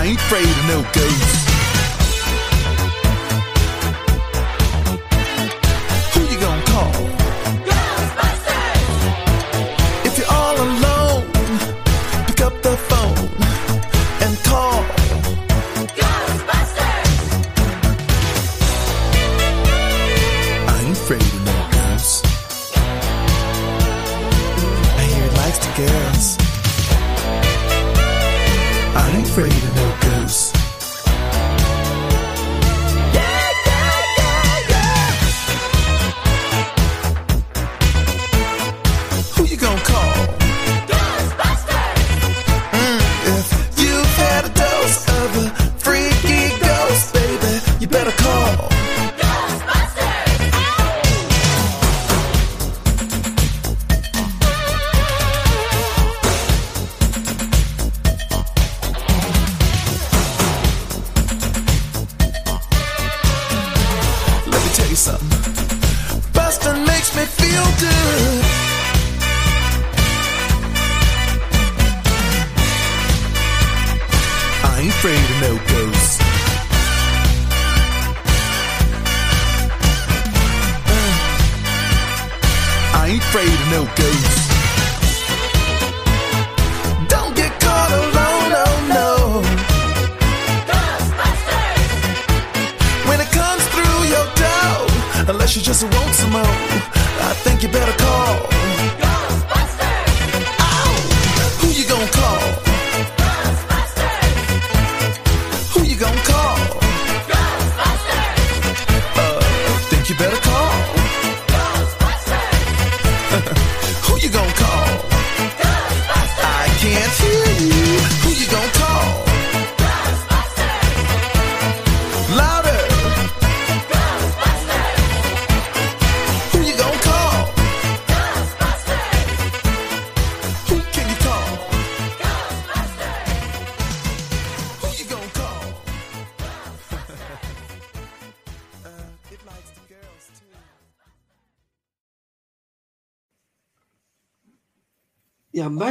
I 0.00 0.06
ain't 0.06 0.18
afraid 0.18 0.48
of 0.48 0.66
no 0.66 0.82
ghosts. 0.94 1.49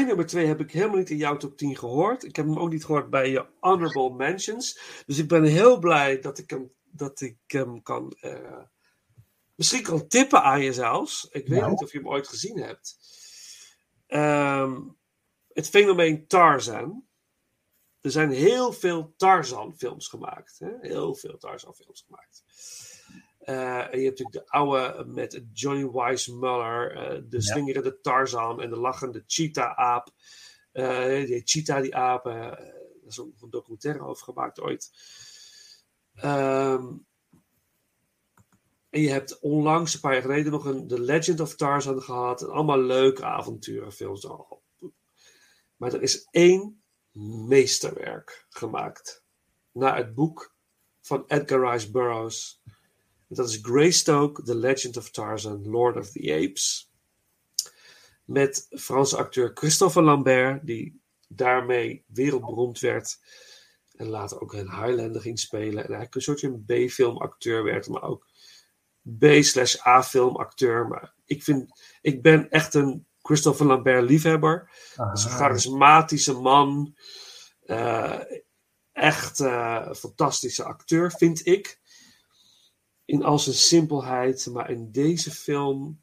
Nummer 0.10 0.26
2 0.26 0.46
heb 0.46 0.60
ik 0.60 0.72
helemaal 0.72 0.98
niet 0.98 1.10
in 1.10 1.18
jouw 1.18 1.38
top 1.38 1.58
10 1.58 1.78
gehoord. 1.78 2.24
Ik 2.24 2.36
heb 2.36 2.46
hem 2.46 2.58
ook 2.60 2.70
niet 2.70 2.86
gehoord 2.86 3.10
bij 3.10 3.30
je 3.30 3.46
Honorable 3.60 4.10
Mentions. 4.16 4.80
Dus 5.06 5.18
ik 5.18 5.28
ben 5.28 5.44
heel 5.44 5.80
blij 5.80 6.20
dat 6.22 6.38
ik 6.38 6.50
hem, 6.50 6.72
dat 6.84 7.22
ik 7.22 7.38
hem 7.48 7.82
kan. 7.82 8.12
eh, 8.20 8.62
misschien 9.56 9.84
kan 9.84 10.08
tippen 10.08 10.44
aan 10.44 10.62
je 10.62 10.74
zelfs. 10.74 11.28
Ik 11.32 11.48
weet 11.48 11.60
Nou. 11.60 11.72
niet 11.72 11.82
of 11.84 11.92
je 11.92 11.98
hem 11.98 12.08
ooit 12.08 12.28
gezien 12.28 12.58
hebt. 12.58 12.98
Ehm, 14.08 14.82
het 15.54 15.70
fenomeen 15.70 16.28
Tarzan. 16.28 17.08
Er 18.02 18.12
zijn 18.12 18.30
heel 18.32 18.74
veel 18.74 19.14
Tarzan-films 19.18 20.08
gemaakt. 20.08 20.60
Hè? 20.60 20.70
Heel 20.82 21.16
veel 21.16 21.38
Tarzan-films 21.38 22.02
gemaakt. 22.08 22.44
Eh, 23.50 23.94
en 23.94 24.00
je 24.00 24.06
hebt 24.06 24.20
natuurlijk 24.20 24.32
de 24.32 24.52
oude 24.52 25.06
met 25.06 25.44
Johnny 25.54 25.92
Weissmuller, 25.92 26.96
eh 26.96 27.22
de 27.30 27.42
slingerende 27.42 28.00
Tarzan 28.02 28.62
en 28.62 28.70
de 28.70 28.78
lachende 28.78 29.24
Cheetah-aap. 29.28 30.10
Eh, 30.72 31.26
die 31.26 31.42
Cheetah, 31.46 31.82
die 31.82 31.96
aap, 31.96 32.24
daar 32.24 32.74
is 33.08 33.20
ook 33.20 33.42
een 33.42 33.50
documentaire 33.50 34.04
over 34.04 34.24
gemaakt 34.24 34.60
ooit. 34.60 34.92
Ehm, 36.14 36.88
en 38.90 39.02
je 39.02 39.10
hebt 39.10 39.40
onlangs, 39.40 39.94
een 39.94 40.00
paar 40.00 40.14
jaar 40.14 40.22
geleden, 40.22 40.52
nog 40.52 40.66
een 40.66 40.88
The 40.88 41.02
Legend 41.02 41.40
of 41.40 41.56
Tarzan 41.56 42.02
gehad. 42.02 42.42
En 42.42 42.50
allemaal 42.50 42.82
leuke 42.82 43.26
avonturenfilms. 43.26 44.28
al. 44.28 44.64
Maar 45.76 45.94
er 45.94 46.02
is 46.02 46.28
één 46.32 46.84
meesterwerk 47.48 48.46
gemaakt. 48.50 49.24
Naar 49.72 49.98
het 49.98 50.16
boek 50.16 50.56
van 51.02 51.24
Edgar 51.28 51.72
Rice 51.72 51.92
Burroughs. 51.92 52.62
En 53.30 53.36
dat 53.36 53.50
is 53.50 53.60
Greystoke, 53.62 54.44
The 54.44 54.56
Legend 54.56 54.98
of 54.98 55.10
Tarzan, 55.10 55.70
Lord 55.70 55.98
of 55.98 56.12
the 56.12 56.34
Apes. 56.34 56.92
Met 58.26 58.68
Franse 58.70 59.18
acteur 59.18 59.52
Christophe 59.54 60.02
Lambert, 60.02 60.66
die 60.66 61.02
daarmee 61.28 62.04
wereldberoemd 62.08 62.80
werd. 62.80 63.20
En 63.96 64.08
later 64.08 64.42
ook 64.42 64.54
een 64.54 64.72
Highlander 64.72 65.22
ging 65.22 65.40
spelen. 65.40 65.84
En 65.84 65.94
eigenlijk 65.94 66.16
een 66.16 66.22
soort 66.22 66.40
van 66.40 66.64
B-filmacteur 66.66 67.64
werd, 67.64 67.88
maar 67.88 68.04
ook 68.04 68.28
B-slash-A-filmacteur. 69.18 70.88
Maar 70.88 71.14
ik, 71.26 71.44
vind, 71.44 71.82
ik 72.02 72.22
ben 72.22 72.50
echt 72.50 72.74
een 72.74 73.08
Christophe 73.22 73.66
Lambert 73.66 74.10
liefhebber. 74.10 74.72
Dat 74.96 75.18
is 75.18 75.24
een 75.24 75.32
charismatische 75.32 76.34
man. 76.34 76.96
Eh, 77.66 78.20
echt 78.92 79.40
een 79.40 79.96
fantastische 79.96 80.64
acteur, 80.64 81.12
vind 81.12 81.46
ik. 81.46 81.79
In 83.10 83.24
al 83.24 83.40
zijn 83.40 83.56
simpelheid. 83.56 84.48
Maar 84.52 84.70
in 84.70 84.92
deze 84.92 85.32
film. 85.32 86.02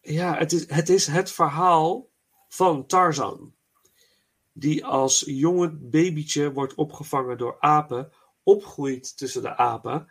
Ja, 0.00 0.36
het 0.36 0.52
is 0.52 0.70
het, 0.70 0.88
is 0.88 1.06
het 1.06 1.30
verhaal 1.30 2.08
van 2.48 2.86
Tarzan. 2.86 3.54
Die 4.52 4.84
als 4.84 5.22
jonge 5.26 5.70
babytje 5.70 6.52
wordt 6.52 6.74
opgevangen 6.74 7.38
door 7.38 7.56
apen. 7.60 8.12
Opgroeit 8.42 9.16
tussen 9.16 9.42
de 9.42 9.56
apen. 9.56 10.10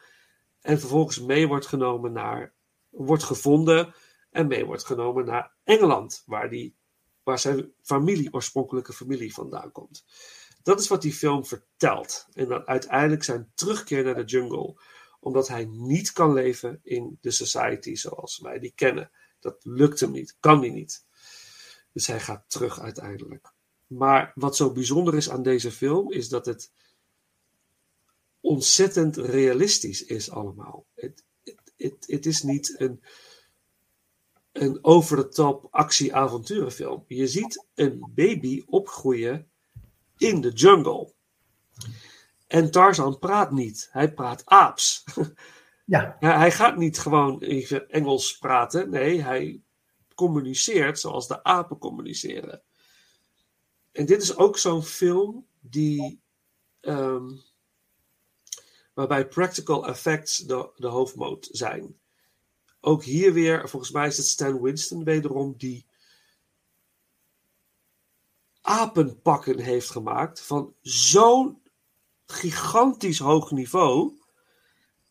En 0.61 0.79
vervolgens 0.79 1.19
mee 1.19 1.47
wordt 1.47 1.67
genomen 1.67 2.11
naar. 2.11 2.53
Wordt 2.89 3.23
gevonden. 3.23 3.93
En 4.29 4.47
mee 4.47 4.65
wordt 4.65 4.85
genomen 4.85 5.25
naar 5.25 5.53
Engeland. 5.63 6.23
Waar, 6.25 6.49
die, 6.49 6.75
waar 7.23 7.39
zijn 7.39 7.73
familie, 7.81 8.33
oorspronkelijke 8.33 8.93
familie 8.93 9.33
vandaan 9.33 9.71
komt. 9.71 10.05
Dat 10.65 10.79
is 10.79 10.87
wat 10.87 11.01
die 11.01 11.13
film 11.13 11.45
vertelt. 11.45 12.27
En 12.33 12.47
dan 12.47 12.67
uiteindelijk 12.67 13.23
zijn 13.23 13.51
terugkeer 13.55 14.03
naar 14.03 14.15
de 14.15 14.23
jungle. 14.23 14.81
Omdat 15.19 15.47
hij 15.47 15.65
niet 15.65 16.11
kan 16.11 16.33
leven 16.33 16.79
in 16.83 17.17
de 17.21 17.31
society 17.31 17.95
zoals 17.95 18.39
wij 18.39 18.59
die 18.59 18.71
kennen. 18.75 19.11
Dat 19.39 19.55
lukt 19.65 19.99
hem 19.99 20.11
niet, 20.11 20.35
kan 20.39 20.59
hij 20.59 20.69
niet. 20.69 21.05
Dus 21.91 22.07
hij 22.07 22.19
gaat 22.19 22.43
terug 22.47 22.79
uiteindelijk. 22.79 23.53
Maar 23.87 24.31
wat 24.35 24.55
zo 24.55 24.71
bijzonder 24.71 25.15
is 25.15 25.29
aan 25.29 25.43
deze 25.43 25.71
film, 25.71 26.11
is 26.11 26.29
dat 26.29 26.45
het 26.45 26.71
ontzettend 28.39 29.17
realistisch 29.17 30.03
is 30.05 30.29
allemaal. 30.29 30.85
Het, 30.95 31.23
het- 31.43 31.73
het, 31.77 32.05
het 32.07 32.25
is 32.25 32.41
niet 32.43 32.75
een, 32.79 33.03
een 34.51 34.83
over-the-top 34.83 35.67
actie-avonturenfilm. 35.71 37.03
Je 37.07 37.27
ziet 37.27 37.65
een 37.73 38.11
baby 38.15 38.63
opgroeien 38.65 39.49
in 40.17 40.41
de 40.41 40.51
jungle. 40.51 41.13
En 42.47 42.71
Tarzan 42.71 43.19
praat 43.19 43.51
niet, 43.51 43.89
hij 43.91 44.13
praat 44.13 44.45
aaps. 44.45 45.03
Ja, 45.87 46.17
Ja, 46.19 46.37
hij 46.37 46.51
gaat 46.51 46.77
niet 46.77 46.99
gewoon 46.99 47.41
Engels 47.41 48.37
praten. 48.37 48.89
Nee, 48.89 49.21
hij 49.21 49.61
communiceert 50.15 50.99
zoals 50.99 51.27
de 51.27 51.43
apen 51.43 51.77
communiceren. 51.77 52.61
En 53.91 54.05
dit 54.05 54.21
is 54.21 54.35
ook 54.35 54.57
zo'n 54.57 54.83
film 54.83 55.47
die. 55.59 56.21
ehm, 56.81 57.31
waarbij 58.93 59.27
practical 59.27 59.87
effects 59.87 60.37
de, 60.37 60.69
de 60.75 60.87
hoofdmoot 60.87 61.47
zijn. 61.51 61.99
Ook 62.79 63.03
hier 63.03 63.33
weer, 63.33 63.69
volgens 63.69 63.91
mij 63.91 64.07
is 64.07 64.17
het 64.17 64.25
Stan 64.25 64.61
Winston 64.61 65.03
wederom 65.03 65.53
die 65.57 65.85
apenpakken 68.65 69.59
heeft 69.59 69.89
gemaakt 69.89 70.41
van 70.41 70.73
zo'n 70.81 71.61
gigantisch 72.25 73.19
hoog 73.19 73.51
niveau. 73.51 74.13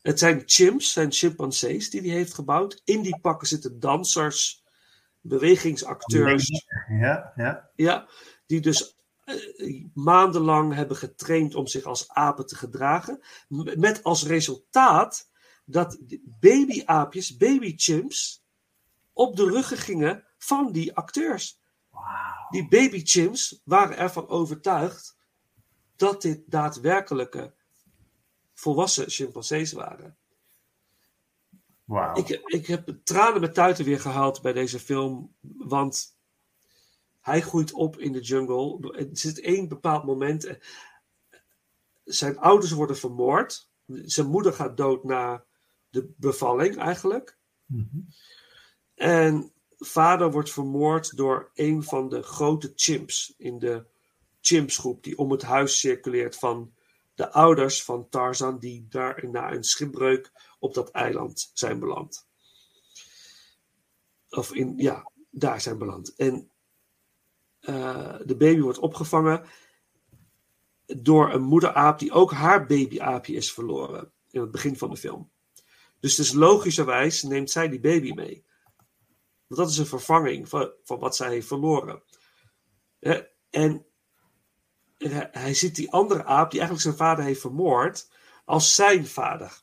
Het 0.03 0.19
zijn 0.19 0.43
chimps, 0.47 0.93
zijn 0.93 1.13
chimpansees 1.13 1.91
die 1.91 2.01
hij 2.01 2.11
heeft 2.11 2.35
gebouwd. 2.35 2.83
In 2.85 3.03
die 3.03 3.19
pakken 3.21 3.49
zitten 3.49 3.81
dansers, 3.81 4.65
bewegingsacteurs. 5.21 6.65
ja, 6.89 7.33
ja. 7.37 7.71
Ja, 7.75 8.09
die 8.47 8.61
dus 8.61 8.97
eh, 9.25 9.85
maandenlang 9.95 10.75
hebben 10.75 10.97
getraind 10.97 11.55
om 11.55 11.67
zich 11.67 11.85
als 11.85 12.09
apen 12.09 12.47
te 12.47 12.57
gedragen. 12.57 13.21
Met 13.77 14.03
als 14.03 14.27
resultaat 14.27 15.31
dat 15.65 15.99
babyaapjes, 16.41 17.37
babychimps, 17.37 18.45
op 19.13 19.37
de 19.37 19.45
ruggen 19.45 19.79
gingen 19.79 20.25
van 20.39 20.73
die 20.73 20.97
acteurs. 20.97 21.63
Die 22.51 22.69
babychimps 22.69 23.61
waren 23.65 23.97
ervan 23.97 24.29
overtuigd 24.29 25.17
dat 25.97 26.23
dit 26.23 26.43
daadwerkelijke 26.47 27.55
volwassen 28.55 29.11
chimpansees 29.11 29.73
waren. 29.73 30.17
Wauw. 31.85 32.17
Ik, 32.17 32.29
ik 32.45 32.67
heb 32.67 32.99
tranen 33.05 33.41
met 33.41 33.55
tuiten 33.55 33.85
weer 33.85 34.01
gehaald 34.01 34.43
bij 34.43 34.53
deze 34.53 34.79
film. 34.81 35.35
Want 35.41 36.17
hij 37.21 37.41
groeit 37.41 37.73
op 37.73 37.99
in 37.99 38.13
de 38.13 38.21
jungle. 38.21 38.93
Er 38.97 39.09
zit 39.13 39.41
één 39.41 39.69
bepaald 39.69 40.05
moment. 40.05 40.45
eh, 40.45 40.57
Zijn 42.05 42.39
ouders 42.39 42.73
worden 42.73 42.97
vermoord. 42.97 43.71
Zijn 43.87 44.27
moeder 44.27 44.53
gaat 44.53 44.77
dood 44.77 45.05
na 45.05 45.45
de 45.91 46.13
bevalling 46.17 46.77
eigenlijk. 46.77 47.39
Mhm. 47.67 47.99
En 48.95 49.53
vader 49.85 50.30
wordt 50.30 50.51
vermoord 50.51 51.16
door 51.16 51.51
een 51.55 51.82
van 51.82 52.09
de 52.09 52.22
grote 52.22 52.72
chimps 52.74 53.35
in 53.37 53.59
de 53.59 53.85
chimpsgroep 54.41 55.03
die 55.03 55.18
om 55.18 55.30
het 55.30 55.43
huis 55.43 55.78
circuleert 55.78 56.37
van 56.37 56.74
de 57.14 57.32
ouders 57.32 57.85
van 57.85 58.09
Tarzan 58.09 58.59
die 58.59 58.87
daar 58.89 59.28
na 59.30 59.53
een 59.53 59.64
schipbreuk 59.64 60.32
op 60.59 60.74
dat 60.74 60.91
eiland 60.91 61.51
zijn 61.55 61.78
beland. 61.78 62.26
Of 64.30 64.53
in, 64.53 64.74
ja, 64.76 65.11
daar 65.30 65.61
zijn 65.61 65.78
beland. 65.78 66.14
En 66.14 66.51
eh, 67.61 68.16
de 68.24 68.37
baby 68.37 68.61
wordt 68.61 68.78
opgevangen 68.78 69.47
door 70.87 71.32
een 71.32 71.43
moederaap 71.43 71.99
die 71.99 72.12
ook 72.12 72.32
haar 72.32 72.66
babyaapje 72.66 73.35
is 73.35 73.53
verloren 73.53 74.12
in 74.30 74.41
het 74.41 74.51
begin 74.51 74.76
van 74.76 74.91
de 74.91 74.97
film. 74.97 75.30
Dus 76.01 76.14
dus 76.14 76.32
logischerwijs 76.32 77.22
neemt 77.22 77.51
zij 77.51 77.68
die 77.68 77.80
baby 77.80 78.12
mee. 78.12 78.45
Want 79.47 79.61
dat 79.61 79.70
is 79.70 79.78
een 79.78 79.86
vervanging 79.86 80.49
van, 80.49 80.72
van 80.82 80.99
wat 80.99 81.16
zij 81.16 81.28
heeft 81.30 81.47
verloren. 81.47 82.03
En 83.51 83.86
hij, 84.99 85.28
hij 85.32 85.55
ziet 85.55 85.74
die 85.74 85.92
andere 85.92 86.24
aap, 86.24 86.51
die 86.51 86.61
eigenlijk 86.61 86.88
zijn 86.88 87.09
vader 87.09 87.24
heeft 87.24 87.40
vermoord, 87.40 88.11
als 88.45 88.74
zijn 88.74 89.07
vader. 89.07 89.62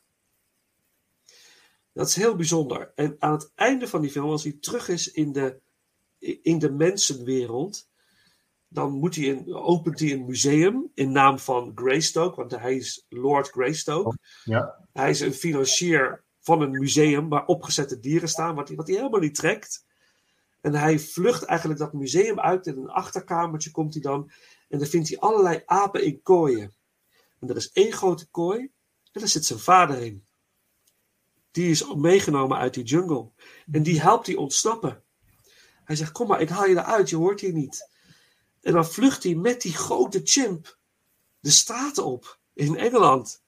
Dat 1.92 2.08
is 2.08 2.14
heel 2.14 2.36
bijzonder. 2.36 2.92
En 2.94 3.16
aan 3.18 3.32
het 3.32 3.52
einde 3.54 3.88
van 3.88 4.00
die 4.00 4.10
film, 4.10 4.30
als 4.30 4.42
hij 4.42 4.56
terug 4.60 4.88
is 4.88 5.10
in 5.10 5.32
de, 5.32 5.60
in 6.42 6.58
de 6.58 6.70
mensenwereld, 6.70 7.90
dan 8.68 8.92
moet 8.92 9.16
hij 9.16 9.30
een, 9.30 9.54
opent 9.54 10.00
hij 10.00 10.12
een 10.12 10.24
museum 10.24 10.90
in 10.94 11.12
naam 11.12 11.38
van 11.38 11.72
Greystoke, 11.74 12.36
want 12.36 12.50
hij 12.50 12.76
is 12.76 13.06
Lord 13.08 13.48
Greystoke. 13.48 14.18
Ja. 14.44 14.88
Hij 14.92 15.10
is 15.10 15.20
een 15.20 15.32
financier 15.32 16.24
van 16.42 16.60
een 16.60 16.70
museum 16.70 17.28
waar 17.28 17.46
opgezette 17.46 18.00
dieren 18.00 18.28
staan, 18.28 18.54
wat 18.54 18.68
hij, 18.68 18.76
wat 18.76 18.86
hij 18.86 18.96
helemaal 18.96 19.20
niet 19.20 19.34
trekt. 19.34 19.84
En 20.60 20.74
hij 20.74 20.98
vlucht 20.98 21.42
eigenlijk 21.42 21.80
dat 21.80 21.92
museum 21.92 22.40
uit. 22.40 22.66
In 22.66 22.76
een 22.76 22.90
achterkamertje 22.90 23.70
komt 23.70 23.92
hij 23.92 24.02
dan. 24.02 24.30
En 24.68 24.78
dan 24.78 24.88
vindt 24.88 25.08
hij 25.08 25.18
allerlei 25.18 25.62
apen 25.66 26.04
in 26.04 26.22
kooien. 26.22 26.74
En 27.40 27.48
er 27.48 27.56
is 27.56 27.72
één 27.72 27.92
grote 27.92 28.26
kooi. 28.26 28.60
En 29.12 29.20
daar 29.20 29.28
zit 29.28 29.44
zijn 29.44 29.58
vader 29.58 30.02
in. 30.02 30.24
Die 31.50 31.70
is 31.70 31.94
meegenomen 31.94 32.58
uit 32.58 32.74
die 32.74 32.84
jungle. 32.84 33.30
En 33.72 33.82
die 33.82 34.00
helpt 34.00 34.26
hij 34.26 34.36
ontsnappen. 34.36 35.02
Hij 35.84 35.96
zegt: 35.96 36.12
Kom 36.12 36.28
maar, 36.28 36.40
ik 36.40 36.48
haal 36.48 36.66
je 36.66 36.76
eruit, 36.76 37.10
je 37.10 37.16
hoort 37.16 37.40
hier 37.40 37.52
niet. 37.52 37.90
En 38.60 38.72
dan 38.72 38.86
vlucht 38.86 39.22
hij 39.22 39.34
met 39.34 39.62
die 39.62 39.74
grote 39.74 40.20
chimp 40.24 40.78
de 41.40 41.50
straten 41.50 42.04
op 42.04 42.38
in 42.54 42.76
Engeland. 42.76 43.41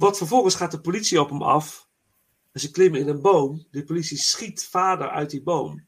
Wat 0.00 0.16
vervolgens 0.16 0.54
gaat 0.54 0.70
de 0.70 0.80
politie 0.80 1.20
op 1.20 1.30
hem 1.30 1.42
af. 1.42 1.88
En 2.52 2.60
ze 2.60 2.70
klimmen 2.70 3.00
in 3.00 3.08
een 3.08 3.20
boom. 3.20 3.66
De 3.70 3.84
politie 3.84 4.16
schiet 4.16 4.64
vader 4.64 5.10
uit 5.10 5.30
die 5.30 5.42
boom. 5.42 5.86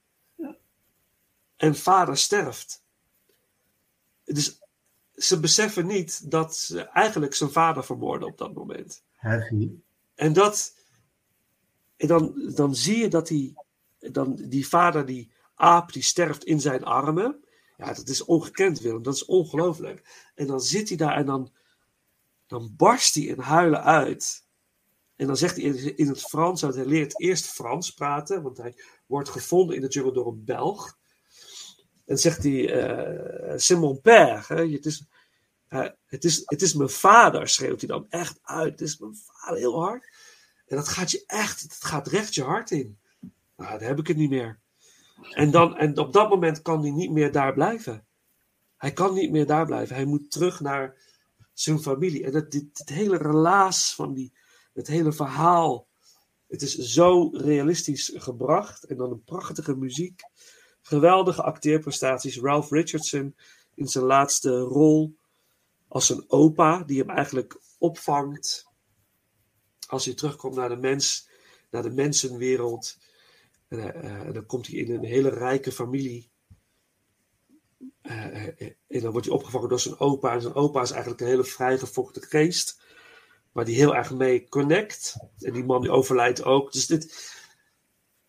En 1.56 1.74
vader 1.74 2.16
sterft. 2.16 2.84
Dus 4.24 4.60
ze 5.14 5.40
beseffen 5.40 5.86
niet 5.86 6.30
dat 6.30 6.56
ze 6.56 6.80
eigenlijk 6.80 7.34
zijn 7.34 7.50
vader 7.50 7.84
vermoorden 7.84 8.28
op 8.28 8.38
dat 8.38 8.54
moment. 8.54 9.02
Heavy. 9.12 9.70
En 10.14 10.32
dat. 10.32 10.76
En 11.96 12.08
dan, 12.08 12.52
dan 12.54 12.74
zie 12.74 12.98
je 12.98 13.08
dat 13.08 13.26
die, 13.26 13.54
dan 13.98 14.34
die 14.34 14.68
vader, 14.68 15.06
die 15.06 15.32
aap, 15.54 15.92
die 15.92 16.02
sterft 16.02 16.44
in 16.44 16.60
zijn 16.60 16.84
armen. 16.84 17.44
Ja, 17.76 17.94
dat 17.94 18.08
is 18.08 18.24
ongekend, 18.24 18.80
Willem. 18.80 19.02
Dat 19.02 19.14
is 19.14 19.24
ongelooflijk. 19.24 20.30
En 20.34 20.46
dan 20.46 20.60
zit 20.60 20.88
hij 20.88 20.96
daar 20.96 21.16
en 21.16 21.26
dan, 21.26 21.52
dan 22.53 22.74
barst 22.76 23.14
hij 23.14 23.24
in 23.24 23.38
huilen 23.38 23.82
uit. 23.82 24.46
En 25.16 25.26
dan 25.26 25.36
zegt 25.36 25.57
hij 25.57 25.64
in, 25.64 26.09
het 26.09 26.22
Frans, 26.22 26.62
want 26.62 26.74
hij 26.74 26.84
leert 26.84 27.20
eerst 27.20 27.46
Frans 27.46 27.90
praten, 27.90 28.42
want 28.42 28.57
hij 28.57 28.74
wordt 29.07 29.28
gevonden 29.28 29.76
in 29.76 29.82
de 29.82 29.88
jungle 29.88 30.12
door 30.12 30.26
een 30.26 30.44
Belg. 30.44 30.98
En 32.05 32.18
zegt 32.18 32.42
hij, 32.42 32.72
eh 32.72 33.59
c'est 33.59 33.80
mon 33.80 34.00
père. 34.00 34.42
Hè? 34.46 34.72
Het, 34.72 34.86
is, 34.86 35.05
eh, 35.68 35.88
het, 36.07 36.24
is, 36.24 36.42
het 36.44 36.62
is 36.62 36.74
mijn 36.74 36.90
vader, 36.90 37.48
schreeuwt 37.48 37.80
hij 37.80 37.88
dan 37.88 38.07
echt 38.09 38.38
uit. 38.42 38.70
Het 38.70 38.80
is 38.80 38.98
mijn 38.98 39.16
vader, 39.16 39.59
heel 39.59 39.80
hard. 39.80 40.09
En 40.66 40.76
dat 40.76 40.88
gaat 40.88 41.11
je 41.11 41.24
echt, 41.26 41.61
het 41.61 41.84
gaat 41.84 42.07
recht 42.07 42.34
je 42.34 42.42
hart 42.42 42.70
in. 42.70 42.98
Nou, 43.57 43.78
dan 43.78 43.88
heb 43.88 43.98
ik 43.98 44.07
het 44.07 44.16
niet 44.16 44.30
meer. 44.30 44.61
En, 45.30 45.50
dan, 45.50 45.76
en 45.76 45.98
op 45.98 46.12
dat 46.12 46.28
moment 46.28 46.62
kan 46.62 46.80
hij 46.80 46.90
niet 46.90 47.11
meer 47.11 47.32
daar 47.32 47.53
blijven. 47.53 48.07
Hij 48.76 48.92
kan 48.92 49.14
niet 49.14 49.30
meer 49.30 49.46
daar 49.46 49.66
blijven. 49.66 49.96
Hij 49.96 50.05
moet 50.05 50.30
terug 50.30 50.61
naar 50.61 50.96
zijn 51.62 51.82
familie. 51.82 52.24
En 52.24 52.34
het, 52.34 52.50
dit, 52.50 52.76
dit 52.76 52.88
hele 52.88 53.16
relaas 53.16 53.94
van 53.94 54.14
die, 54.14 54.32
het 54.72 54.86
hele 54.86 55.12
verhaal. 55.12 55.86
Het 56.48 56.62
is 56.62 56.76
zo 56.76 57.30
realistisch 57.32 58.12
gebracht. 58.14 58.84
En 58.84 58.96
dan 58.96 59.10
een 59.10 59.24
prachtige 59.24 59.76
muziek. 59.76 60.20
Geweldige 60.82 61.42
acteerprestaties. 61.42 62.40
Ralph 62.40 62.70
Richardson 62.70 63.36
in 63.74 63.88
zijn 63.88 64.04
laatste 64.04 64.58
rol 64.58 65.16
als 65.88 66.10
een 66.10 66.24
opa 66.28 66.82
die 66.82 66.98
hem 66.98 67.10
eigenlijk 67.10 67.60
opvangt 67.78 68.70
als 69.86 70.04
hij 70.04 70.14
terugkomt 70.14 70.54
naar 70.54 70.68
de 70.68 70.76
mens, 70.76 71.28
naar 71.70 71.82
de 71.82 71.90
mensenwereld. 71.90 72.98
En, 73.68 73.78
eh, 73.78 74.04
eh, 74.04 74.26
en 74.26 74.32
dan 74.32 74.46
komt 74.46 74.66
hij 74.66 74.76
in 74.76 74.92
een 74.92 75.04
hele 75.04 75.28
rijke 75.28 75.72
familie. 75.72 76.30
Eh, 78.03 78.46
eh, 78.48 78.72
en 78.88 79.00
dan 79.00 79.11
wordt 79.12 79.26
hij 79.26 79.36
opgevangen 79.36 79.68
door 79.68 79.80
zijn 79.80 79.98
opa. 79.98 80.34
En 80.34 80.40
zijn 80.42 80.55
opa 80.55 80.82
is 80.82 80.90
eigenlijk 80.90 81.20
een 81.20 81.26
hele 81.26 81.44
vrijgevochten 81.44 82.22
geest. 82.22 82.80
Waar 83.53 83.64
die 83.64 83.74
heel 83.74 83.94
erg 83.96 84.14
mee 84.14 84.48
connect. 84.48 85.16
En 85.38 85.53
die 85.53 85.64
man 85.64 85.80
die 85.82 85.90
overlijdt 85.90 86.44
ook. 86.44 86.72
Dus 86.72 86.86
dit. 86.86 87.30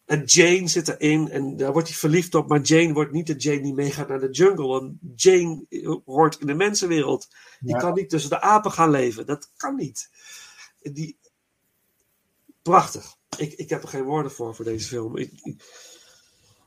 En 0.06 0.24
Jane 0.26 0.68
zit 0.68 0.88
erin 0.88 1.30
en 1.30 1.58
daar 1.58 1.72
wordt 1.72 1.88
hij 1.88 1.98
verliefd 1.98 2.36
op. 2.36 2.48
Maar 2.48 2.62
Jane 2.62 2.94
wordt 2.94 3.12
niet 3.12 3.28
de 3.28 3.36
Jane 3.36 3.62
die 3.62 3.74
meegaat 3.74 4.08
naar 4.08 4.20
de 4.20 4.30
jungle. 4.30 4.68
Want 4.68 4.94
Jane 5.16 5.66
hoort 6.06 6.40
in 6.40 6.48
de 6.48 6.54
mensenwereld. 6.54 7.28
Die 7.60 7.74
Ja. 7.74 7.78
kan 7.80 7.94
niet 7.94 8.10
tussen 8.10 8.30
de 8.30 8.42
apen 8.42 8.72
gaan 8.72 8.90
leven. 8.90 9.26
Dat 9.26 9.52
kan 9.58 9.76
niet. 9.76 10.10
Die, 10.82 11.18
prachtig. 12.62 13.16
Ik, 13.38 13.54
ik 13.54 13.70
heb 13.70 13.82
er 13.84 13.88
geen 13.90 14.04
woorden 14.04 14.32
voor, 14.32 14.56
voor 14.56 14.66
deze 14.66 14.88
film. 14.88 15.18
Ik, 15.18 15.32
ik- 15.44 15.64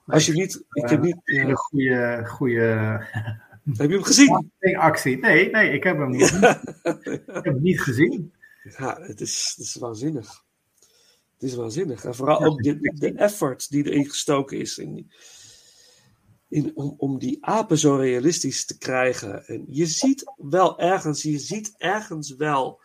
als 0.06 0.26
je 0.26 0.32
niet... 0.32 0.64
Ik 0.70 0.88
heb 0.88 1.02
niet. 1.02 1.16
Een 1.24 1.56
goede, 1.56 2.22
goede 2.26 3.00
Heb 3.74 3.88
je 3.88 3.94
hem 3.94 4.02
gezien? 4.02 4.48
actie. 4.76 5.18
Nee, 5.18 5.50
nee, 5.50 5.72
ik 5.72 5.82
heb 5.82 5.98
hem 5.98 6.10
niet, 6.10 6.30
ik 6.32 7.22
heb 7.26 7.44
hem 7.44 7.62
niet 7.62 7.80
gezien. 7.80 8.34
Ja, 8.78 9.00
het 9.00 9.20
is, 9.20 9.52
het 9.56 9.66
is 9.66 9.74
waanzinnig. 9.74 10.44
Het 11.32 11.42
is 11.42 11.54
waanzinnig. 11.54 12.04
En 12.04 12.14
vooral 12.14 12.44
ook 12.44 12.62
de, 12.62 12.92
de 12.94 13.12
effort 13.12 13.70
die 13.70 13.84
erin 13.84 14.08
gestoken 14.08 14.58
is 14.58 14.78
in, 14.78 15.10
in, 16.48 16.70
om, 16.74 16.94
om 16.96 17.18
die 17.18 17.38
apen 17.40 17.78
zo 17.78 17.96
realistisch 17.96 18.64
te 18.64 18.78
krijgen. 18.78 19.46
En 19.46 19.64
je 19.68 19.86
ziet 19.86 20.32
wel 20.36 20.78
ergens, 20.78 21.22
je 21.22 21.38
ziet 21.38 21.74
ergens 21.76 22.36
wel, 22.36 22.80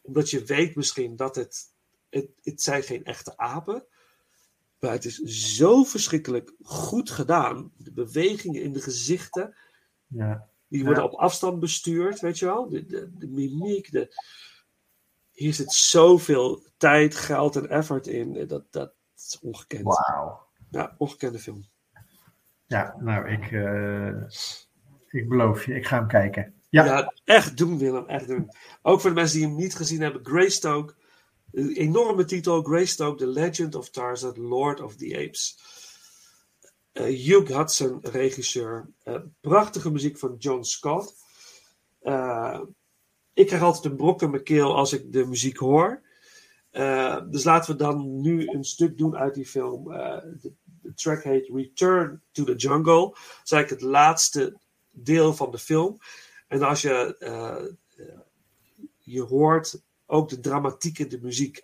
omdat 0.00 0.30
je 0.30 0.44
weet 0.44 0.74
misschien 0.76 1.16
dat 1.16 1.36
het, 1.36 1.58
het, 2.10 2.28
het 2.42 2.62
zijn 2.62 2.82
geen 2.82 3.04
echte 3.04 3.36
apen. 3.36 3.86
Maar 4.82 4.92
het 4.92 5.04
is 5.04 5.18
zo 5.56 5.84
verschrikkelijk 5.84 6.52
goed 6.62 7.10
gedaan. 7.10 7.72
De 7.76 7.92
bewegingen 7.92 8.62
in 8.62 8.72
de 8.72 8.80
gezichten. 8.80 9.54
Ja. 10.06 10.48
Die 10.68 10.84
worden 10.84 11.04
op 11.04 11.12
afstand 11.12 11.60
bestuurd, 11.60 12.20
weet 12.20 12.38
je 12.38 12.44
wel? 12.44 12.68
De, 12.68 12.86
de, 12.86 13.10
de 13.18 13.28
mimiek, 13.28 13.92
de... 13.92 14.20
Hier 15.32 15.54
zit 15.54 15.72
zoveel 15.72 16.62
tijd, 16.76 17.14
geld 17.14 17.56
en 17.56 17.68
effort 17.68 18.06
in. 18.06 18.46
Dat, 18.46 18.64
dat 18.70 18.94
is 19.16 19.38
ongekend. 19.42 19.82
Wauw. 19.82 20.46
Ja, 20.70 20.94
ongekende 20.98 21.38
film. 21.38 21.64
Ja, 22.66 22.96
nou, 22.98 23.28
ik, 23.28 23.52
eh, 23.52 24.22
ik 25.20 25.28
beloof 25.28 25.64
je, 25.64 25.74
ik 25.74 25.86
ga 25.86 25.96
hem 25.98 26.08
kijken. 26.08 26.54
Ja, 26.68 26.84
Ja, 26.84 27.14
echt 27.24 27.56
doen 27.56 27.78
Willem, 27.78 28.08
echt 28.08 28.26
doen. 28.26 28.50
Ook 28.82 29.00
voor 29.00 29.10
de 29.10 29.16
mensen 29.16 29.38
die 29.38 29.46
hem 29.46 29.56
niet 29.56 29.74
gezien 29.74 30.00
hebben, 30.00 30.24
Greystoke. 30.24 30.94
Een 31.52 31.72
enorme 31.72 32.24
titel, 32.24 32.62
Greystoke, 32.62 33.18
The 33.18 33.26
Legend 33.26 33.74
of 33.74 33.90
Tarzan, 33.90 34.40
Lord 34.40 34.80
of 34.80 34.96
the 34.96 35.16
Apes. 35.26 35.58
Eh, 36.92 37.04
Hugh 37.04 37.56
Hudson, 37.56 37.98
regisseur. 38.02 38.90
Eh, 39.02 39.20
prachtige 39.40 39.90
muziek 39.90 40.18
van 40.18 40.36
John 40.38 40.62
Scott. 40.62 41.14
Eh, 42.00 42.60
ik 43.32 43.46
krijg 43.46 43.62
altijd 43.62 43.84
een 43.84 43.96
brok 43.96 44.22
in 44.22 44.30
mijn 44.30 44.42
keel 44.42 44.76
als 44.76 44.92
ik 44.92 45.12
de 45.12 45.26
muziek 45.26 45.56
hoor. 45.56 46.02
Dus 47.30 47.44
laten 47.44 47.72
we 47.72 47.78
dan 47.78 48.20
nu 48.20 48.46
een 48.48 48.64
stuk 48.64 48.98
doen 48.98 49.16
uit 49.16 49.34
die 49.34 49.46
film. 49.46 49.84
De, 49.84 50.52
de 50.82 50.94
track 50.94 51.22
heet 51.22 51.48
Return 51.48 52.22
to 52.30 52.44
the 52.44 52.54
Jungle. 52.54 53.08
Dat 53.08 53.40
is 53.44 53.50
eigenlijk 53.50 53.82
het 53.82 53.90
laatste 53.90 54.58
deel 54.90 55.34
van 55.34 55.50
de 55.50 55.58
film. 55.58 55.98
En 56.48 56.62
als 56.62 56.82
je, 56.82 57.16
je 58.98 59.22
hoort 59.22 59.82
ook 60.12 60.28
de 60.28 60.40
dramatiek 60.40 60.98
in 60.98 61.08
de 61.08 61.20
muziek. 61.20 61.60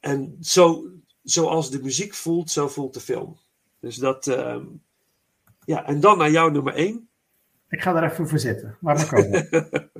En 0.00 0.36
zo, 0.40 0.90
zoals 1.22 1.70
de 1.70 1.82
muziek 1.82 2.14
voelt, 2.14 2.50
zo 2.50 2.68
voelt 2.68 2.94
de 2.94 3.00
film. 3.00 3.38
Dus 3.80 3.96
dat, 3.96 4.26
ehm, 4.26 4.64
ja, 5.64 5.86
en 5.86 6.00
dan 6.00 6.18
naar 6.18 6.30
jouw 6.30 6.48
nummer 6.48 6.74
1. 6.74 7.08
ik 7.68 7.82
ga 7.82 7.96
er 7.96 8.10
even 8.10 8.28
voor 8.28 8.38
zitten. 8.38 8.76
Laat 8.80 8.96
maar 8.96 9.08
komen. 9.08 9.48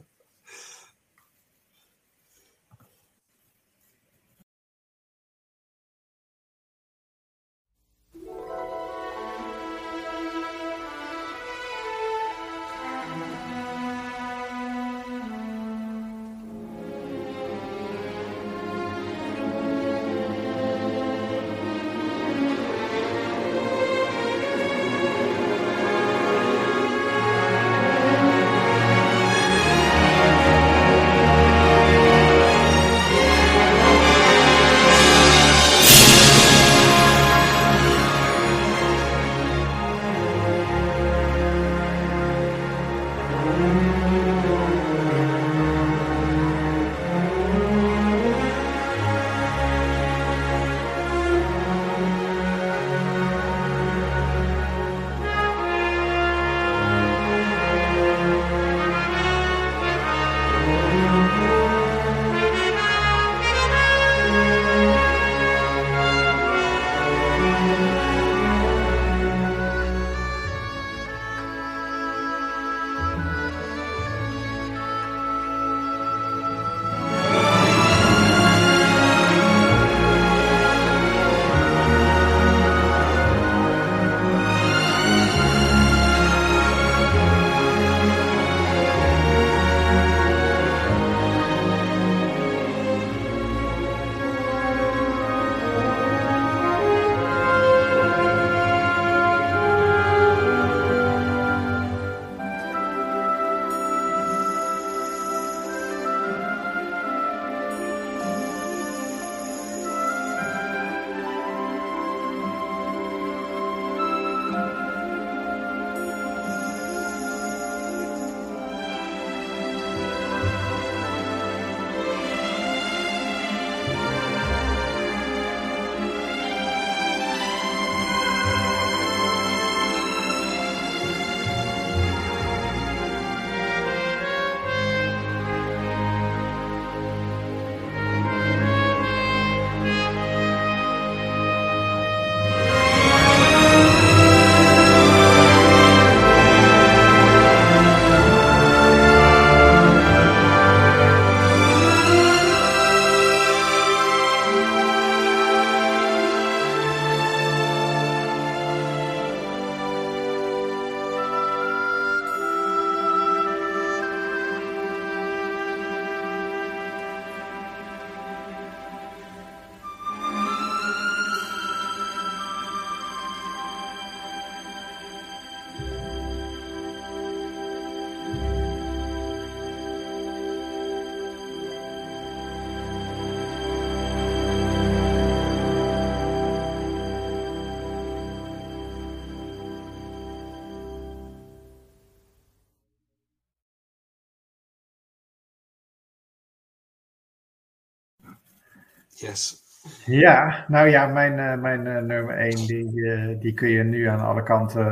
Yes. 199.18 199.64
Ja, 200.04 200.64
nou 200.68 200.88
ja, 200.88 201.06
mijn, 201.06 201.38
eh, 201.38 201.60
mijn 201.60 201.86
eh, 201.86 202.02
nummer 202.02 202.38
1, 202.38 202.66
die, 202.66 203.10
eh, 203.10 203.40
die 203.40 203.54
kun 203.54 203.68
je 203.68 203.82
nu 203.82 204.04
aan 204.04 204.20
alle 204.20 204.42
kanten 204.42 204.84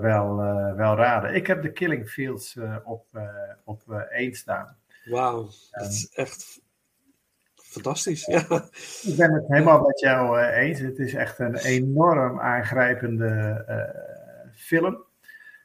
wel, 0.00 0.36
wel 0.76 0.96
raden. 0.96 1.34
Ik 1.34 1.46
heb 1.46 1.62
de 1.62 1.72
Killing 1.72 2.08
Fields 2.08 2.56
op, 2.84 3.06
op 3.64 3.82
eh, 3.88 4.20
1 4.20 4.34
staan. 4.34 4.76
Wauw, 5.04 5.48
dat 5.70 5.86
is 5.86 6.10
echt 6.14 6.60
fantastisch. 7.54 8.26
Ja. 8.26 8.38
Ik 9.10 9.16
ben 9.16 9.32
het 9.32 9.44
helemaal 9.48 9.80
met 9.80 10.00
jou 10.00 10.40
eens. 10.40 10.78
Het 10.78 10.98
is 10.98 11.14
echt 11.14 11.38
een 11.38 11.56
enorm 11.56 12.40
aangrijpende 12.40 13.64
film. 14.54 15.04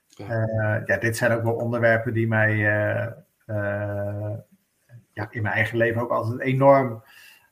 Ja. 0.08 0.84
Ja, 0.86 0.98
dit 0.98 1.18
zijn 1.18 1.32
ook 1.32 1.44
wel 1.44 1.56
onderwerpen 1.56 2.14
die 2.14 2.28
mij 2.28 2.56
ja, 5.14 5.28
in 5.30 5.42
mijn 5.42 5.56
eigen 5.56 5.78
leven 5.78 6.02
ook 6.02 6.12
altijd 6.12 6.40
enorm 6.40 7.04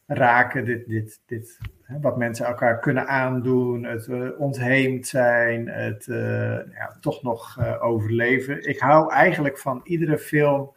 raken. 0.08 0.66
Dit, 0.66 0.88
dit, 0.88 1.22
dit, 1.26 1.60
hè, 1.84 2.00
wat 2.00 2.18
mensen 2.18 2.46
elkaar 2.46 2.80
kunnen 2.80 3.08
aandoen, 3.08 3.84
het 3.84 4.08
eh, 4.08 4.30
ontheemd 4.38 5.08
zijn, 5.08 5.68
het 5.68 6.08
eh, 6.08 6.74
ja, 6.74 6.98
toch 7.02 7.24
nog 7.24 7.58
eh, 7.60 7.84
overleven. 7.84 8.68
Ik 8.68 8.80
hou 8.80 9.14
eigenlijk 9.14 9.58
van 9.58 9.82
iedere 9.84 10.18
film. 10.18 10.76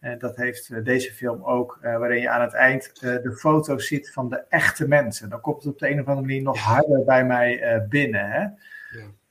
En 0.00 0.18
dat 0.18 0.36
heeft 0.36 0.84
deze 0.84 1.12
film 1.12 1.44
ook, 1.44 1.78
waarin 1.82 2.20
je 2.20 2.30
aan 2.30 2.40
het 2.40 2.52
eind 2.52 3.00
de 3.00 3.32
foto's 3.36 3.86
ziet 3.86 4.12
van 4.12 4.28
de 4.28 4.44
echte 4.48 4.88
mensen. 4.88 5.28
Dan 5.28 5.40
komt 5.40 5.62
het 5.62 5.72
op 5.72 5.78
de 5.78 5.90
een 5.90 6.00
of 6.00 6.06
andere 6.06 6.26
manier 6.26 6.42
nog 6.42 6.58
harder 6.58 7.04
bij 7.04 7.24
mij 7.24 7.84
binnen. 7.88 8.30
Hè? 8.30 8.46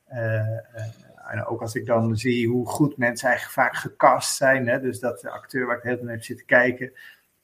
Eh, 0.06 1.32
en 1.32 1.46
ook 1.46 1.60
als 1.60 1.74
ik 1.74 1.86
dan 1.86 2.16
zie 2.16 2.48
hoe 2.48 2.66
goed 2.66 2.96
mensen 2.96 3.28
eigenlijk 3.28 3.58
vaak 3.58 3.76
gecast 3.76 4.36
zijn. 4.36 4.68
Hè? 4.68 4.80
Dus 4.80 5.00
dat 5.00 5.20
de 5.20 5.30
acteur 5.30 5.66
waar 5.66 5.76
ik 5.76 5.82
heel 5.82 6.06
heb 6.06 6.22
zitten 6.22 6.46
kijken, 6.46 6.92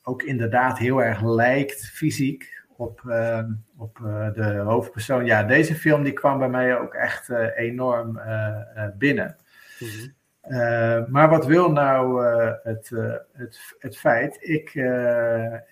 ook 0.02 0.22
inderdaad 0.22 0.78
heel 0.78 1.02
erg 1.02 1.22
lijkt 1.22 1.86
fysiek 1.86 2.62
op, 2.76 3.02
eh, 3.08 3.42
op 3.76 4.00
eh, 4.04 4.32
de 4.32 4.56
hoofdpersoon. 4.56 5.24
Ja, 5.24 5.42
deze 5.42 5.74
film 5.74 6.02
die 6.02 6.12
kwam 6.12 6.38
bij 6.38 6.48
mij 6.48 6.78
ook 6.78 6.94
echt 6.94 7.28
eh, 7.28 7.56
enorm 7.56 8.18
eh, 8.18 8.86
binnen. 8.98 9.36
Mhm. 9.78 10.10
Maar 11.08 11.28
wat 11.28 11.46
wil 11.46 11.72
nou 11.72 12.24
het, 12.62 12.90
het, 13.32 13.74
het 13.78 13.96
feit? 13.98 14.36
Ik, 14.40 14.74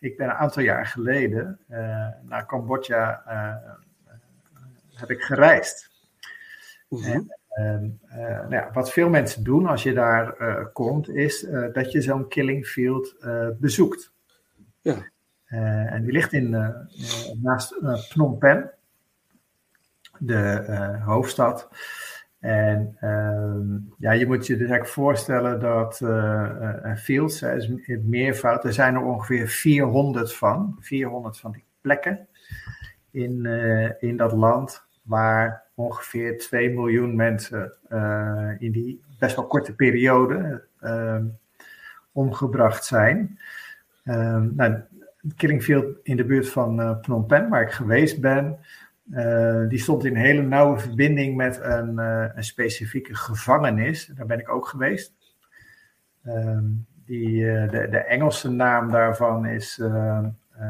ik 0.00 0.16
ben 0.16 0.26
een 0.28 0.36
aantal 0.36 0.62
jaar 0.62 0.86
geleden 0.86 1.58
naar 2.22 2.46
Cambodja 2.46 3.22
heb 4.94 5.10
ik 5.10 5.22
gereisd. 5.22 5.90
Mhm. 6.88 7.10
En, 7.10 7.30
ehm, 7.48 7.84
eh, 8.08 8.38
nou 8.38 8.54
ja, 8.54 8.70
wat 8.72 8.92
veel 8.92 9.08
mensen 9.08 9.44
doen 9.44 9.66
als 9.66 9.82
je 9.82 9.92
daar 9.92 10.34
komt, 10.72 11.08
is 11.08 11.46
dat 11.72 11.92
je 11.92 12.00
zo'n 12.00 12.28
killing 12.28 12.66
field 12.66 13.16
bezoekt. 13.58 14.12
Ja. 14.80 15.10
Eh, 15.44 15.92
en 15.92 16.02
die 16.02 16.12
ligt 16.12 16.32
in, 16.32 16.54
eh, 16.54 16.68
naast 17.42 17.72
eh, 17.72 17.94
Phnom 17.94 18.38
Penh, 18.38 18.70
de 20.18 20.98
hoofdstad. 21.04 21.68
En 22.38 22.96
ehm, 23.00 23.78
ja, 23.98 24.12
je 24.12 24.26
moet 24.26 24.46
je 24.46 24.52
dus 24.52 24.68
eigenlijk 24.68 24.90
voorstellen 24.90 25.60
dat 25.60 26.00
eh, 26.00 26.96
fields, 26.96 27.40
het 27.40 28.04
meervoud, 28.04 28.64
er 28.64 28.72
zijn 28.72 28.94
er 28.94 29.02
ongeveer 29.02 29.48
400 29.48 30.34
van, 30.34 30.76
400 30.80 31.38
van 31.38 31.52
die 31.52 31.64
plekken 31.80 32.28
in, 33.10 33.46
in 34.00 34.16
dat 34.16 34.32
land 34.32 34.84
waar 35.02 35.62
ongeveer 35.74 36.38
2 36.38 36.70
miljoen 36.70 37.16
mensen 37.16 37.72
in 38.58 38.72
die 38.72 39.02
best 39.18 39.36
wel 39.36 39.46
korte 39.46 39.74
periode 39.74 40.64
ehm, 40.80 41.24
omgebracht 42.12 42.84
zijn. 42.84 43.38
Ehm, 44.04 44.54
nou, 44.54 44.80
in 46.02 46.16
de 46.16 46.24
buurt 46.24 46.48
van 46.48 46.80
eh, 46.80 46.96
Phnom 47.00 47.26
Penh, 47.26 47.48
waar 47.48 47.62
ik 47.62 47.70
geweest 47.70 48.20
ben, 48.20 48.58
eh, 49.10 49.68
die 49.68 49.78
stond 49.78 50.04
in 50.04 50.14
hele 50.14 50.42
nauwe 50.42 50.78
verbinding 50.78 51.36
met 51.36 51.60
een, 51.62 51.98
eh, 51.98 52.26
een 52.34 52.44
specifieke 52.44 53.14
gevangenis. 53.14 54.06
Daar 54.06 54.26
ben 54.26 54.38
ik 54.38 54.50
ook 54.50 54.66
geweest. 54.66 55.14
Ehm, 56.24 56.64
die, 57.04 57.44
de, 57.44 57.86
de 57.90 57.98
Engelse 57.98 58.50
naam 58.50 58.90
daarvan 58.90 59.46
is 59.46 59.78
eh, 59.78 60.24
eh, 60.50 60.68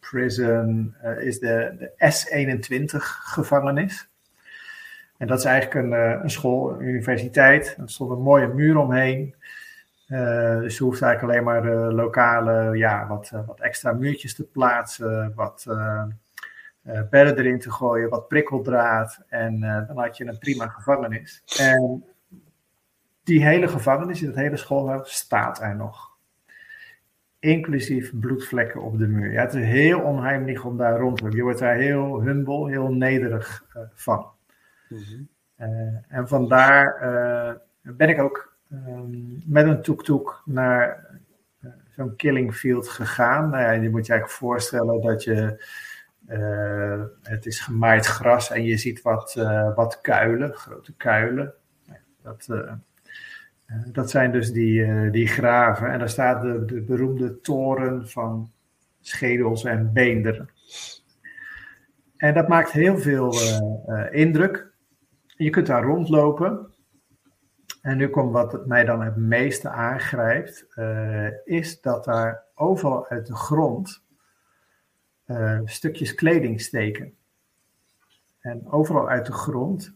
Prison, 0.00 0.94
is 1.18 1.38
de, 1.38 1.74
de 1.78 1.92
S21 1.96 2.96
gevangenis. 3.24 4.10
En 5.18 5.26
dat 5.26 5.38
is 5.38 5.44
eigenlijk 5.44 5.86
een, 5.86 6.22
een 6.22 6.30
school, 6.30 6.70
een 6.70 6.86
universiteit. 6.86 7.76
Er 7.78 7.90
stond 7.90 8.10
een 8.10 8.22
mooie 8.22 8.46
muur 8.48 8.76
omheen. 8.76 9.34
Eh, 10.06 10.58
dus 10.58 10.78
je 10.78 10.84
hoeft 10.84 11.02
eigenlijk 11.02 11.32
alleen 11.32 11.44
maar 11.44 11.62
de 11.62 11.94
lokale, 11.94 12.76
ja, 12.76 13.06
wat, 13.06 13.30
eh, 13.32 13.46
wat 13.46 13.60
extra 13.60 13.92
muurtjes 13.92 14.34
te 14.34 14.44
plaatsen, 14.44 15.32
wat 15.34 15.64
eh, 15.68 16.04
eh, 16.86 17.00
bedden 17.10 17.38
erin 17.38 17.58
te 17.58 17.70
gooien, 17.70 18.08
wat 18.08 18.28
prikkeldraad. 18.28 19.20
En 19.28 19.62
eh, 19.62 19.86
dan 19.86 19.98
had 19.98 20.16
je 20.16 20.26
een 20.26 20.38
prima 20.38 20.66
gevangenis. 20.66 21.42
En 21.58 22.04
die 23.24 23.44
hele 23.44 23.68
gevangenis, 23.68 24.20
dat 24.20 24.34
hele 24.34 24.56
schoolhuis, 24.56 25.12
staat 25.12 25.60
er 25.60 25.76
nog. 25.76 26.14
Inclusief 27.38 28.12
bloedvlekken 28.20 28.82
op 28.82 28.98
de 28.98 29.06
muur. 29.06 29.32
Ja, 29.32 29.40
het 29.40 29.54
is 29.54 29.64
heel 29.64 30.00
onheimelijk 30.00 30.64
om 30.64 30.76
daar 30.76 30.98
rond 30.98 31.16
te 31.16 31.22
lopen. 31.22 31.36
Je 31.36 31.42
wordt 31.44 31.58
daar 31.58 31.76
heel 31.76 32.20
humble, 32.20 32.70
heel 32.70 32.92
nederig 32.92 33.64
eh, 33.72 33.82
van. 33.94 34.26
Mhm. 34.88 35.22
Eh, 35.56 35.68
en 36.08 36.28
vandaar 36.28 36.94
eh, 36.94 37.54
ben 37.82 38.08
ik 38.08 38.20
ook 38.20 38.55
ehm, 38.70 39.52
met 39.52 39.66
een 39.66 39.82
tuk-tuk 39.82 40.40
naar 40.44 41.06
eh, 41.60 41.70
zo'n 41.90 42.16
killing 42.16 42.54
field 42.54 42.88
gegaan. 42.88 43.50
Nou 43.50 43.62
ja, 43.62 43.70
je 43.70 43.90
moet 43.90 44.06
je 44.06 44.12
eigenlijk 44.12 44.40
voorstellen 44.40 45.00
dat 45.00 45.24
je. 45.24 45.64
eh, 46.26 47.02
het 47.22 47.46
is 47.46 47.60
gemaaid 47.60 48.06
gras 48.06 48.50
en 48.50 48.64
je 48.64 48.76
ziet 48.76 49.02
wat, 49.02 49.34
eh, 49.38 49.74
wat 49.74 50.00
kuilen, 50.00 50.54
grote 50.54 50.94
kuilen. 50.96 51.54
Nou 51.86 51.98
Dat, 52.22 52.48
dat 53.92 54.10
zijn 54.10 54.32
dus 54.32 54.52
die, 54.52 55.10
die 55.10 55.26
graven. 55.26 55.92
En 55.92 55.98
daar 55.98 56.08
staat 56.08 56.42
de, 56.42 56.64
de 56.64 56.80
beroemde 56.80 57.40
toren 57.40 58.08
van 58.08 58.52
schedels 59.00 59.64
en 59.64 59.92
beenderen. 59.92 60.50
En 62.16 62.34
dat 62.34 62.48
maakt 62.48 62.72
heel 62.72 62.98
veel 62.98 63.34
indruk. 64.10 64.66
Je 65.36 65.50
kunt 65.50 65.66
daar 65.66 65.82
rondlopen. 65.82 66.74
En 67.86 67.96
nu 67.96 68.08
komt 68.08 68.32
wat 68.32 68.66
mij 68.66 68.84
dan 68.84 69.02
het 69.02 69.16
meeste 69.16 69.68
aangrijpt, 69.68 70.66
eh, 70.74 71.46
is 71.46 71.80
dat 71.80 72.04
daar 72.04 72.44
overal 72.54 73.06
uit 73.06 73.26
de 73.26 73.34
grond 73.34 74.04
eh, 75.24 75.60
stukjes 75.64 76.14
kleding 76.14 76.60
steken. 76.60 77.14
En 78.40 78.70
overal 78.70 79.08
uit 79.08 79.26
de 79.26 79.32
grond, 79.32 79.94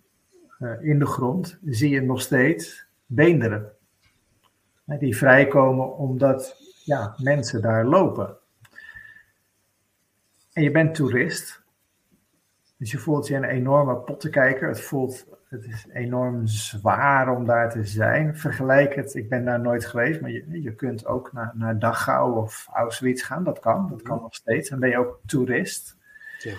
eh, 0.59 0.83
in 0.83 0.99
de 0.99 1.07
grond, 1.07 1.59
zie 1.65 1.91
je 1.91 2.03
nog 2.03 2.21
steeds 2.21 2.87
beenderen. 3.07 3.73
Die 4.85 5.17
vrijkomen 5.17 5.97
omdat 5.97 6.57
ja, 6.85 7.15
mensen 7.23 7.63
daar 7.63 7.85
lopen. 7.85 8.37
En 10.53 10.63
je 10.63 10.71
bent 10.71 10.95
toerist. 10.95 11.63
Dus 12.77 12.91
je 12.91 12.99
voelt 12.99 13.27
je 13.27 13.35
een 13.35 13.45
enorme 13.45 13.97
pottenkijker. 13.97 14.69
Het 14.69 14.81
voelt, 14.81 15.27
het 15.51 15.65
is 15.65 15.87
enorm 15.93 16.47
zwaar 16.47 17.37
om 17.37 17.45
daar 17.45 17.71
te 17.71 17.85
zijn. 17.85 18.37
Vergelijk 18.37 18.95
het, 18.95 19.15
ik 19.15 19.29
ben 19.29 19.45
daar 19.45 19.61
nooit 19.61 19.87
geweest, 19.87 20.21
maar 20.21 20.31
je, 20.31 20.63
je 20.63 20.75
kunt 20.75 21.07
ook 21.07 21.33
naar, 21.33 21.53
naar 21.55 21.79
Dachau 21.79 22.37
of 22.37 22.69
Auschwitz 22.73 23.27
gaan. 23.27 23.45
Dat 23.45 23.59
kan, 23.59 23.89
dat 23.89 24.03
kan 24.03 24.21
nog 24.21 24.35
steeds. 24.35 24.69
Dan 24.69 24.81
ben 24.81 24.89
je 24.89 24.99
ook 24.99 25.21
toerist. 25.27 25.97
Ja. 26.39 26.55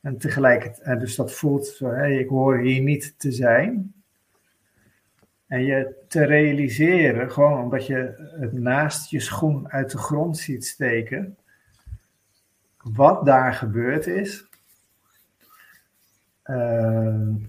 En 0.00 0.18
tegelijkertijd, 0.18 0.86
en 0.86 0.98
dus 0.98 1.16
dat 1.16 1.32
voelt 1.32 1.66
zo, 1.66 1.90
ik 1.90 2.28
hoor 2.28 2.58
hier 2.58 2.82
niet 2.82 3.14
te 3.18 3.32
zijn. 3.32 3.94
En 5.46 5.64
je 5.64 5.94
te 6.08 6.24
realiseren, 6.24 7.30
gewoon 7.30 7.62
omdat 7.62 7.86
je 7.86 8.32
het 8.40 8.52
naast 8.52 9.10
je 9.10 9.20
schoen 9.20 9.70
uit 9.70 9.90
de 9.90 9.98
grond 9.98 10.38
ziet 10.38 10.66
steken, 10.66 11.36
wat 12.76 13.24
daar 13.24 13.54
gebeurd 13.54 14.06
is, 14.06 14.40
eh, 14.40 14.45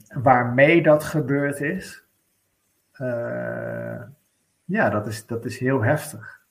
waarmee 0.07 0.83
dat 0.83 1.03
gebeurd 1.03 1.61
is, 1.61 2.07
eh, 2.97 4.01
ja, 4.65 4.89
dat 4.89 5.07
is, 5.07 5.25
dat 5.25 5.45
is 5.45 5.59
heel 5.59 5.83
heftig. 5.83 6.41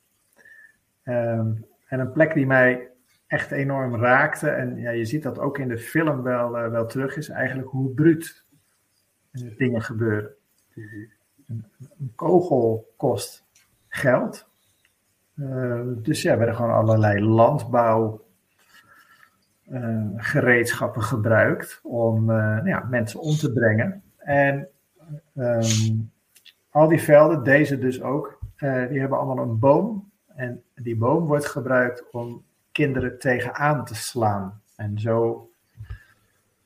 Ehm, 1.03 1.53
en 1.87 2.01
een 2.01 2.13
plek 2.13 2.35
die 2.35 2.47
mij 2.47 2.91
echt 3.27 3.51
enorm 3.51 3.97
raakte, 3.97 4.49
en 4.49 4.77
ja, 4.77 4.91
je 4.91 5.05
ziet 5.05 5.23
dat 5.23 5.39
ook 5.39 5.59
in 5.59 5.69
de 5.69 5.79
film 5.79 6.23
wel, 6.23 6.59
eh, 6.59 6.71
wel 6.71 6.87
terug, 6.87 7.17
is 7.17 7.29
eigenlijk 7.29 7.69
hoe 7.69 7.91
bruut 7.91 8.45
dingen 9.57 9.83
gebeuren. 9.83 10.35
Een, 11.47 11.65
een 11.99 12.13
kogel 12.15 12.93
kost 12.97 13.45
geld. 13.89 14.49
Eh, 15.37 15.83
dus 15.87 16.23
ja, 16.23 16.33
er 16.33 16.39
werden 16.39 16.57
gewoon 16.57 16.75
allerlei 16.75 17.21
landbouw 17.21 18.26
gereedschappen 20.17 21.03
gebruikt 21.03 21.81
om 21.83 22.31
eh, 22.31 22.37
nou 22.37 22.69
ja, 22.69 22.87
mensen 22.91 23.21
om 23.21 23.35
te 23.35 23.53
brengen. 23.53 24.03
En 24.17 24.69
ehm, 25.35 25.95
al 26.71 26.89
die 26.89 27.01
velden, 27.01 27.43
deze 27.43 27.79
dus 27.79 28.03
ook, 28.03 28.39
eh, 28.57 28.89
die 28.89 29.01
hebben 29.01 29.19
allemaal 29.19 29.45
een 29.45 29.59
boom. 29.59 30.11
En 30.27 30.63
die 30.75 30.97
boom 30.97 31.27
wordt 31.27 31.47
gebruikt 31.47 32.11
om 32.11 32.45
kinderen 32.73 33.19
tegenaan 33.19 33.85
te 33.85 33.95
slaan. 33.95 34.61
En 34.77 34.99
zo 34.99 35.51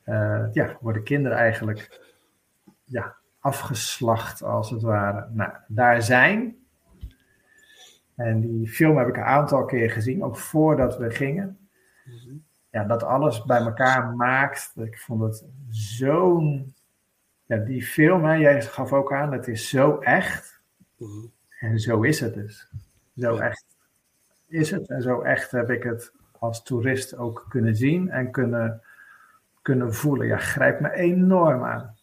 eh, 0.03 0.45
ja, 0.53 0.77
worden 0.81 1.03
kinderen 1.03 1.39
eigenlijk 1.39 2.01
ja, 2.85 3.17
afgeslacht, 3.39 4.43
als 4.43 4.71
het 4.71 4.83
ware. 4.83 5.29
Nou, 5.33 5.53
daar 5.69 6.03
zijn 6.03 6.59
En 8.15 8.41
die 8.41 8.69
film 8.69 8.97
heb 8.97 9.09
ik 9.09 9.17
een 9.17 9.23
aantal 9.23 9.65
keer 9.65 9.91
gezien, 9.91 10.25
ook 10.25 10.37
voordat 10.37 10.99
we 10.99 11.11
gingen. 11.11 11.59
Ja, 12.71 12.85
dat 12.85 13.03
alles 13.03 13.45
bij 13.45 13.61
elkaar 13.61 14.15
maakt. 14.15 14.73
Ik 14.77 14.99
vond 14.99 15.23
het 15.23 15.45
zo'n. 15.71 16.75
Ja, 17.47 17.57
die 17.57 17.83
film, 17.83 18.25
hè, 18.25 18.35
jij 18.35 18.63
gaf 18.63 18.93
ook 18.93 19.13
aan, 19.13 19.33
het 19.33 19.49
is 19.49 19.69
zo 19.69 19.99
echt. 19.99 20.61
Mhm. 20.97 21.27
En 21.59 21.79
zo 21.79 22.03
is 22.03 22.21
het 22.21 22.35
dus. 22.35 22.71
Zo 23.17 23.35
Ja. 23.35 23.41
echt 23.43 23.65
is 24.47 24.71
het. 24.71 24.89
En 24.89 25.03
zo 25.03 25.21
echt 25.21 25.51
heb 25.51 25.71
ik 25.71 25.83
het 25.83 26.13
als 26.39 26.63
toerist 26.63 27.17
ook 27.17 27.47
kunnen 27.49 27.77
zien 27.77 28.11
en 28.11 28.31
kunnen, 28.31 28.83
kunnen 29.63 29.95
voelen. 29.95 30.27
Ja, 30.27 30.37
grijpt 30.37 30.81
me 30.81 30.93
enorm 30.93 31.65
aan. 31.65 31.97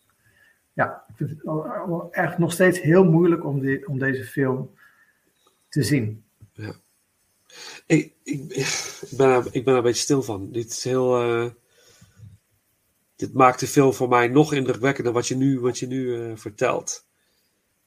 Ja, 0.74 1.04
ik 1.08 1.16
vind 1.16 1.30
het 1.30 2.14
echt 2.14 2.38
nog 2.38 2.52
steeds 2.52 2.82
heel 2.82 3.04
moeilijk 3.04 3.46
om, 3.46 3.60
die, 3.60 3.88
om 3.88 4.00
deze 4.00 4.24
film 4.24 4.76
te 5.70 5.84
zien. 5.84 6.24
Ik, 7.86 8.14
ik, 8.24 8.52
ik, 8.52 8.68
ben 9.18 9.30
er, 9.30 9.46
ik 9.52 9.64
ben 9.64 9.74
er 9.74 9.78
een 9.80 9.84
beetje 9.84 10.02
stil 10.02 10.24
van. 10.24 10.52
Dit 10.52 10.72
is 10.72 10.84
heel. 10.84 11.22
eh, 11.22 11.52
dit 13.16 13.34
maakt 13.34 13.60
de 13.60 13.68
film 13.68 13.94
voor 13.94 14.10
mij 14.10 14.28
nog 14.28 14.54
indrukwekkender 14.54 15.14
wat 15.14 15.28
je 15.28 15.36
nu, 15.36 15.60
wat 15.60 15.80
je 15.80 15.88
nu 15.88 16.24
eh, 16.32 16.38
vertelt. 16.38 17.06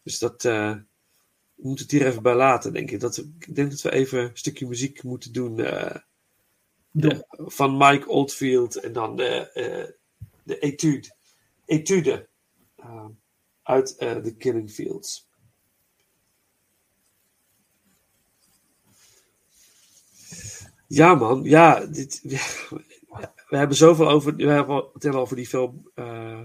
Dus 0.02 0.18
dat. 0.18 0.44
eh 0.44 0.74
we 1.54 1.66
moeten 1.68 1.84
het 1.86 1.94
hier 1.94 2.06
even 2.06 2.22
bij 2.22 2.34
laten, 2.34 2.72
denk 2.72 2.90
ik. 2.90 3.00
Dat, 3.00 3.16
ik 3.18 3.54
denk 3.54 3.70
dat 3.70 3.80
we 3.82 3.92
even 3.92 4.20
een 4.20 4.30
stukje 4.36 4.66
muziek 4.66 5.02
moeten 5.02 5.32
doen. 5.32 5.56
de- 6.90 7.26
van 7.30 7.76
Mike 7.76 8.08
Oldfield 8.08 8.76
en 8.76 8.92
dan 8.92 9.16
de, 9.16 9.50
de 10.42 10.58
etude. 10.58 11.14
Etude. 11.66 12.28
uit 13.62 13.98
The 13.98 14.34
Killing 14.38 14.70
Fields. 14.70 15.29
Ja, 20.90 21.14
man. 21.14 21.42
Ja, 21.42 21.86
dit, 21.86 22.20
we 23.48 23.56
hebben 23.56 23.76
zoveel 23.76 24.10
over, 24.10 24.36
we 24.36 24.50
hebben 24.50 24.88
het 24.92 25.06
over 25.06 25.36
die 25.36 25.46
film 25.46 25.90
eh, 25.94 26.40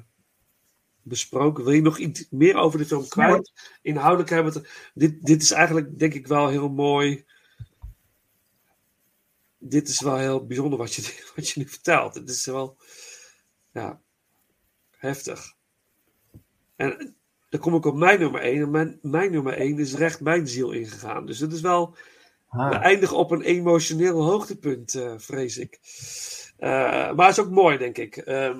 besproken. 1.01 1.63
Wil 1.63 1.73
je 1.73 1.81
nog 1.81 1.97
iets 1.97 2.27
meer 2.29 2.55
over 2.55 2.79
de 2.79 2.85
film 2.85 3.07
kwijt? 3.07 3.51
Inhoudelijk 3.81 4.29
hebben 4.29 4.53
we 4.53 4.59
het. 4.59 4.69
Dit, 4.93 5.25
dit 5.25 5.41
is 5.41 5.51
eigenlijk, 5.51 5.99
denk 5.99 6.13
ik, 6.13 6.27
wel 6.27 6.47
heel 6.47 6.69
mooi. 6.69 7.25
Dit 9.57 9.87
is 9.87 10.01
wel 10.01 10.17
heel 10.17 10.45
bijzonder 10.45 10.79
wat 10.79 10.93
je, 10.93 11.23
wat 11.35 11.49
je 11.49 11.59
nu 11.59 11.67
vertelt. 11.67 12.15
Het 12.15 12.29
is 12.29 12.45
wel. 12.45 12.77
Ja. 13.73 14.01
Heftig. 14.97 15.53
En 16.75 17.15
dan 17.49 17.59
kom 17.59 17.75
ik 17.75 17.85
op 17.85 17.95
mijn 17.95 18.19
nummer 18.19 18.41
1. 18.41 18.61
En 18.61 18.71
mijn, 18.71 18.99
mijn 19.01 19.31
nummer 19.31 19.53
1 19.53 19.79
is 19.79 19.93
recht 19.93 20.21
mijn 20.21 20.47
ziel 20.47 20.71
ingegaan. 20.71 21.25
Dus 21.25 21.39
het 21.39 21.53
is 21.53 21.61
wel. 21.61 21.95
We 22.55 22.61
Ah, 22.61 22.83
eindigen 22.83 23.17
op 23.17 23.31
een 23.31 23.41
emotioneel 23.41 24.23
hoogtepunt, 24.23 24.95
eh, 24.95 25.13
vrees 25.17 25.57
ik. 25.57 25.79
Eh, 26.57 26.69
maar 27.13 27.27
het 27.27 27.37
is 27.37 27.43
ook 27.43 27.49
mooi, 27.49 27.77
denk 27.77 27.97
ik. 27.97 28.17
Ehm, 28.17 28.59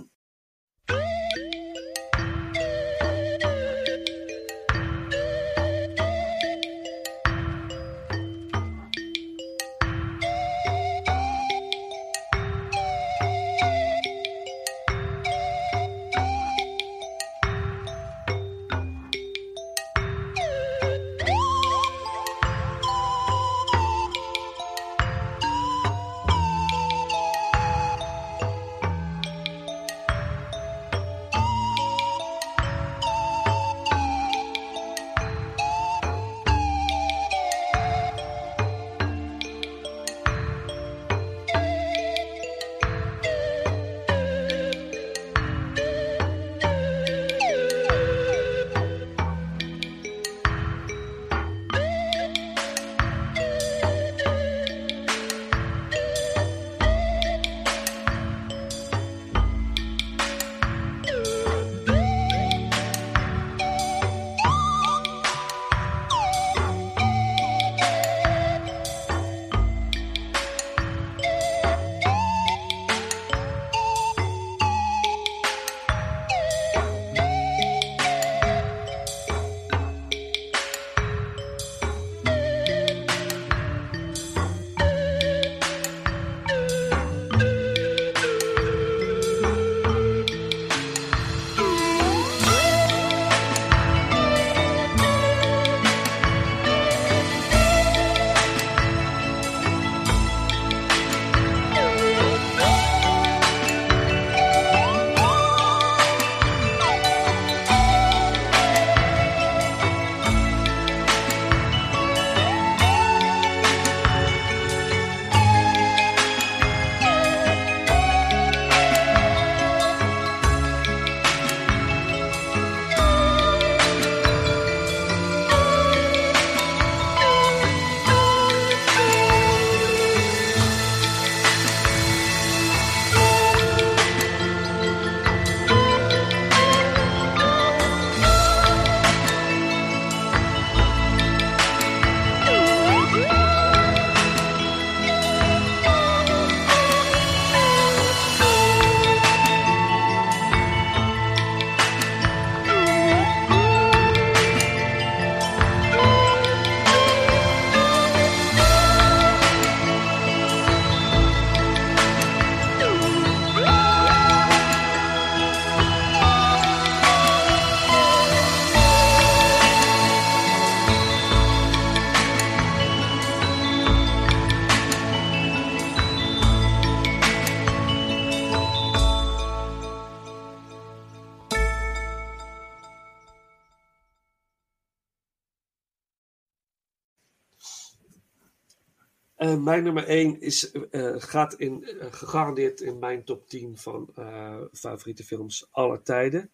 mijn 189.66 189.83
nummer 189.83 190.09
1 190.09 190.42
is, 190.42 190.71
eh, 190.71 191.16
gaat 191.17 191.54
in, 191.54 191.83
eh, 191.83 192.13
gegarandeerd 192.13 192.82
in 192.82 193.00
mijn 193.00 193.24
top 193.24 193.50
10 193.50 193.78
van 193.78 194.09
eh, 194.16 194.62
favoriete 194.71 195.24
films 195.24 195.67
aller 195.71 196.01
tijden. 196.01 196.51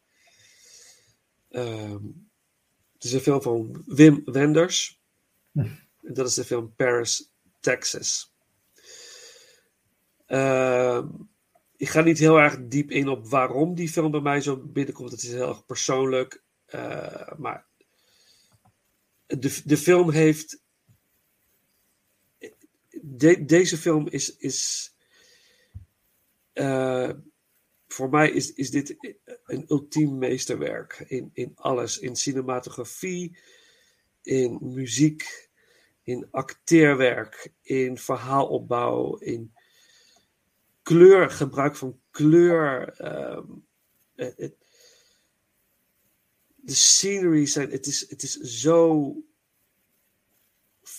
Ehm, 1.49 2.05
het 2.93 3.03
is 3.03 3.13
een 3.13 3.19
film 3.19 3.41
van 3.41 3.83
Wim 3.85 4.21
Wenders. 4.25 5.01
En 5.53 5.87
dat 6.17 6.27
is 6.27 6.33
de 6.33 6.43
film 6.43 6.73
Paris, 6.75 7.31
Texas. 7.59 8.33
Ehm, 10.25 11.07
ik 11.77 11.89
ga 11.89 12.01
niet 12.01 12.19
heel 12.19 12.37
erg 12.37 12.57
diep 12.67 12.91
in 12.91 13.07
op 13.07 13.27
waarom 13.27 13.75
die 13.75 13.89
film 13.89 14.11
bij 14.11 14.21
mij 14.21 14.41
zo 14.41 14.57
binnenkomt. 14.57 15.11
Het 15.11 15.23
is 15.23 15.31
heel 15.31 15.47
erg 15.47 15.65
persoonlijk. 15.65 16.43
Eh, 16.65 17.31
maar 17.37 17.65
de, 19.25 19.61
de 19.63 19.77
film 19.77 20.11
heeft. 20.11 20.60
De- 23.21 23.45
deze 23.45 23.77
film 23.77 24.07
is. 24.07 24.37
is 24.37 24.89
eh, 26.53 27.09
voor 27.87 28.09
mij 28.09 28.31
is, 28.31 28.53
is 28.53 28.69
dit 28.71 28.95
een 29.45 29.65
ultiem 29.67 30.17
meesterwerk. 30.17 31.03
In, 31.07 31.29
in 31.33 31.51
alles. 31.55 31.99
In 31.99 32.15
cinematografie, 32.15 33.37
in 34.21 34.57
muziek, 34.61 35.49
in 36.03 36.27
acteerwerk, 36.31 37.53
in 37.61 37.97
verhaalopbouw, 37.97 39.15
in 39.15 39.53
kleur, 40.81 41.29
gebruik 41.29 41.75
van 41.75 41.99
kleur. 42.11 42.89
ehm, 42.97 43.47
het- 44.15 44.37
het- 44.37 44.55
de 46.55 46.73
scenery 46.75 47.45
zijn, 47.45 47.71
het 47.71 47.85
is, 47.87 48.09
het 48.09 48.23
is 48.23 48.33
zo 48.37 49.15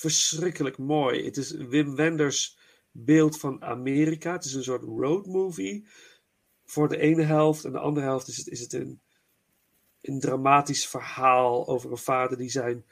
verschrikkelijk 0.03 0.79
mooi. 0.79 1.25
Het 1.25 1.37
is 1.37 1.51
Wim 1.51 1.95
Wenders 1.95 2.59
beeld 2.91 3.39
van 3.39 3.63
Amerika. 3.63 4.33
Het 4.33 4.45
is 4.45 4.55
een 4.55 4.63
soort 4.63 4.83
road 4.83 5.27
movie 5.27 5.87
voor 6.65 6.89
de 6.89 6.99
ene 6.99 7.23
helft. 7.23 7.65
En 7.65 7.73
de 7.73 7.79
andere 7.79 8.07
helft 8.07 8.29
is 8.29 8.37
het, 8.37 8.49
is 8.49 8.61
het 8.61 8.73
een, 8.73 9.01
een 10.01 10.21
dramatisch 10.21 10.89
verhaal 10.89 11.69
over 11.69 11.91
een 11.91 11.97
vader 11.97 12.39
die 12.39 12.51
zijn 12.51 12.85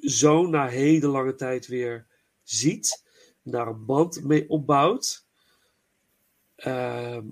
zoon 0.00 0.50
na 0.50 0.68
hele 0.68 1.06
lange 1.06 1.34
tijd 1.34 1.66
weer 1.66 2.06
ziet. 2.42 3.04
Daar 3.42 3.66
een 3.66 3.84
band 3.84 4.24
mee 4.24 4.48
opbouwt. 4.48 5.26
Ehm, 6.56 7.26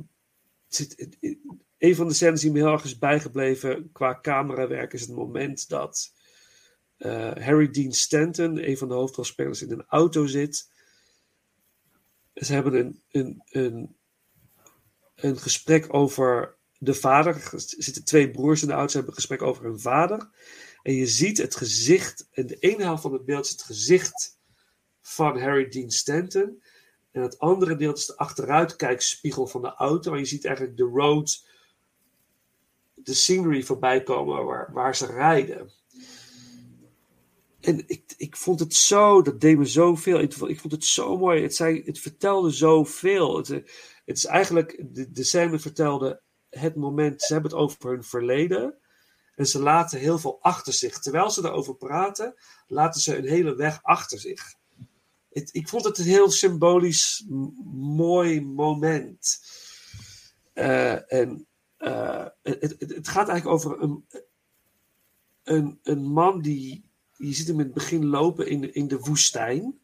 een 1.79 1.95
van 1.95 2.09
de 2.09 2.15
scènes 2.15 2.41
die 2.41 2.51
me 2.51 2.59
heel 2.59 2.73
erg 2.73 2.85
is 2.85 2.99
bijgebleven 2.99 3.93
qua 3.93 4.19
camerawerk 4.23 4.93
is 4.93 5.01
het 5.01 5.11
moment 5.11 5.69
dat 5.69 6.13
eh, 6.97 7.33
Harry 7.35 7.71
Dean 7.71 7.93
Stanton, 7.93 8.69
een 8.69 8.79
van 8.79 8.89
de 8.89 8.95
hoofdrolspelers, 8.95 9.63
in 9.63 9.71
een 9.71 9.85
auto 9.87 10.27
zit. 10.27 10.71
Ze 12.35 12.53
hebben 12.53 13.03
een, 13.11 13.43
een, 13.51 13.97
een, 15.15 15.39
gesprek 15.39 15.95
over 15.95 16.57
de 16.79 16.95
vader. 16.95 17.35
Er 17.35 17.61
zitten 17.61 18.05
twee 18.05 18.31
broers 18.31 18.63
in 18.63 18.69
de 18.69 18.75
auto, 18.75 18.89
ze 18.89 18.97
hebben 18.97 19.15
een 19.15 19.21
gesprek 19.21 19.43
over 19.43 19.65
hun 19.65 19.81
vader. 19.81 20.31
En 20.83 20.95
je 20.95 21.07
ziet 21.07 21.39
het 21.39 21.57
gezicht, 21.57 22.29
en 22.31 22.47
de 22.47 22.57
ene 22.59 22.83
helft 22.83 23.03
van 23.03 23.13
het 23.13 23.25
beeld 23.25 23.45
is 23.45 23.51
het 23.51 23.63
gezicht 23.63 24.39
van 25.01 25.39
Harry 25.41 25.69
Dean 25.69 25.91
Stanton. 25.91 26.63
En 27.13 27.23
het 27.23 27.39
andere 27.39 27.77
deel 27.77 27.93
is 27.93 28.07
de 28.07 28.17
achteruitkijkspiegel 28.17 29.47
van 29.47 29.63
de 29.63 29.75
auto. 29.75 30.13
En 30.13 30.19
je 30.19 30.25
ziet 30.25 30.45
eigenlijk 30.45 30.77
de 30.77 30.85
road, 30.85 31.47
de 32.95 33.15
scenery 33.15 33.63
voorbij 33.63 34.03
komen 34.03 34.45
waar, 34.45 34.73
waar 34.73 34.97
ze 34.97 35.07
rijden. 35.07 35.71
En 37.67 37.83
ik, 37.87 38.15
ik 38.17 38.37
vond 38.37 38.61
het 38.61 38.75
zo, 38.75 39.23
dat 39.23 39.41
deed 39.41 39.59
me 39.59 39.65
zoveel. 39.65 40.21
Ik, 40.21 40.33
vond- 40.33 40.73
het 40.73 40.85
zo 40.85 41.19
mooi. 41.19 41.43
Het, 41.43 41.55
zei, 41.55 41.83
het 41.85 41.99
vertelde 41.99 42.51
zoveel. 42.51 43.37
Het, 43.37 43.51
eh, 43.51 43.59
het 44.05 44.17
is 44.17 44.25
eigenlijk, 44.25 44.85
de, 44.95 45.11
de 45.11 45.25
scène 45.25 45.59
vertelde 45.59 46.23
het 46.49 46.75
moment, 46.77 47.23
ze 47.23 47.33
hebben 47.33 47.51
het 47.51 47.61
over 47.61 47.91
hun 47.91 48.05
verleden. 48.05 48.79
En 49.35 49.47
ze 49.47 49.61
laten 49.61 49.99
heel 49.99 50.19
veel 50.19 50.39
achter 50.43 50.73
zich. 50.73 50.99
Terwijl 50.99 51.31
ze 51.31 51.43
daarover 51.43 51.77
praten, 51.77 52.35
laten 52.67 53.01
ze 53.01 53.17
een 53.17 53.29
hele 53.29 53.55
weg 53.55 53.83
achter 53.83 54.19
zich. 54.19 54.55
Het, 55.31 55.55
ik 55.55 55.69
vond 55.69 55.85
het 55.85 55.99
een 55.99 56.05
heel 56.05 56.31
symbolisch 56.31 57.25
mooi 57.73 58.41
moment. 58.41 59.39
Eh, 60.53 61.13
en 61.13 61.47
eh, 61.77 62.27
het, 62.43 62.61
het, 62.61 62.95
het 62.95 63.09
gaat 63.09 63.29
eigenlijk 63.29 63.47
over 63.47 63.83
een, 63.83 64.07
een, 65.43 65.79
een 65.83 66.05
man 66.05 66.41
die. 66.41 66.86
Je 67.19 67.33
ziet 67.33 67.47
hem 67.47 67.59
in 67.61 67.65
het 67.65 67.75
begin 67.75 68.07
lopen 68.07 68.49
in 68.49 68.61
de, 68.61 68.73
in 68.73 68.89
de 68.89 68.99
woestijn. 68.99 69.79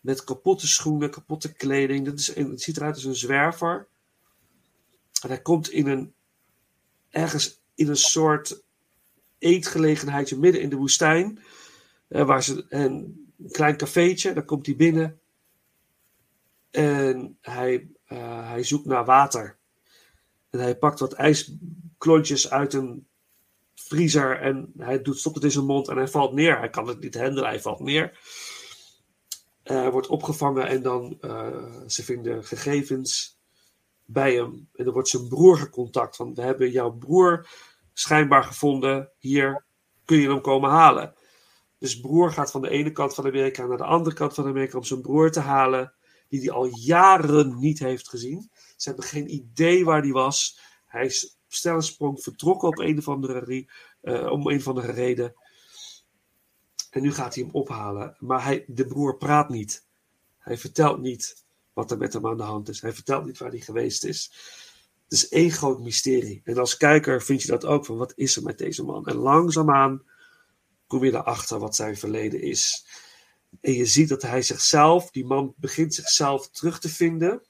Met 0.00 0.24
kapotte 0.24 0.66
schoenen, 0.66 1.10
kapotte 1.10 1.52
kleding. 1.52 2.04
Dat 2.04 2.18
is, 2.18 2.34
het 2.34 2.62
ziet 2.62 2.76
eruit 2.76 2.94
als 2.94 3.04
een 3.04 3.16
zwerver. 3.16 3.88
En 5.22 5.28
hij 5.28 5.42
komt 5.42 5.70
in 5.70 5.86
een. 5.86 6.14
ergens 7.10 7.60
in 7.74 7.88
een 7.88 7.96
soort 7.96 8.64
eetgelegenheidje 9.38 10.38
midden 10.38 10.62
in 10.62 10.68
de 10.68 10.76
woestijn. 10.76 11.42
eh, 12.08 12.26
waar 12.26 12.42
ze, 12.42 12.66
en 12.68 12.92
een 13.38 13.50
klein 13.50 13.76
cafeetje, 13.76 14.32
daar 14.32 14.44
komt 14.44 14.66
hij 14.66 14.76
binnen. 14.76 15.20
En 16.70 17.38
hij, 17.40 17.88
eh, 18.04 18.48
hij 18.48 18.62
zoekt 18.62 18.86
naar 18.86 19.04
water. 19.04 19.56
En 20.50 20.58
hij 20.58 20.76
pakt 20.76 20.98
wat 21.00 21.12
ijsklontjes 21.12 22.50
uit 22.50 22.72
een 22.72 23.06
vriezer 23.80 24.40
en 24.40 24.72
hij 24.76 25.02
doet, 25.02 25.18
stopt 25.18 25.34
het 25.34 25.44
in 25.44 25.50
zijn 25.50 25.64
mond 25.64 25.88
en 25.88 25.96
hij 25.96 26.08
valt 26.08 26.32
neer. 26.32 26.58
Hij 26.58 26.70
kan 26.70 26.88
het 26.88 27.00
niet 27.00 27.18
handelen, 27.18 27.48
hij 27.48 27.60
valt 27.60 27.80
neer. 27.80 28.18
Eh, 29.62 29.76
Hij 29.76 29.90
wordt 29.90 30.06
opgevangen 30.06 30.66
en 30.66 30.82
dan 30.82 31.16
eh, 31.20 31.82
ze 31.86 32.04
vinden 32.04 32.44
gegevens 32.44 33.38
bij 34.04 34.34
hem. 34.34 34.68
En 34.74 34.84
dan 34.84 34.92
wordt 34.92 35.08
zijn 35.08 35.28
broer 35.28 35.56
gecontact. 35.56 36.16
Van 36.16 36.34
we 36.34 36.42
hebben 36.42 36.70
jouw 36.70 36.90
broer 36.90 37.48
schijnbaar 37.92 38.44
gevonden. 38.44 39.10
Hier 39.18 39.64
kun 40.04 40.18
je 40.18 40.28
hem 40.28 40.40
komen 40.40 40.70
halen. 40.70 41.14
Dus 41.78 42.00
broer 42.00 42.32
gaat 42.32 42.50
van 42.50 42.62
de 42.62 42.68
ene 42.68 42.92
kant 42.92 43.14
van 43.14 43.26
Amerika 43.26 43.66
naar 43.66 43.76
de 43.76 43.84
andere 43.84 44.16
kant 44.16 44.34
van 44.34 44.46
Amerika 44.46 44.78
om 44.78 44.84
zijn 44.84 45.00
broer 45.00 45.30
te 45.30 45.40
halen. 45.40 45.94
Die 46.28 46.40
hij 46.40 46.50
al 46.50 46.66
jaren 46.66 47.58
niet 47.58 47.78
heeft 47.78 48.08
gezien. 48.08 48.50
Ze 48.76 48.88
hebben 48.88 49.06
geen 49.06 49.34
idee 49.34 49.84
waar 49.84 50.02
die 50.02 50.12
was. 50.12 50.60
Hij 50.86 51.04
is 51.04 51.35
op 51.56 51.62
stel 51.62 51.74
en 51.74 51.82
sprong 51.82 52.22
vertrokken 52.22 52.68
op 52.68 52.78
een 52.78 52.98
of 52.98 53.08
andere, 53.08 53.66
eh, 54.00 54.30
om 54.30 54.46
een 54.46 54.56
of 54.56 54.68
andere 54.68 54.92
reden. 54.92 55.34
En 56.90 57.02
nu 57.02 57.12
gaat 57.12 57.34
hij 57.34 57.44
hem 57.44 57.52
ophalen. 57.52 58.16
Maar 58.18 58.44
hij, 58.44 58.64
de 58.66 58.86
broer 58.86 59.16
praat 59.16 59.48
niet. 59.48 59.86
Hij 60.38 60.58
vertelt 60.58 61.00
niet 61.00 61.44
wat 61.72 61.90
er 61.90 61.98
met 61.98 62.12
hem 62.12 62.26
aan 62.26 62.36
de 62.36 62.42
hand 62.42 62.68
is. 62.68 62.80
Hij 62.80 62.92
vertelt 62.92 63.24
niet 63.24 63.38
waar 63.38 63.50
hij 63.50 63.60
geweest 63.60 64.04
is. 64.04 64.32
Het 65.04 65.12
is 65.12 65.28
één 65.28 65.50
groot 65.50 65.80
mysterie. 65.80 66.40
En 66.44 66.58
als 66.58 66.76
kijker 66.76 67.22
vind 67.22 67.42
je 67.42 67.48
dat 67.48 67.64
ook 67.64 67.84
van 67.84 67.96
wat 67.96 68.12
is 68.16 68.36
er 68.36 68.42
met 68.42 68.58
deze 68.58 68.84
man? 68.84 69.06
En 69.06 69.16
langzaamaan 69.16 70.02
kom 70.86 71.04
je 71.04 71.12
erachter 71.12 71.58
wat 71.58 71.76
zijn 71.76 71.96
verleden 71.96 72.40
is. 72.40 72.86
En 73.60 73.72
je 73.72 73.86
ziet 73.86 74.08
dat 74.08 74.22
hij 74.22 74.42
zichzelf, 74.42 75.10
die 75.10 75.24
man 75.24 75.54
begint 75.56 75.94
zichzelf 75.94 76.48
terug 76.48 76.78
te 76.78 76.88
vinden. 76.88 77.42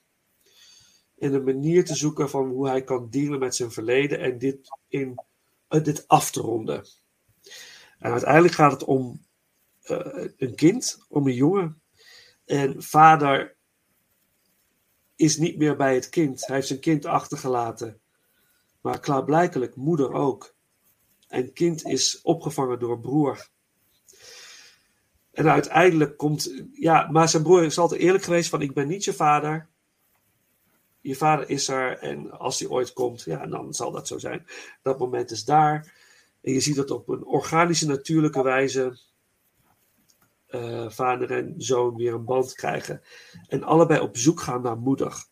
En 1.19 1.35
een 1.35 1.45
manier 1.45 1.85
te 1.85 1.95
zoeken 1.95 2.31
van 2.31 2.49
hoe 2.49 2.69
hij 2.69 2.85
kan 2.85 3.11
dealen 3.11 3.39
met 3.39 3.55
zijn 3.55 3.71
verleden 3.71 4.21
en 4.21 4.39
dit, 4.39 4.69
in, 4.89 5.23
eh, 5.69 5.85
dit 5.85 6.09
af 6.09 6.31
te 6.31 6.41
ronden. 6.41 6.85
En 7.99 8.11
uiteindelijk 8.11 8.55
gaat 8.55 8.73
het 8.73 8.85
om 8.85 9.25
eh, 9.83 10.27
een 10.37 10.55
kind, 10.55 11.05
om 11.09 11.27
een 11.27 11.35
jongen. 11.35 11.81
En 12.45 12.83
vader 12.83 13.57
is 15.17 15.37
niet 15.37 15.59
meer 15.59 15.77
bij 15.77 15.95
het 15.95 16.09
kind. 16.09 16.47
Hij 16.47 16.55
heeft 16.55 16.69
zijn 16.69 16.81
kind 16.81 17.05
achtergelaten. 17.05 18.01
Maar 18.81 19.01
klaarblijkelijk 19.01 19.77
moeder 19.77 20.13
ook. 20.13 20.55
En 21.29 21.53
kind 21.53 21.85
is 21.85 22.21
opgevangen 22.23 22.79
door 22.79 23.01
broer. 23.01 23.49
En 25.33 25.51
uiteindelijk 25.51 26.17
komt. 26.17 26.65
Ja, 26.73 27.11
maar 27.11 27.29
zijn 27.29 27.43
broer 27.43 27.65
is 27.65 27.79
altijd 27.79 28.01
eerlijk 28.01 28.25
geweest: 28.25 28.49
van 28.49 28.63
ik 28.63 28.75
ben 28.75 28.89
niet 28.89 29.05
je 29.05 29.13
vader. 29.13 29.69
Je 31.07 31.17
vader 31.17 31.49
is 31.51 31.69
er 31.69 31.99
en 31.99 32.31
als 32.31 32.59
hij 32.59 32.69
ooit 32.69 32.93
komt, 32.93 33.23
ja, 33.23 33.47
dan 33.47 33.75
zal 33.75 33.91
dat 33.91 34.07
zo 34.07 34.19
zijn. 34.19 34.47
Dat 34.83 34.99
moment 34.99 35.31
is 35.31 35.45
daar. 35.45 35.95
En 36.41 36.53
je 36.53 36.61
ziet 36.61 36.77
dat 36.77 36.91
op 36.91 37.09
een 37.09 37.25
organische, 37.25 37.87
natuurlijke 37.87 38.43
wijze. 38.43 38.99
eh, 40.47 40.91
vader 40.91 41.31
en 41.31 41.55
zoon 41.57 41.97
weer 41.97 42.15
een 42.15 42.25
band 42.25 42.55
krijgen. 42.55 43.03
En 43.49 43.63
allebei 43.63 44.01
op 44.01 44.17
zoek 44.17 44.41
gaan 44.41 44.63
naar 44.63 44.79
moeder. 44.79 45.25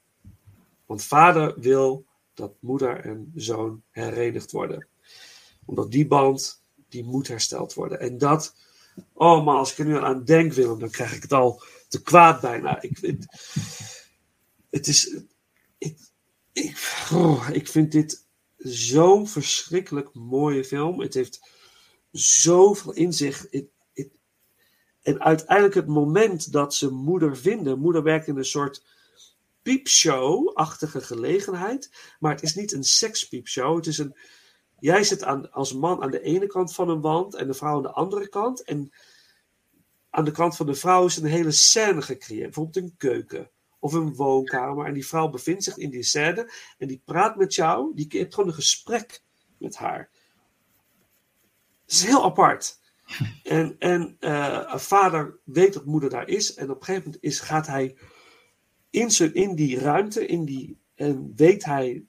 Want 0.86 1.02
vader 1.04 1.60
wil 1.60 2.06
dat 2.34 2.52
moeder 2.60 3.00
en 3.00 3.32
zoon 3.34 3.82
herenigd 3.90 4.50
worden. 4.50 4.86
Omdat 5.64 5.90
die 5.90 6.06
band, 6.06 6.62
die 6.88 7.04
moet 7.04 7.28
hersteld 7.28 7.74
worden. 7.74 8.00
En 8.00 8.18
dat, 8.18 8.54
oh 9.12 9.44
man, 9.44 9.56
als 9.56 9.72
ik 9.72 9.78
er 9.78 9.86
nu 9.86 9.98
aan 9.98 10.24
denk 10.24 10.52
Willem, 10.52 10.78
dan 10.78 10.90
krijg 10.90 11.14
ik 11.14 11.22
het 11.22 11.32
al 11.32 11.62
te 11.88 12.02
kwaad 12.02 12.40
bijna. 12.40 12.82
Ik, 12.82 12.98
het 14.70 14.86
is, 14.86 15.16
ik, 16.52 16.76
oh, 17.12 17.48
ik 17.52 17.68
vind 17.68 17.92
dit 17.92 18.26
zo'n 18.56 19.28
verschrikkelijk 19.28 20.14
mooie 20.14 20.64
film. 20.64 21.00
Het 21.00 21.14
heeft 21.14 21.50
zoveel 22.10 22.92
in 22.92 23.12
zich. 23.12 23.46
Het- 23.50 23.70
het- 23.92 24.12
en 25.02 25.20
uiteindelijk 25.20 25.74
het 25.74 25.86
moment 25.86 26.52
dat 26.52 26.74
ze 26.74 26.90
moeder 26.90 27.36
vinden. 27.36 27.78
Moeder 27.78 28.02
werkt 28.02 28.26
in 28.26 28.36
een 28.36 28.44
soort 28.44 28.84
piepshow-achtige 29.62 31.00
gelegenheid. 31.00 31.90
Maar 32.18 32.32
het 32.32 32.42
is 32.42 32.54
niet 32.54 32.72
een 32.72 32.84
sekspiepshow. 32.84 33.76
Het 33.76 33.86
is 33.86 33.98
een. 33.98 34.16
Jij 34.78 35.04
zit 35.04 35.24
aan, 35.24 35.50
als 35.52 35.72
man 35.72 36.02
aan 36.02 36.10
de 36.10 36.20
ene 36.20 36.46
kant 36.46 36.74
van 36.74 36.88
een 36.88 37.00
wand 37.00 37.34
en 37.34 37.46
de 37.46 37.54
vrouw 37.54 37.76
aan 37.76 37.82
de 37.82 37.92
andere 37.92 38.28
kant. 38.28 38.62
En 38.62 38.92
aan 40.10 40.24
de 40.24 40.30
kant 40.30 40.56
van 40.56 40.66
de 40.66 40.74
vrouw 40.74 41.04
is 41.04 41.16
een 41.16 41.24
hele 41.24 41.50
scène 41.50 42.02
gecreëerd. 42.02 42.44
Bijvoorbeeld 42.44 42.76
een 42.76 42.94
keuken 42.96 43.50
of 43.84 43.92
een 43.92 44.14
woonkamer. 44.14 44.86
En 44.86 44.94
die 44.94 45.06
vrouw 45.06 45.28
bevindt 45.28 45.64
zich 45.64 45.76
in 45.76 45.90
die 45.90 46.02
scène 46.02 46.52
en 46.78 46.88
die 46.88 47.02
praat 47.04 47.36
met 47.36 47.54
jou. 47.54 47.94
Die 47.94 48.06
hebt 48.08 48.34
gewoon 48.34 48.48
een 48.48 48.54
gesprek 48.54 49.22
met 49.58 49.76
haar. 49.76 50.10
Het 51.84 51.92
is 51.92 52.04
heel 52.04 52.24
apart. 52.24 52.80
En, 53.42 53.76
en 53.78 54.16
eh, 54.20 54.76
vader 54.76 55.38
weet 55.44 55.72
dat 55.72 55.84
moeder 55.84 56.10
daar 56.10 56.28
is. 56.28 56.54
En 56.54 56.70
op 56.70 56.76
een 56.76 56.84
gegeven 56.84 57.04
moment 57.04 57.22
is, 57.22 57.40
gaat 57.40 57.66
hij 57.66 57.96
in, 58.90 59.10
zijn, 59.10 59.34
in 59.34 59.54
die 59.54 59.78
ruimte, 59.78 60.26
in 60.26 60.44
die, 60.44 60.78
en 60.94 61.32
weet 61.36 61.64
hij 61.64 62.04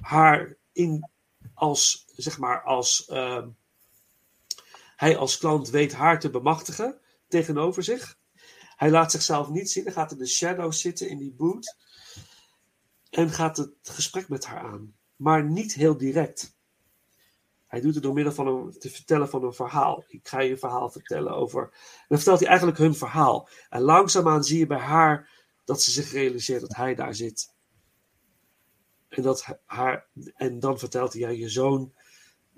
haar 0.00 0.56
in 0.72 1.10
als, 1.54 2.06
zeg 2.16 2.38
maar, 2.38 2.62
als 2.62 3.06
ehm, 3.06 3.48
hij 4.96 5.16
als 5.16 5.38
klant 5.38 5.70
weet 5.70 5.92
haar 5.92 6.20
te 6.20 6.30
bemachtigen 6.30 7.00
tegenover 7.28 7.82
zich. 7.82 8.18
Hij 8.80 8.90
laat 8.90 9.10
zichzelf 9.10 9.48
niet 9.48 9.70
zien, 9.70 9.84
hij 9.84 9.92
gaat 9.92 10.12
in 10.12 10.18
de 10.18 10.26
shadow 10.26 10.72
zitten 10.72 11.08
in 11.08 11.18
die 11.18 11.32
boot 11.32 11.76
en 13.10 13.30
gaat 13.30 13.56
het 13.56 13.72
gesprek 13.82 14.28
met 14.28 14.44
haar 14.44 14.58
aan, 14.58 14.96
maar 15.16 15.44
niet 15.44 15.74
heel 15.74 15.96
direct. 15.96 16.56
Hij 17.66 17.80
doet 17.80 17.94
het 17.94 18.02
door 18.02 18.14
middel 18.14 18.32
van 18.32 18.46
een, 18.46 18.78
te 18.78 18.90
vertellen 18.90 19.28
van 19.28 19.44
een 19.44 19.52
verhaal. 19.52 20.04
Ik 20.08 20.28
ga 20.28 20.40
je 20.40 20.50
een 20.50 20.58
verhaal 20.58 20.90
vertellen 20.90 21.34
over. 21.34 21.62
En 21.62 22.06
dan 22.08 22.16
vertelt 22.16 22.38
hij 22.38 22.48
eigenlijk 22.48 22.78
hun 22.78 22.94
verhaal. 22.94 23.48
En 23.68 23.80
langzaamaan 23.80 24.44
zie 24.44 24.58
je 24.58 24.66
bij 24.66 24.78
haar 24.78 25.30
dat 25.64 25.82
ze 25.82 25.90
zich 25.90 26.12
realiseert 26.12 26.60
dat 26.60 26.76
hij 26.76 26.94
daar 26.94 27.14
zit. 27.14 27.54
En, 29.08 29.22
dat 29.22 29.58
haar, 29.64 30.08
en 30.34 30.60
dan 30.60 30.78
vertelt 30.78 31.12
hij, 31.12 31.22
ja, 31.22 31.28
je 31.28 31.48
zoon 31.48 31.94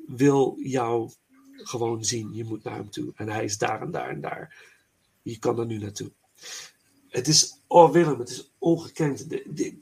wil 0.06 0.58
jou 0.60 1.12
gewoon 1.54 2.04
zien. 2.04 2.34
Je 2.34 2.44
moet 2.44 2.64
naar 2.64 2.76
hem 2.76 2.90
toe. 2.90 3.12
En 3.16 3.28
hij 3.28 3.44
is 3.44 3.58
daar 3.58 3.80
en 3.80 3.90
daar 3.90 4.08
en 4.08 4.20
daar. 4.20 4.71
Je 5.22 5.38
kan 5.38 5.58
er 5.58 5.66
nu 5.66 5.78
naartoe. 5.78 6.12
Het 7.08 7.28
is, 7.28 7.60
oh 7.66 7.92
Willem, 7.92 8.18
het 8.18 8.28
is 8.28 8.52
ongekend. 8.58 9.28
De, 9.30 9.42
de, 9.46 9.78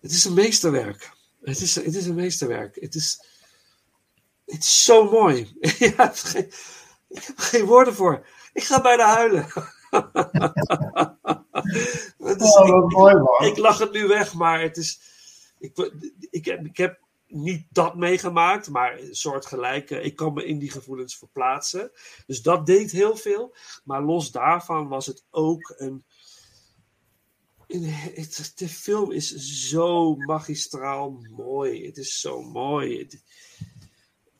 het 0.00 0.10
is 0.10 0.24
een 0.24 0.34
meesterwerk. 0.34 1.10
Het 1.42 1.60
is, 1.60 1.74
het 1.74 1.94
is 1.94 2.06
een 2.06 2.14
meesterwerk. 2.14 2.74
Het 2.80 2.94
is, 2.94 3.20
het 4.46 4.62
is 4.62 4.84
zo 4.84 5.10
mooi. 5.10 5.54
ik, 5.60 5.94
heb 5.96 6.14
geen, 6.14 6.46
ik 7.08 7.22
heb 7.24 7.38
geen 7.38 7.64
woorden 7.64 7.94
voor. 7.94 8.26
Ik 8.52 8.62
ga 8.64 8.80
bijna 8.80 9.14
huilen. 9.14 9.46
Is- 12.18 12.56
Oh, 12.56 12.68
wat 12.70 12.90
mooi 12.92 13.14
man. 13.14 13.44
ik 13.44 13.56
lach 13.56 13.78
het 13.78 13.92
nu 13.92 14.06
weg, 14.06 14.34
maar 14.34 14.60
het 14.60 14.76
is. 14.76 15.00
Ik, 15.58 15.90
ik, 16.30 16.44
heb, 16.44 16.64
ik 16.66 16.76
heb 16.76 17.03
niet 17.26 17.66
dat 17.70 17.96
meegemaakt, 17.96 18.68
maar 18.68 18.98
een 18.98 19.14
soort 19.14 19.46
gelijke. 19.46 20.00
Ik 20.00 20.16
kan 20.16 20.32
me 20.32 20.46
in 20.46 20.58
die 20.58 20.70
gevoelens 20.70 21.18
verplaatsen. 21.18 21.90
Dus 22.26 22.42
dat 22.42 22.66
deed 22.66 22.90
heel 22.90 23.16
veel. 23.16 23.54
Maar 23.84 24.02
los 24.02 24.30
daarvan 24.30 24.88
was 24.88 25.06
het 25.06 25.24
ook 25.30 25.74
een. 25.76 26.04
het, 28.14 28.52
de 28.54 28.68
film 28.68 29.12
is 29.12 29.34
zo 29.68 30.16
magistraal 30.16 31.10
mooi. 31.36 31.86
Het 31.86 31.96
is 31.96 32.20
zo 32.20 32.42
mooi. 32.42 33.08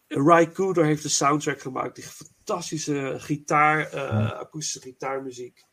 Ry 0.07 0.53
Cooder 0.53 0.85
heeft 0.85 1.03
de 1.03 1.09
soundtrack 1.09 1.61
gemaakt. 1.61 1.95
Die 1.95 2.05
fantastische 2.05 3.15
gitaar, 3.19 3.91
eh, 3.91 4.31
akoestische 4.31 4.81
gitaarmuziek. 4.81 5.65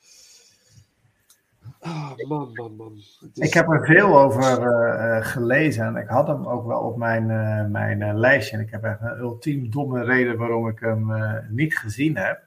Ah, 1.81 2.11
man, 2.27 2.51
man, 2.53 2.75
man. 2.75 2.93
Het 3.19 3.37
is- 3.37 3.47
Ik 3.47 3.53
heb 3.53 3.67
er 3.69 3.85
veel 3.85 4.19
over 4.19 4.41
eh, 4.67 5.17
eh, 5.17 5.25
gelezen 5.25 5.85
en 5.85 5.95
ik 5.95 6.07
had 6.07 6.27
hem 6.27 6.47
ook 6.47 6.67
wel 6.67 6.79
op 6.79 6.97
mijn, 6.97 7.29
eh, 7.29 7.65
mijn 7.65 8.17
lijstje. 8.19 8.57
En 8.57 8.63
ik 8.63 8.71
heb 8.71 8.83
echt 8.83 9.01
een 9.01 9.17
ultiem 9.19 9.69
domme 9.71 10.03
reden 10.03 10.37
waarom 10.37 10.67
ik 10.67 10.79
hem 10.79 11.11
niet 11.49 11.77
gezien 11.77 12.17
heb. 12.17 12.41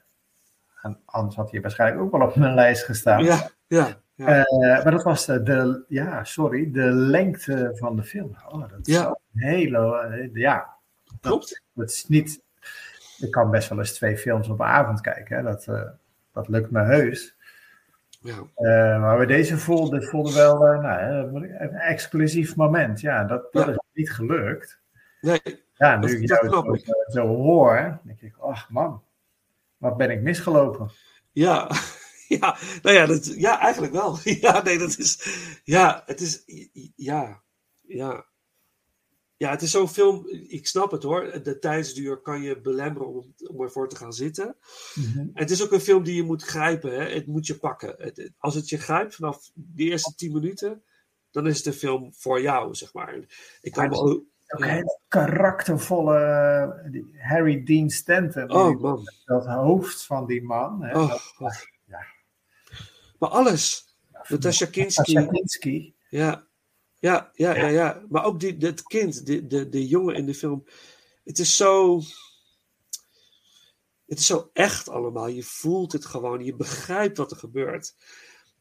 En 0.81 0.97
anders 1.05 1.35
had 1.35 1.51
hij 1.51 1.61
waarschijnlijk 1.61 2.01
ook 2.01 2.11
wel 2.11 2.27
op 2.27 2.35
mijn 2.35 2.53
lijst 2.53 2.83
gestaan. 2.83 3.23
Ja, 3.23 3.49
ja, 3.67 3.87
ja. 4.15 4.45
Maar 4.83 4.91
dat 4.91 5.03
was 5.03 5.25
de, 5.25 5.43
de, 5.43 5.83
ja, 5.87 6.23
sorry, 6.23 6.71
de 6.71 6.91
lengte 6.91 7.71
van 7.75 7.95
de 7.95 8.03
film. 8.03 8.35
Oh, 8.49 8.59
dat 8.69 8.79
is 8.87 8.93
Ja. 8.95 9.07
een 9.07 9.41
hele, 9.41 10.29
ja, 10.33 10.69
klopt. 11.21 11.61
dat 11.73 11.89
is 11.89 12.05
niet, 12.07 12.41
ik 13.17 13.31
kan 13.31 13.51
best 13.51 13.69
wel 13.69 13.77
eens 13.79 13.93
twee 13.93 14.17
films 14.17 14.47
op 14.49 14.59
een 14.59 14.65
avond 14.65 15.01
kijken. 15.01 15.37
Hè. 15.37 15.43
Dat, 15.43 15.67
dat 16.33 16.47
lukt 16.47 16.71
me 16.71 16.81
heus. 16.83 17.34
Ja, 18.25 18.35
Eh, 18.55 19.01
maar 19.01 19.17
bij 19.17 19.25
deze 19.25 19.57
voelde, 19.57 20.01
voelde 20.01 20.33
wel 20.33 20.67
eh, 20.67 20.79
nou, 20.81 21.35
een 21.59 21.73
exclusief 21.75 22.55
moment. 22.55 22.99
Ja, 23.01 23.23
dat, 23.23 23.53
dat 23.53 23.65
Ja. 23.65 23.71
is 23.71 23.77
niet 23.93 24.11
gelukt. 24.11 24.81
nee, 25.21 25.39
Ja, 25.73 25.97
Dat- 25.97 26.09
nu 26.09 26.15
ik 26.15 26.27
dat 26.27 26.37
jou 26.39 26.47
snap 26.51 26.65
zo, 26.65 26.73
ik. 26.73 26.87
eh, 26.87 27.13
zo 27.13 27.27
hoor, 27.27 27.99
denk 28.03 28.21
ik, 28.21 28.37
ach 28.37 28.69
man, 28.69 29.03
wat 29.77 29.97
ben 29.97 30.09
ik 30.09 30.21
misgelopen. 30.21 30.89
ja, 31.31 31.69
ja, 32.39 32.57
nou 32.81 32.95
ja, 32.95 33.05
dat, 33.05 33.25
ja, 33.35 33.59
eigenlijk 33.59 33.93
wel. 33.93 34.17
Ja, 34.41 34.61
nee, 34.63 34.77
dat 34.77 34.97
is, 34.97 35.27
ja, 35.63 36.03
het 36.05 36.21
is, 36.21 36.43
ja, 36.95 37.41
ja. 37.81 38.25
Ja, 39.37 39.49
het 39.49 39.61
is 39.61 39.71
zo'n 39.71 39.87
film, 39.89 40.27
ik 40.47 40.67
snap 40.67 40.91
het 40.91 41.03
hoor. 41.03 41.39
De 41.43 41.59
tijdsduur 41.59 42.17
kan 42.17 42.41
je 42.41 42.61
belemmeren 42.61 43.07
om, 43.07 43.33
om 43.51 43.61
ervoor 43.61 43.89
te 43.89 43.95
gaan 43.95 44.13
zitten. 44.13 44.55
En 45.15 45.31
het 45.33 45.51
is 45.51 45.63
ook 45.63 45.71
een 45.71 45.79
film 45.79 46.03
die 46.03 46.15
je 46.15 46.23
moet 46.23 46.43
grijpen. 46.43 46.91
Hè? 46.93 47.13
Het 47.13 47.27
moet 47.27 47.47
je 47.47 47.57
pakken. 47.57 47.95
Het- 47.97 48.31
als 48.37 48.55
het 48.55 48.69
je 48.69 48.77
grijpt 48.77 49.15
vanaf 49.15 49.51
de 49.53 49.83
eerste 49.83 50.15
tien 50.15 50.31
minuten, 50.33 50.83
dan 51.31 51.47
is 51.47 51.57
het 51.57 51.65
een 51.65 51.73
film 51.73 52.13
voor 52.13 52.41
jou, 52.41 52.75
zeg 52.75 52.93
maar. 52.93 53.15
Ik 53.61 53.71
kan 53.71 53.89
me 53.89 53.95
ook, 53.95 54.23
Ook 54.47 54.59
een 54.61 54.69
hele 54.69 54.99
karaktervolle 55.07 56.17
eh, 56.17 57.29
Harry 57.29 57.63
Dean 57.63 57.89
Stanton. 57.89 58.51
oh 58.51 58.79
man. 58.81 59.03
Dat 59.25 59.45
hoofd 59.45 60.05
van 60.05 60.25
die 60.27 60.43
man. 60.43 60.83
Hè, 60.83 60.97
Oh, 60.99 61.09
dat- 61.37 61.67
ja. 61.85 62.05
Maar 63.19 63.29
alles. 63.29 63.95
Natasha 64.29 64.65
Kinski. 64.65 65.11
Schakinski. 65.11 65.95
Ja. 66.09 66.44
Ja, 67.05 67.31
ja, 67.33 67.55
ja, 67.55 67.67
ja. 67.67 68.01
Maar 68.09 68.23
ook 68.23 68.39
die, 68.39 68.57
dat 68.57 68.83
kind, 68.83 69.25
de, 69.25 69.47
de, 69.47 69.69
de 69.69 69.87
jongen 69.87 70.15
in 70.15 70.25
de 70.25 70.33
film. 70.33 70.65
Het 71.23 71.39
is 71.39 71.55
zo. 71.55 72.01
Het 74.05 74.19
is 74.19 74.25
zo 74.25 74.49
echt 74.53 74.89
allemaal. 74.89 75.27
Je 75.27 75.43
voelt 75.43 75.91
het 75.91 76.05
gewoon. 76.05 76.43
Je 76.43 76.55
begrijpt 76.55 77.17
wat 77.17 77.31
er 77.31 77.37
gebeurt. 77.37 77.95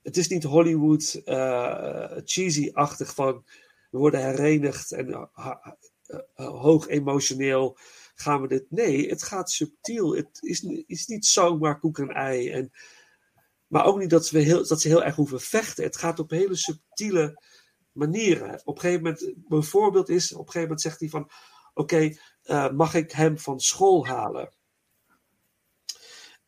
Het 0.02 0.16
is 0.16 0.28
niet 0.28 0.42
Hollywood 0.42 1.20
eh, 1.24 2.10
cheesy-achtig 2.24 3.14
van. 3.14 3.44
We 3.90 3.98
worden 3.98 4.24
herenigd 4.24 4.92
en 4.92 5.12
eh, 5.12 5.56
eh, 6.34 6.48
hoog 6.48 6.88
emotioneel 6.88 7.78
gaan 8.14 8.40
we 8.42 8.48
dit. 8.48 8.64
Nee, 8.68 9.08
het 9.08 9.22
gaat 9.22 9.50
subtiel. 9.50 10.14
Het 10.14 10.38
is, 10.40 10.62
is 10.86 11.06
niet 11.06 11.26
zomaar 11.26 11.78
koek 11.78 11.98
en 11.98 12.08
ei. 12.08 12.50
En, 12.50 12.72
maar 13.66 13.84
ook 13.84 13.98
niet 13.98 14.10
dat, 14.10 14.30
we 14.30 14.40
heel, 14.40 14.66
dat 14.66 14.80
ze 14.80 14.88
heel 14.88 15.04
erg 15.04 15.16
hoeven 15.16 15.40
vechten. 15.40 15.84
Het 15.84 15.96
gaat 15.96 16.18
op 16.18 16.30
hele 16.30 16.56
subtiele 16.56 17.42
manieren. 17.94 18.60
Op 18.64 18.74
een 18.74 18.80
gegeven 18.80 19.02
moment, 19.02 19.48
mijn 19.48 19.62
voorbeeld 19.62 20.08
is, 20.08 20.32
op 20.32 20.38
een 20.38 20.44
gegeven 20.44 20.60
moment 20.62 20.80
zegt 20.80 21.00
hij 21.00 21.08
van, 21.08 21.30
oké, 21.74 22.16
eh, 22.42 22.70
mag 22.70 22.94
ik 22.94 23.12
hem 23.12 23.38
van 23.38 23.60
school 23.60 24.06
halen? 24.06 24.52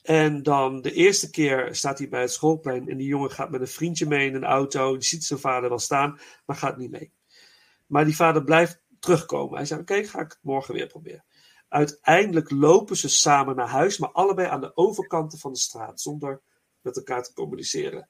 En 0.03 0.43
dan 0.43 0.83
de 0.83 0.93
eerste 0.93 1.31
keer 1.31 1.75
staat 1.75 1.99
hij 1.99 2.09
bij 2.09 2.21
het 2.21 2.33
schoolplein 2.33 2.89
en 2.89 2.97
die 2.97 3.07
jongen 3.07 3.31
gaat 3.31 3.51
met 3.51 3.61
een 3.61 3.69
vriendje 3.69 4.07
mee 4.07 4.29
in 4.29 4.35
een 4.35 4.45
auto. 4.45 4.93
Die 4.93 5.09
ziet 5.09 5.25
zijn 5.25 5.41
vader 5.41 5.69
wel 5.69 5.79
staan, 5.79 6.21
maar 6.45 6.57
gaat 6.57 6.77
niet 6.77 6.91
mee. 6.91 7.13
Maar 7.87 8.05
die 8.05 8.17
vader 8.17 8.45
blijft 8.45 8.81
terugkomen. 8.99 9.57
Hij 9.57 9.67
zegt, 9.67 9.81
oké, 9.81 10.05
ga 10.05 10.21
ik 10.21 10.29
het 10.29 10.39
morgen 10.43 10.75
weer 10.75 10.87
proberen. 10.87 11.25
Uiteindelijk 11.69 12.51
lopen 12.51 12.97
ze 12.97 13.09
samen 13.09 13.57
naar 13.57 13.69
huis, 13.69 13.99
maar 13.99 14.13
allebei 14.13 14.49
aan 14.49 14.61
de 14.61 14.77
overkanten 14.77 15.39
van 15.39 15.53
de 15.53 15.59
straat, 15.59 16.01
zonder 16.01 16.41
met 16.81 16.97
elkaar 16.97 17.23
te 17.23 17.33
communiceren. 17.33 18.09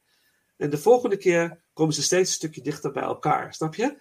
En 0.56 0.70
de 0.70 0.78
volgende 0.78 1.16
keer 1.16 1.62
komen 1.76 1.94
ze 1.94 2.02
steeds 2.02 2.28
een 2.28 2.34
stukje 2.34 2.60
dichter 2.60 2.92
bij 2.92 3.02
elkaar, 3.02 3.54
snap 3.54 3.74
je? 3.74 3.96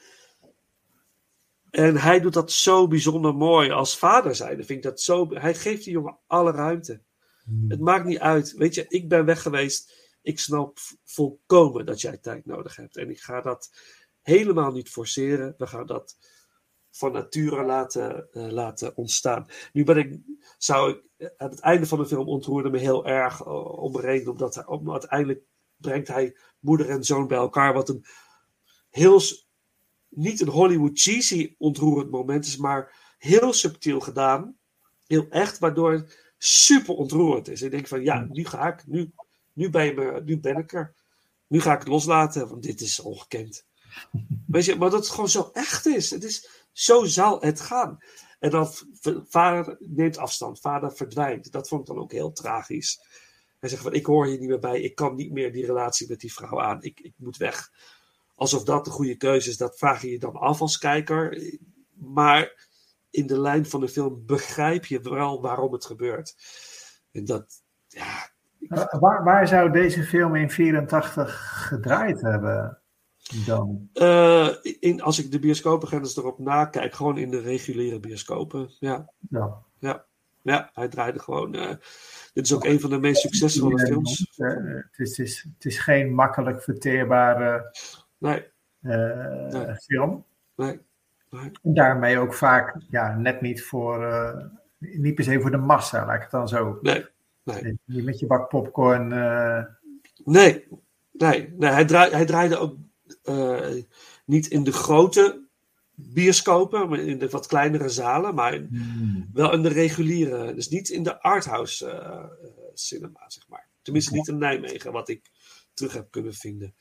En 1.69 1.97
hij 1.97 2.19
doet 2.19 2.33
dat 2.33 2.51
zo 2.51 2.87
bijzonder 2.87 3.35
mooi 3.35 3.71
als 3.71 3.97
vader 3.97 4.35
zijnde. 4.35 4.63
Vind 4.63 4.85
ik 4.85 4.91
dat 4.91 5.01
zo. 5.01 5.27
Hij 5.29 5.55
geeft 5.55 5.83
die 5.83 5.93
jongen 5.93 6.19
alle 6.27 6.51
ruimte. 6.51 7.01
Het 7.67 7.79
maakt 7.79 8.05
niet 8.05 8.19
uit. 8.19 8.53
Weet 8.53 8.75
je, 8.75 8.85
ik 8.87 9.09
ben 9.09 9.25
weg 9.25 9.41
geweest. 9.41 9.93
Ik 10.21 10.39
snap 10.39 10.77
volkomen 11.03 11.85
dat 11.85 12.01
jij 12.01 12.17
tijd 12.17 12.45
nodig 12.45 12.75
hebt. 12.75 12.97
En 12.97 13.09
ik 13.09 13.19
ga 13.19 13.41
dat 13.41 13.71
helemaal 14.21 14.71
niet 14.71 14.89
forceren. 14.89 15.53
We 15.57 15.67
gaan 15.67 15.85
dat 15.85 16.17
van 16.91 17.11
nature 17.11 17.63
laten, 17.63 18.31
eh, 18.31 18.51
laten 18.51 18.97
ontstaan. 18.97 19.47
Nu 19.73 19.83
ben 19.83 19.97
ik, 19.97 20.19
zou 20.57 20.91
ik, 20.91 21.31
aan 21.37 21.49
het 21.49 21.59
einde 21.59 21.85
van 21.85 21.99
de 21.99 22.05
film 22.05 22.27
ontroerde 22.27 22.69
me 22.69 22.77
heel 22.77 23.05
erg 23.05 23.41
eh, 23.41 23.81
om 23.83 23.99
reden, 23.99 24.31
omdat 24.31 24.55
hij, 24.55 24.65
om, 24.65 24.91
uiteindelijk 24.91 25.43
brengt 25.77 26.07
hij 26.07 26.37
moeder 26.59 26.89
en 26.89 27.03
zoon 27.03 27.27
bij 27.27 27.37
elkaar, 27.37 27.73
wat 27.73 27.89
een 27.89 28.05
heel, 28.89 29.21
niet 30.09 30.41
een 30.41 30.47
Hollywood 30.47 30.99
cheesy 30.99 31.55
ontroerend 31.57 32.11
moment 32.11 32.45
is, 32.45 32.57
maar 32.57 33.13
heel 33.17 33.53
subtiel 33.53 33.99
gedaan. 33.99 34.57
Heel 35.07 35.27
echt, 35.29 35.59
waardoor 35.59 35.91
het 35.91 36.33
super 36.37 36.93
ontroerend 36.93 37.47
is. 37.47 37.61
Ik 37.61 37.71
denk 37.71 37.87
van, 37.87 38.03
ja, 38.03 38.27
nu 38.29 38.45
ga 38.45 38.67
ik, 38.67 38.87
nu, 38.87 39.13
nu, 39.53 39.69
ben, 39.69 39.85
je 39.85 39.93
me, 39.93 40.21
nu 40.25 40.39
ben 40.39 40.57
ik 40.57 40.73
er. 40.73 40.93
Nu 41.47 41.61
ga 41.61 41.73
ik 41.73 41.79
het 41.79 41.87
loslaten, 41.87 42.47
want 42.47 42.63
dit 42.63 42.81
is 42.81 42.99
ongekend. 42.99 43.65
Weet 44.47 44.65
je, 44.65 44.75
maar 44.75 44.89
dat 44.89 44.99
het 44.99 45.09
gewoon 45.09 45.29
zo 45.29 45.49
echt 45.53 45.85
is. 45.85 46.09
Het 46.09 46.23
is 46.23 46.65
zo 46.71 47.03
zal 47.03 47.41
het 47.41 47.61
gaan. 47.61 47.97
En 48.39 48.49
dan 48.49 48.69
vader 49.27 49.77
neemt 49.79 50.17
afstand, 50.17 50.59
vader 50.59 50.95
verdwijnt. 50.95 51.51
Dat 51.51 51.67
vond 51.67 51.81
ik 51.81 51.87
dan 51.87 52.03
ook 52.03 52.11
heel 52.11 52.31
tragisch. 52.31 52.99
Hij 53.59 53.69
zegt 53.69 53.81
van, 53.81 53.93
ik 53.93 54.05
hoor 54.05 54.25
hier 54.25 54.39
niet 54.39 54.49
meer 54.49 54.59
bij. 54.59 54.81
Ik 54.81 54.95
kan 54.95 55.15
niet 55.15 55.31
meer 55.31 55.51
die 55.51 55.65
relatie 55.65 56.07
met 56.09 56.19
die 56.19 56.33
vrouw 56.33 56.61
aan. 56.61 56.83
Ik, 56.83 56.99
ik 56.99 57.13
moet 57.17 57.37
weg. 57.37 57.69
Alsof 58.35 58.63
dat 58.63 58.85
de 58.85 58.91
goede 58.91 59.15
keuze 59.15 59.49
is, 59.49 59.57
dat 59.57 59.77
vraag 59.77 60.01
je 60.01 60.11
je 60.11 60.19
dan 60.19 60.35
af 60.35 60.61
als 60.61 60.77
kijker. 60.77 61.41
Maar 61.93 62.67
in 63.09 63.27
de 63.27 63.39
lijn 63.39 63.65
van 63.65 63.79
de 63.79 63.87
film 63.89 64.23
begrijp 64.25 64.85
je 64.85 64.99
wel 64.99 65.41
waarom 65.41 65.73
het 65.73 65.85
gebeurt. 65.85 66.35
En 67.11 67.25
dat, 67.25 67.63
ja, 67.87 68.33
Eh, 68.69 68.99
Waar, 68.99 69.23
waar 69.23 69.47
zou 69.47 69.71
deze 69.71 70.03
film 70.03 70.35
in 70.35 70.49
84 70.51 71.65
gedraaid 71.67 72.21
hebben 72.21 72.81
dan? 73.45 73.89
Eh, 73.93 74.49
in, 74.79 75.01
als 75.01 75.19
ik 75.19 75.31
de 75.31 75.39
bioscopengrens 75.39 76.17
erop 76.17 76.39
nakijk, 76.39 76.93
gewoon 76.95 77.17
in 77.17 77.29
de 77.31 77.39
reguliere 77.39 77.99
bioscopen. 77.99 78.75
Ja, 78.79 79.13
Ja. 79.29 79.63
ja, 79.79 80.05
ja 80.45 80.69
hij 80.73 80.87
draaide 80.87 81.19
gewoon. 81.19 81.55
eh, 81.55 81.69
dit 82.33 82.45
is 82.45 82.53
ook 82.53 82.65
een 82.65 82.79
van 82.79 82.89
de 82.89 82.99
meest 82.99 83.21
succesvolle 83.21 83.79
films. 83.79 84.19
Het 84.35 84.99
is, 84.99 85.17
het, 85.17 85.27
is, 85.27 85.45
het 85.55 85.65
is 85.65 85.77
geen 85.79 86.13
makkelijk 86.13 86.63
verteerbare 86.63 87.77
Nee, 88.17 88.47
eh, 88.81 89.47
Nee. 89.51 89.75
film. 89.75 90.25
nee, 90.55 90.79
daarmee 91.61 92.17
ook 92.19 92.33
vaak 92.33 92.75
ja, 92.89 93.15
net 93.17 93.41
niet 93.41 93.63
voor, 93.63 94.05
eh, 94.05 94.43
niet 94.77 95.15
per 95.15 95.23
se 95.23 95.41
voor 95.41 95.51
de 95.51 95.57
massa, 95.57 96.05
laat 96.05 96.15
ik 96.15 96.21
het 96.21 96.31
dan 96.31 96.47
zo. 96.47 96.79
nee, 96.81 97.05
nee. 97.43 97.79
Niet 97.85 98.05
met 98.05 98.19
je 98.19 98.25
bak 98.27 98.49
popcorn. 98.49 99.07
Nee, 100.23 100.67
nee, 101.11 101.53
nee 101.57 101.69
hij, 101.69 101.85
draai, 101.85 102.11
hij 102.11 102.25
draaide 102.25 102.57
ook 102.57 102.77
niet 104.25 104.47
in 104.47 104.63
de 104.63 104.71
grote 104.71 105.44
bioscopen, 105.95 106.93
in 106.93 107.17
de 107.19 107.29
wat 107.29 107.47
kleinere 107.47 107.89
zalen, 107.89 108.35
maar 108.35 108.53
in- 108.53 109.29
wel 109.33 109.53
in 109.53 109.61
de 109.61 109.69
reguliere, 109.69 110.53
dus 110.53 110.69
niet 110.69 110.89
in 110.89 111.03
de 111.03 111.21
arthouse 111.21 111.89
eh, 111.89 112.23
eh, 112.23 112.29
cinema, 112.73 113.23
zeg 113.27 113.47
maar. 113.47 113.67
Tenminste 113.81 114.13
niet 114.13 114.27
in 114.27 114.37
Nijmegen, 114.37 114.91
wat 114.91 115.09
ik 115.09 115.31
terug 115.73 115.93
heb 115.93 116.11
kunnen 116.11 116.33
vinden. 116.33 116.75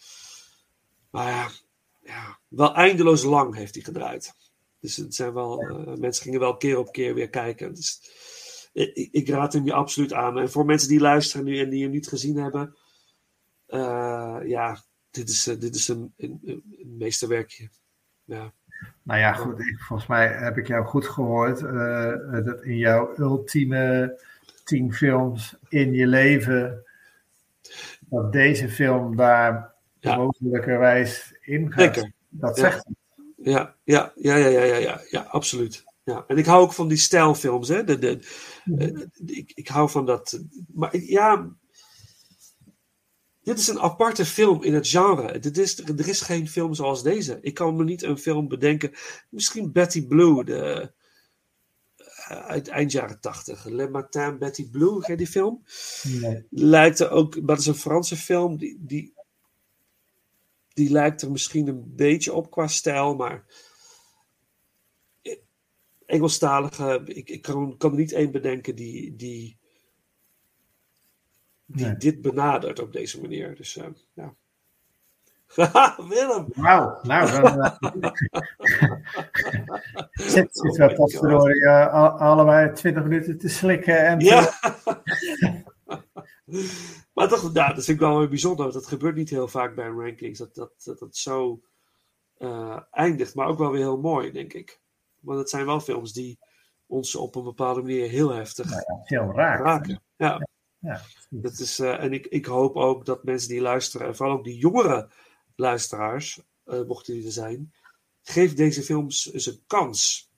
Maar 1.11 1.31
ja, 1.31 1.51
ja 2.03 2.39
wel 2.49 2.75
eindeloos 2.75 3.23
lang 3.23 3.55
heeft 3.55 3.75
hij 3.75 3.85
gedraaid. 3.85 4.35
Dus 4.81 4.97
het 4.97 5.15
zijn 5.15 5.33
wel, 5.33 5.61
eh, 5.61 5.95
mensen 5.97 6.23
gingen 6.25 6.41
wel 6.41 6.57
keer 6.57 6.79
op 6.79 6.93
keer 6.93 7.15
weer 7.15 7.31
kijken. 7.31 7.75
Dus, 7.75 8.01
ik, 8.73 9.09
ik 9.13 9.29
raad 9.29 9.53
hem 9.53 9.65
je 9.65 9.73
absoluut 9.73 10.13
aan. 10.13 10.39
En 10.39 10.51
voor 10.51 10.65
mensen 10.65 10.89
die 10.89 11.01
luisteren 11.01 11.45
nu 11.47 11.59
en 11.59 11.71
die 11.71 11.83
hem 11.83 11.91
niet 11.91 12.09
gezien 12.09 12.37
hebben, 12.37 12.77
eh, 13.67 14.39
ja, 14.45 14.85
dit 15.11 15.29
is, 15.29 15.47
eh, 15.47 15.61
dit 15.61 15.75
is 15.75 15.89
een, 15.89 16.13
een, 16.17 16.41
een 16.45 16.97
meesterwerkje. 16.97 17.69
Ja. 18.25 18.53
Nou 19.03 19.21
ja, 19.21 19.33
goed. 19.33 19.59
Ik, 19.61 19.79
volgens 19.81 20.09
mij 20.09 20.27
heb 20.29 20.59
ik 20.59 20.67
jou 20.67 20.85
goed 20.85 21.07
gehoord. 21.09 21.63
eh, 21.63 22.45
dat 22.45 22.63
in 22.63 22.77
jouw 22.77 23.13
ultieme 23.19 24.21
tien 24.65 24.93
films 24.93 25.57
in 25.69 25.93
je 25.93 26.07
leven. 26.07 26.83
dat 28.09 28.33
deze 28.33 28.69
film 28.69 29.17
daar 29.17 29.73
Ja. 30.01 30.17
mogelijkerwijs 30.17 31.35
in 31.41 31.73
gaat. 31.73 31.95
Zeker. 31.95 32.13
Dat 32.29 32.57
Ja. 32.57 32.63
zegt 32.63 32.87
Ja, 33.37 33.75
ja, 33.85 34.13
ja, 34.17 34.37
ja, 34.37 34.47
ja, 34.49 34.63
ja, 34.63 34.77
ja, 34.77 35.01
ja, 35.11 35.21
absoluut. 35.21 35.85
Ja. 36.05 36.25
En 36.29 36.37
ik 36.39 36.47
hou 36.47 36.63
ook 36.63 36.73
van 36.73 36.89
die 36.89 36.97
stijlfilms, 36.97 37.69
hè. 37.69 37.85
De, 37.85 37.99
de, 37.99 38.19
eh, 38.79 39.37
ik, 39.39 39.53
ik 39.55 39.69
hou 39.69 39.91
van 39.91 40.07
dat. 40.07 40.41
Maar 40.75 40.97
ja, 40.97 41.49
dit 43.45 43.59
is 43.59 43.69
een 43.69 43.81
aparte 43.81 44.25
film 44.25 44.63
in 44.63 44.75
het 44.75 44.89
genre. 44.89 45.39
Dit 45.39 45.59
is, 45.59 45.79
er 45.79 46.09
is 46.09 46.21
geen 46.21 46.49
film 46.49 46.75
zoals 46.75 47.03
deze. 47.03 47.39
Ik 47.41 47.55
kan 47.55 47.77
me 47.77 47.85
niet 47.85 48.03
een 48.03 48.19
film 48.19 48.49
bedenken. 48.49 48.93
Misschien 49.29 49.73
Betty 49.73 50.07
Blue, 50.07 50.45
de, 50.45 50.93
eh, 51.97 52.47
uit 52.47 52.69
eind 52.69 52.93
jaren 52.93 53.21
tachtig. 53.21 53.65
Le 53.65 53.89
Matin 53.89 54.39
Betty 54.39 54.71
Blue, 54.71 55.01
ken 55.01 55.11
je 55.11 55.17
die 55.17 55.27
film? 55.27 55.65
Nee. 56.03 56.47
lijkt 56.51 57.01
er 57.01 57.11
ook, 57.11 57.47
dat 57.47 57.59
is 57.59 57.67
een 57.67 57.75
Franse 57.75 58.17
film, 58.17 58.57
die, 58.57 58.77
die, 58.81 59.15
die 60.73 60.91
lijkt 60.91 61.23
er 61.23 61.31
misschien 61.31 61.69
een 61.69 61.95
beetje 61.97 62.33
op 62.33 62.51
qua 62.51 62.67
stijl, 62.67 63.15
maar 63.15 63.45
Engelstalige, 66.07 67.03
ik, 67.05 67.31
ik 67.31 67.43
kan, 67.43 67.77
kan 67.77 67.91
er 67.91 67.97
niet 67.97 68.13
één 68.13 68.31
bedenken 68.31 68.75
die, 68.75 69.17
die, 69.17 69.59
die 71.75 71.87
Nee. 71.87 71.97
dit 71.97 72.21
benadert 72.23 72.79
op 72.81 72.93
deze 72.93 73.21
manier. 73.21 73.57
Dus 73.57 73.77
eh, 73.77 73.87
ja. 74.13 74.35
Willem! 76.09 76.47
Wauw, 76.55 76.99
nou 77.03 77.31
dan. 77.43 77.61
eh, 77.63 77.77
zit, 80.13 80.49
zit 80.51 80.77
wel 80.77 80.95
potverdorie 80.95 81.65
eh, 81.67 81.93
al- 81.93 82.19
allebei 82.19 82.73
20 82.73 83.03
minuten 83.03 83.39
te 83.39 83.49
slikken. 83.49 83.99
En 84.07 84.21
Ja! 84.21 84.53
maar 87.15 87.29
toch, 87.29 87.53
nou, 87.53 87.75
dat 87.75 87.85
vind 87.85 87.89
ik 87.89 87.99
wel 87.99 88.19
weer 88.19 88.29
bijzonder. 88.29 88.73
Dat 88.73 88.87
gebeurt 88.87 89.15
niet 89.17 89.31
heel 89.31 89.49
vaak 89.49 89.75
bij 89.75 89.87
rankings. 89.89 90.39
Dat 90.39 90.55
dat, 90.55 90.71
dat, 90.85 90.99
dat 90.99 91.17
zo 91.17 91.61
eh, 92.39 92.81
eindigt. 92.91 93.35
Maar 93.35 93.47
ook 93.47 93.59
wel 93.59 93.71
weer 93.71 93.81
heel 93.81 94.01
mooi, 94.01 94.33
denk 94.33 94.53
ik. 94.53 94.81
Want 95.21 95.39
het 95.39 95.51
zijn 95.51 95.67
wel 95.67 95.81
films 95.81 96.13
die 96.13 96.39
ons 96.87 97.15
op 97.17 97.35
een 97.35 97.45
bepaalde 97.45 97.81
manier 97.81 98.09
heel 98.09 98.31
heftig 98.31 98.67
heel 99.05 99.33
raar. 99.33 99.63
raken. 99.63 100.03
Ja. 100.17 100.47
Dat 101.31 101.59
is, 101.59 101.79
eh, 101.79 102.03
en 102.03 102.13
ik, 102.13 102.27
ik 102.27 102.47
hoop 102.47 102.77
ook 102.77 103.05
dat 103.05 103.25
mensen 103.25 103.49
die 103.49 103.61
luisteren, 103.61 104.07
en 104.07 104.17
vooral 104.17 104.37
ook 104.37 104.45
die 104.45 104.59
jongere 104.59 105.09
luisteraars, 105.57 106.41
eh, 106.65 106.83
mochten 106.83 107.15
die 107.15 107.25
er 107.27 107.33
zijn, 107.33 107.73
geef 108.23 108.55
deze 108.55 108.83
films 108.83 109.33
eens 109.33 109.47
een 109.47 109.63
kans. 109.67 110.31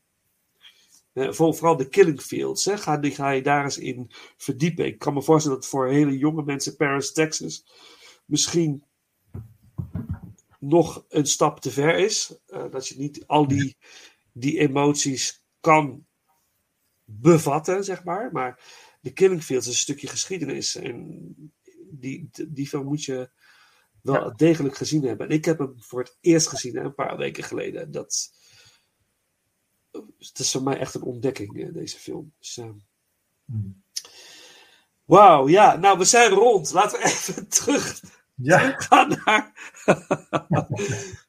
Eh, 1.12 1.32
voor- 1.32 1.54
vooral 1.54 1.76
de 1.76 1.88
Killing 1.88 2.20
Fields, 2.20 2.64
hè, 2.64 2.78
ga, 2.78 2.96
die, 2.96 3.14
ga 3.14 3.30
je 3.30 3.42
daar 3.42 3.64
eens 3.64 3.78
in 3.78 4.10
verdiepen. 4.36 4.86
Ik 4.86 4.98
kan 4.98 5.14
me 5.14 5.22
voorstellen 5.22 5.60
dat 5.60 5.68
voor 5.68 5.88
hele 5.88 6.18
jonge 6.18 6.42
mensen 6.42 6.76
Paris, 6.76 7.12
Texas 7.12 7.64
misschien 8.24 8.84
nog 10.58 11.04
een 11.08 11.26
stap 11.26 11.60
te 11.60 11.70
ver 11.70 11.98
is. 11.98 12.34
Dat 12.70 12.88
je 12.88 12.98
niet 12.98 13.26
al 13.26 13.48
die, 13.48 13.76
die 14.32 14.58
emoties 14.58 15.42
kan 15.60 16.06
bevatten, 17.04 17.84
zeg 17.84 18.04
maar. 18.04 18.32
Maar 18.32 18.60
de 19.06 19.12
Killing 19.12 19.42
Fields 19.42 19.66
is 19.66 19.72
een 19.72 19.78
stukje 19.78 20.06
geschiedenis. 20.06 20.76
En 20.76 21.34
die, 21.90 22.28
die 22.48 22.68
film 22.68 22.84
moet 22.86 23.04
je 23.04 23.30
wel 24.02 24.14
Ja. 24.24 24.30
degelijk 24.30 24.76
gezien 24.76 25.02
hebben. 25.04 25.28
En 25.28 25.34
ik 25.34 25.44
heb 25.44 25.58
hem 25.58 25.74
voor 25.78 26.00
het 26.00 26.16
eerst 26.20 26.48
gezien, 26.48 26.76
een 26.76 26.94
paar 26.94 27.16
weken 27.16 27.44
geleden. 27.44 27.90
Dat, 27.90 28.30
het 30.18 30.38
is 30.38 30.50
voor 30.50 30.62
mij 30.62 30.78
echt 30.78 30.94
een 30.94 31.02
ontdekking, 31.02 31.62
eh, 31.62 31.72
deze 31.72 31.98
film. 31.98 32.32
Dus, 32.38 32.56
eh, 32.56 32.70
Wauw, 35.04 35.48
ja, 35.48 35.76
nou 35.76 35.98
we 35.98 36.04
zijn 36.04 36.30
rond. 36.30 36.72
Laten 36.72 36.98
we 36.98 37.04
even 37.14 37.48
terug 37.48 38.00
Ja, 38.34 38.74
gaan 38.78 39.08
naar. 39.24 39.52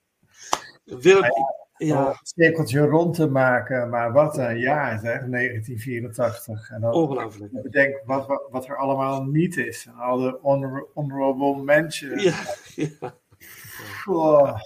Willem, 0.84 1.32
ja, 1.78 2.08
een 2.08 2.16
cirkeltje 2.22 2.80
rond 2.80 3.16
te 3.16 3.28
maken, 3.28 3.90
maar 3.90 4.12
wat 4.12 4.38
een 4.38 4.60
jaar 4.60 5.00
zeg, 5.00 5.20
1984. 5.26 6.70
En 6.70 6.82
dan 6.82 6.94
ongelooflijk. 6.94 7.62
bedenk 7.62 8.02
wat, 8.06 8.28
wat, 8.28 8.48
wat 8.52 8.68
er 8.68 8.78
allemaal 8.78 9.24
niet 9.24 9.58
is. 9.58 9.86
En 9.86 9.94
al 9.96 10.18
de 10.18 10.38
honor, 10.42 10.88
honorable 10.94 11.64
mentions. 11.64 12.24
Ja, 12.24 12.36
ja, 13.00 13.14
Oh, 14.06 14.60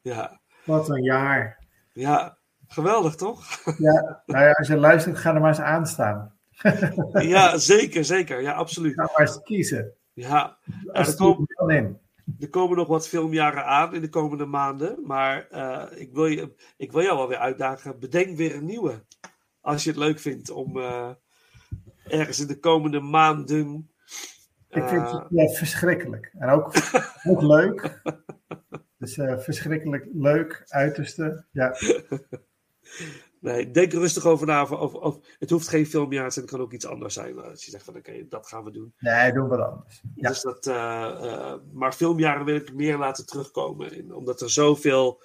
ja, 0.00 0.40
wat 0.64 0.88
een 0.88 1.02
jaar. 1.02 1.58
ja, 1.92 2.36
geweldig 2.68 3.14
toch? 3.14 3.44
Ja, 3.78 4.22
nou 4.26 4.44
ja, 4.44 4.50
als 4.50 4.68
je 4.68 4.76
luistert, 4.76 5.18
ga 5.18 5.34
er 5.34 5.40
maar 5.40 5.48
eens 5.48 5.60
aan 5.60 5.86
staan. 5.86 6.32
Ja, 7.12 7.56
zeker, 7.58 8.04
zeker. 8.04 8.40
Ja, 8.40 8.52
absoluut. 8.52 8.94
Ga 8.94 9.02
maar 9.02 9.20
eens 9.26 9.40
kiezen. 9.42 9.92
Ja, 10.12 10.56
ja 10.84 10.92
Als 10.92 11.08
er, 11.08 11.16
komen, 11.16 11.76
in. 11.76 11.98
Er 12.38 12.48
komen 12.50 12.76
nog 12.76 12.88
wat 12.88 13.08
filmjaren 13.08 13.64
aan 13.64 13.94
in 13.94 14.00
de 14.00 14.08
komende 14.08 14.44
maanden. 14.44 14.98
Maar 15.02 15.48
eh, 15.48 16.00
ik, 16.00 16.12
wil 16.12 16.26
je, 16.26 16.54
ik 16.76 16.92
wil 16.92 17.02
jou 17.02 17.16
wel 17.16 17.28
weer 17.28 17.38
uitdagen. 17.38 17.98
Bedenk 17.98 18.36
weer 18.36 18.54
een 18.54 18.64
nieuwe. 18.64 19.04
Als 19.60 19.84
je 19.84 19.90
het 19.90 19.98
leuk 19.98 20.18
vindt 20.18 20.50
om 20.50 20.78
eh, 20.78 21.10
ergens 22.04 22.40
in 22.40 22.46
de 22.46 22.58
komende 22.58 23.00
maanden. 23.00 23.90
Ik 24.68 24.88
vind 24.88 25.02
eh, 25.02 25.12
het 25.12 25.26
ja, 25.30 25.48
verschrikkelijk. 25.48 26.34
En 26.38 26.48
ook, 26.48 26.72
ook 27.30 27.42
leuk. 27.42 28.02
Dus 28.98 29.16
eh, 29.16 29.38
verschrikkelijk 29.38 30.08
leuk, 30.12 30.64
uiterste. 30.68 31.46
Ja, 31.50 31.74
Nee, 33.44 33.70
denk 33.70 33.92
er 33.92 33.98
rustig 33.98 34.24
over 34.26 34.46
na. 34.46 34.62
Of, 34.62 34.70
of, 34.70 34.94
of- 34.94 35.18
het 35.38 35.50
hoeft 35.50 35.68
geen 35.68 35.86
filmjaar 35.86 36.26
te 36.26 36.32
zijn, 36.32 36.44
het 36.44 36.54
kan 36.54 36.64
ook 36.64 36.72
iets 36.72 36.86
anders 36.86 37.14
zijn. 37.14 37.38
Als 37.38 37.64
je 37.64 37.70
zegt 37.70 37.84
van 37.84 37.96
oké, 37.96 38.26
dat 38.28 38.46
gaan 38.46 38.64
we 38.64 38.70
doen. 38.70 38.94
nee, 38.98 39.32
doen 39.32 39.48
we 39.48 39.64
anders. 39.64 40.02
Ja. 40.14 40.28
Dus 40.28 40.42
dat, 40.42 40.66
eh, 40.66 41.54
maar 41.72 41.92
filmjaren 41.92 42.44
wil 42.44 42.54
ik 42.54 42.72
meer 42.74 42.98
laten 42.98 43.26
terugkomen. 43.26 43.92
In, 43.92 44.14
omdat 44.14 44.40
er 44.40 44.50
zoveel, 44.50 45.22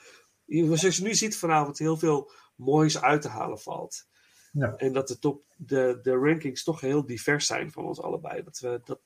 zoals 0.47 0.97
je 0.97 1.03
nu 1.03 1.15
ziet 1.15 1.37
vanavond, 1.37 1.77
heel 1.77 1.97
veel 1.97 2.31
moois 2.55 3.01
uit 3.01 3.21
te 3.21 3.27
halen 3.27 3.59
valt. 3.59 4.07
Ja. 4.51 4.75
En 4.75 4.93
dat 4.93 5.07
de, 5.07 5.19
top, 5.19 5.43
de, 5.55 5.99
de 6.01 6.11
rankings 6.11 6.63
toch 6.63 6.81
heel 6.81 7.05
divers 7.05 7.45
zijn 7.45 7.71
van 7.71 7.85
ons 7.85 8.01
allebei. 8.01 8.43
Dat 8.43 8.59
we, 8.59 8.81
dat, 8.83 8.99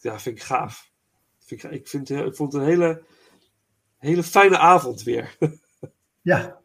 ja, 0.00 0.18
vind 0.18 0.36
ik 0.36 0.42
gaaf. 0.42 0.90
Vind 1.38 1.62
ik, 1.64 1.70
ik, 1.70 1.88
vind, 1.88 2.10
ik 2.10 2.36
vond 2.36 2.52
het 2.52 2.62
een 2.62 2.68
hele, 2.68 3.02
hele 3.96 4.22
fijne 4.22 4.58
avond 4.58 5.02
weer. 5.02 5.36
Ja. 6.22 6.60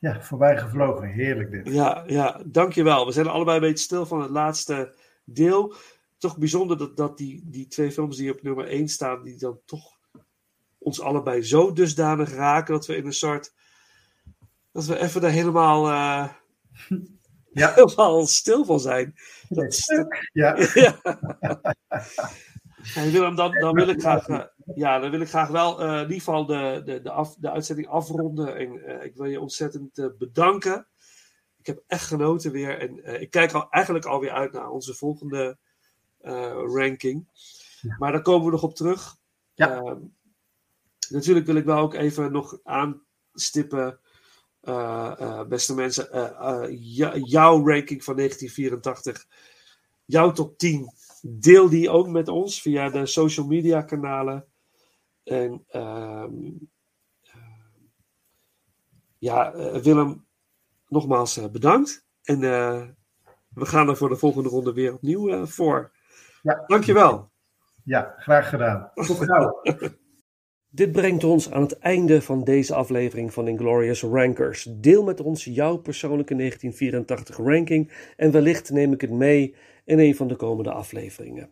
Ja, 0.00 0.22
voorbij 0.22 0.58
gevlogen. 0.58 1.08
Heerlijk 1.08 1.50
dit. 1.50 1.68
Ja, 1.68 2.04
ja, 2.06 2.40
dankjewel. 2.46 3.06
We 3.06 3.12
zijn 3.12 3.26
allebei 3.26 3.56
een 3.56 3.62
beetje 3.62 3.84
stil 3.84 4.06
van 4.06 4.20
het 4.22 4.30
laatste 4.30 4.94
deel. 5.24 5.74
toch 6.18 6.38
bijzonder 6.38 6.78
dat, 6.78 6.96
dat 6.96 7.18
die, 7.18 7.42
die 7.44 7.66
twee 7.66 7.92
films 7.92 8.16
die 8.16 8.32
op 8.32 8.42
nummer 8.42 8.66
1 8.66 8.88
staan, 8.88 9.22
die 9.22 9.38
dan 9.38 9.60
toch 9.64 9.98
ons 10.78 11.00
allebei 11.00 11.42
zo 11.42 11.72
dusdanig 11.72 12.30
raken 12.34 12.74
dat 12.74 12.86
we 12.86 12.96
in 12.96 13.06
een 13.06 13.12
soort. 13.12 13.52
dat 14.72 14.84
we 14.86 14.98
even 14.98 15.22
er 15.22 15.30
helemaal. 15.30 15.86
eh, 15.88 16.28
Ja. 17.52 17.74
helemaal 17.74 18.26
stil 18.26 18.64
van 18.64 18.80
zijn. 18.80 19.14
Dat 19.48 19.78
Ja, 20.32 20.56
ja. 20.74 21.00
En 22.94 23.10
Willem, 23.10 23.34
dan, 23.36 23.52
dan 23.52 23.74
wil 23.74 23.88
ik 23.88 24.00
graag, 24.00 24.28
eh, 24.28 24.44
ja, 24.74 24.98
dan 24.98 25.10
wil 25.10 25.20
ik 25.20 25.28
graag 25.28 25.48
wel 25.48 25.80
eh, 25.80 25.94
in 25.94 26.00
ieder 26.00 26.16
geval 26.16 26.46
de, 26.46 26.82
de, 26.84 27.00
de, 27.00 27.10
af, 27.10 27.34
de 27.34 27.50
uitzending 27.50 27.88
afronden. 27.88 28.56
En 28.56 28.84
eh, 28.84 29.04
ik 29.04 29.14
wil 29.14 29.24
je 29.26 29.40
ontzettend 29.40 30.10
bedanken. 30.18 30.86
Ik 31.58 31.66
heb 31.66 31.82
echt 31.86 32.06
genoten 32.06 32.52
weer. 32.52 32.78
En 32.78 33.20
ik 33.20 33.30
kijk 33.30 33.52
al, 33.52 33.70
eigenlijk 33.70 34.04
alweer 34.04 34.30
uit 34.30 34.52
naar 34.52 34.70
onze 34.70 34.94
volgende 34.94 35.58
ranking. 36.74 37.28
Maar 37.98 38.12
daar 38.12 38.22
komen 38.22 38.44
we 38.44 38.52
nog 38.52 38.62
op 38.62 38.74
terug. 38.74 39.16
Ja. 39.54 39.76
Ehm, 39.76 39.98
natuurlijk 41.08 41.46
wil 41.46 41.54
ik 41.56 41.64
wel 41.64 41.78
ook 41.78 41.94
even 41.94 42.32
nog 42.32 42.58
aanstippen. 42.62 44.00
beste 45.48 45.74
mensen, 45.74 46.08
jou- 46.78 47.20
jouw 47.20 47.66
ranking 47.68 48.04
van 48.04 48.16
1984, 48.16 49.26
jouw 50.04 50.32
top 50.32 50.58
10, 50.58 50.92
deel 51.22 51.68
die 51.68 51.90
ook 51.90 52.08
met 52.08 52.28
ons 52.28 52.62
via 52.62 52.88
de 52.88 53.06
social 53.06 53.46
media 53.46 53.82
kanalen. 53.82 54.46
En 55.24 55.64
ehm, 55.68 56.32
eh, 57.20 57.40
ja, 59.18 59.52
eh, 59.52 59.76
Willem, 59.76 60.26
nogmaals 60.88 61.36
eh, 61.36 61.50
bedankt. 61.50 62.06
En 62.22 62.42
eh, 62.42 62.82
we 63.54 63.66
gaan 63.66 63.88
er 63.88 63.96
voor 63.96 64.08
de 64.08 64.16
volgende 64.16 64.48
ronde 64.48 64.72
weer 64.72 64.94
opnieuw 64.94 65.46
voor. 65.46 65.92
Ja. 66.42 66.64
Dankjewel. 66.66 67.30
ja, 67.84 68.14
graag 68.16 68.48
gedaan. 68.48 68.90
Tot 68.94 69.24
gauw. 69.24 69.60
Dit 70.72 70.92
brengt 70.92 71.24
ons 71.24 71.50
aan 71.50 71.62
het 71.62 71.78
einde 71.78 72.22
van 72.22 72.44
deze 72.44 72.74
aflevering 72.74 73.32
van 73.32 73.48
Inglorious 73.48 74.02
Rankers. 74.02 74.68
Deel 74.70 75.02
met 75.02 75.20
ons 75.20 75.44
jouw 75.44 75.76
persoonlijke 75.76 76.34
1984 76.34 77.36
ranking 77.36 77.90
en 78.16 78.30
wellicht 78.30 78.70
neem 78.70 78.92
ik 78.92 79.00
het 79.00 79.10
mee 79.10 79.54
in 79.84 79.98
een 79.98 80.16
van 80.16 80.28
de 80.28 80.36
komende 80.36 80.70
afleveringen. 80.70 81.50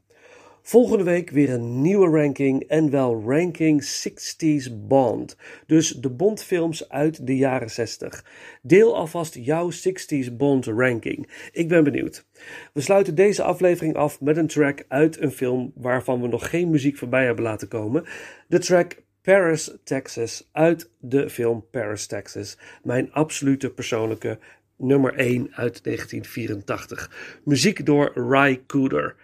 Volgende 0.63 1.05
week 1.05 1.31
weer 1.31 1.51
een 1.51 1.81
nieuwe 1.81 2.09
ranking 2.09 2.63
en 2.63 2.91
wel 2.91 3.23
ranking 3.27 3.85
60s 3.85 4.87
Bond. 4.87 5.37
Dus 5.67 5.89
de 5.89 6.11
Bondfilms 6.11 6.89
uit 6.89 7.27
de 7.27 7.37
jaren 7.37 7.71
60. 7.71 8.25
Deel 8.63 8.97
alvast 8.97 9.35
jouw 9.35 9.71
60s 9.71 10.37
Bond 10.37 10.67
ranking. 10.67 11.49
Ik 11.53 11.69
ben 11.69 11.85
benieuwd. 11.85 12.27
We 12.73 12.81
sluiten 12.81 13.15
deze 13.15 13.43
aflevering 13.43 13.95
af 13.95 14.21
met 14.21 14.37
een 14.37 14.47
track 14.47 14.85
uit 14.89 15.21
een 15.21 15.33
film 15.33 15.73
waarvan 15.75 16.21
we 16.21 16.29
nog 16.29 16.51
geen 16.51 16.71
muziek 16.71 16.97
voorbij 16.97 17.25
hebben 17.25 17.45
laten 17.45 17.69
komen. 17.69 18.05
De 18.49 18.59
track 18.59 19.07
Paris, 19.29 19.71
Texas 19.85 20.49
uit 20.53 20.91
de 21.01 21.31
film 21.31 21.67
Paris, 21.71 22.07
Texas. 22.07 22.59
Mijn 22.83 23.13
absolute 23.13 23.71
persoonlijke 23.71 24.39
nummer 24.77 25.15
1 25.15 25.55
uit 25.55 25.85
1984. 25.85 27.41
Muziek 27.45 27.87
door 27.87 28.13
Ry 28.15 28.63
Cooder. 28.67 29.15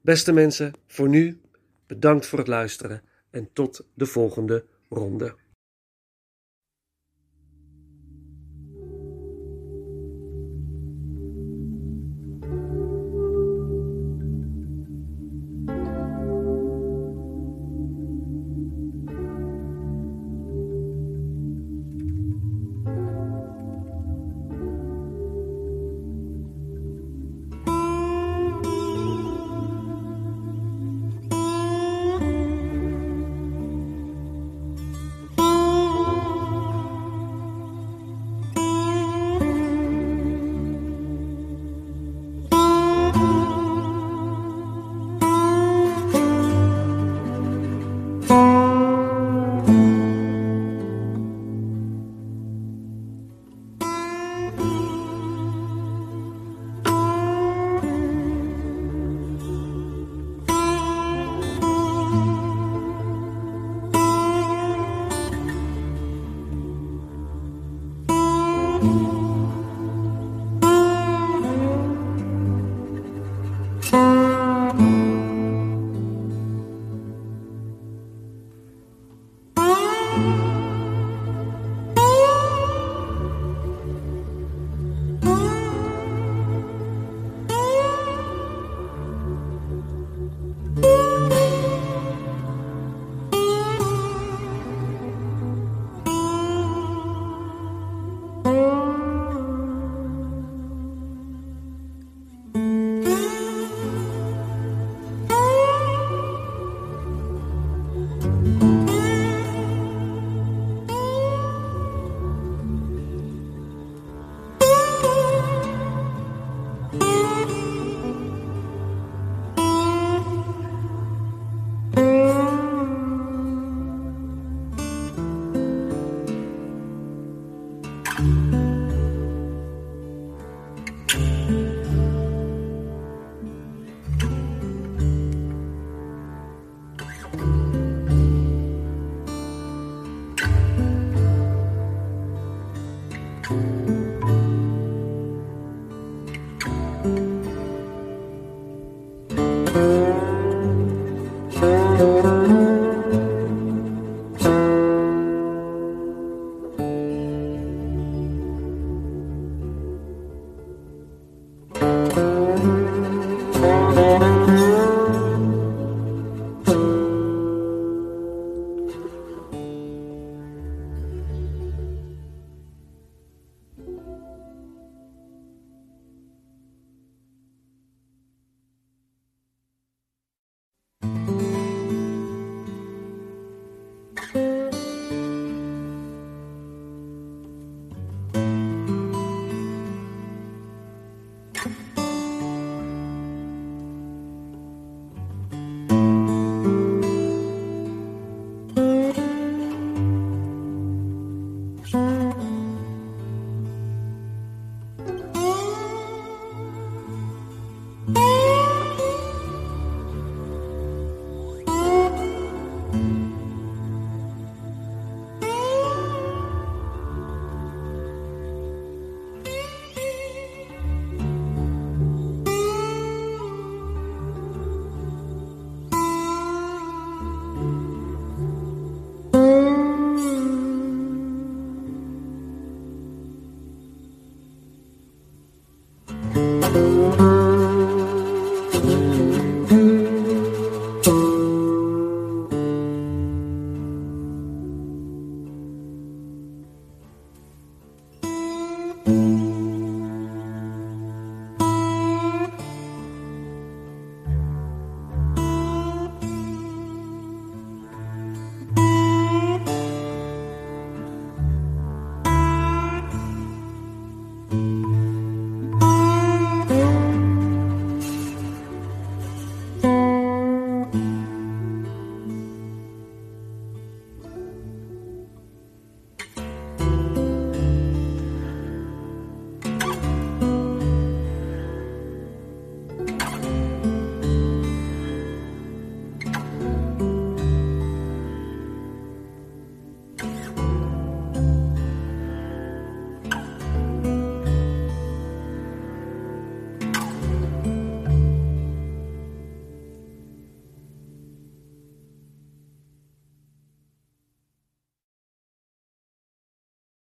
Beste 0.00 0.32
mensen, 0.32 0.72
voor 0.86 1.08
nu 1.08 1.40
bedankt 1.86 2.26
voor 2.26 2.38
het 2.38 2.48
luisteren 2.48 3.02
en 3.30 3.48
tot 3.52 3.86
de 3.94 4.06
volgende 4.06 4.64
ronde. 4.88 5.34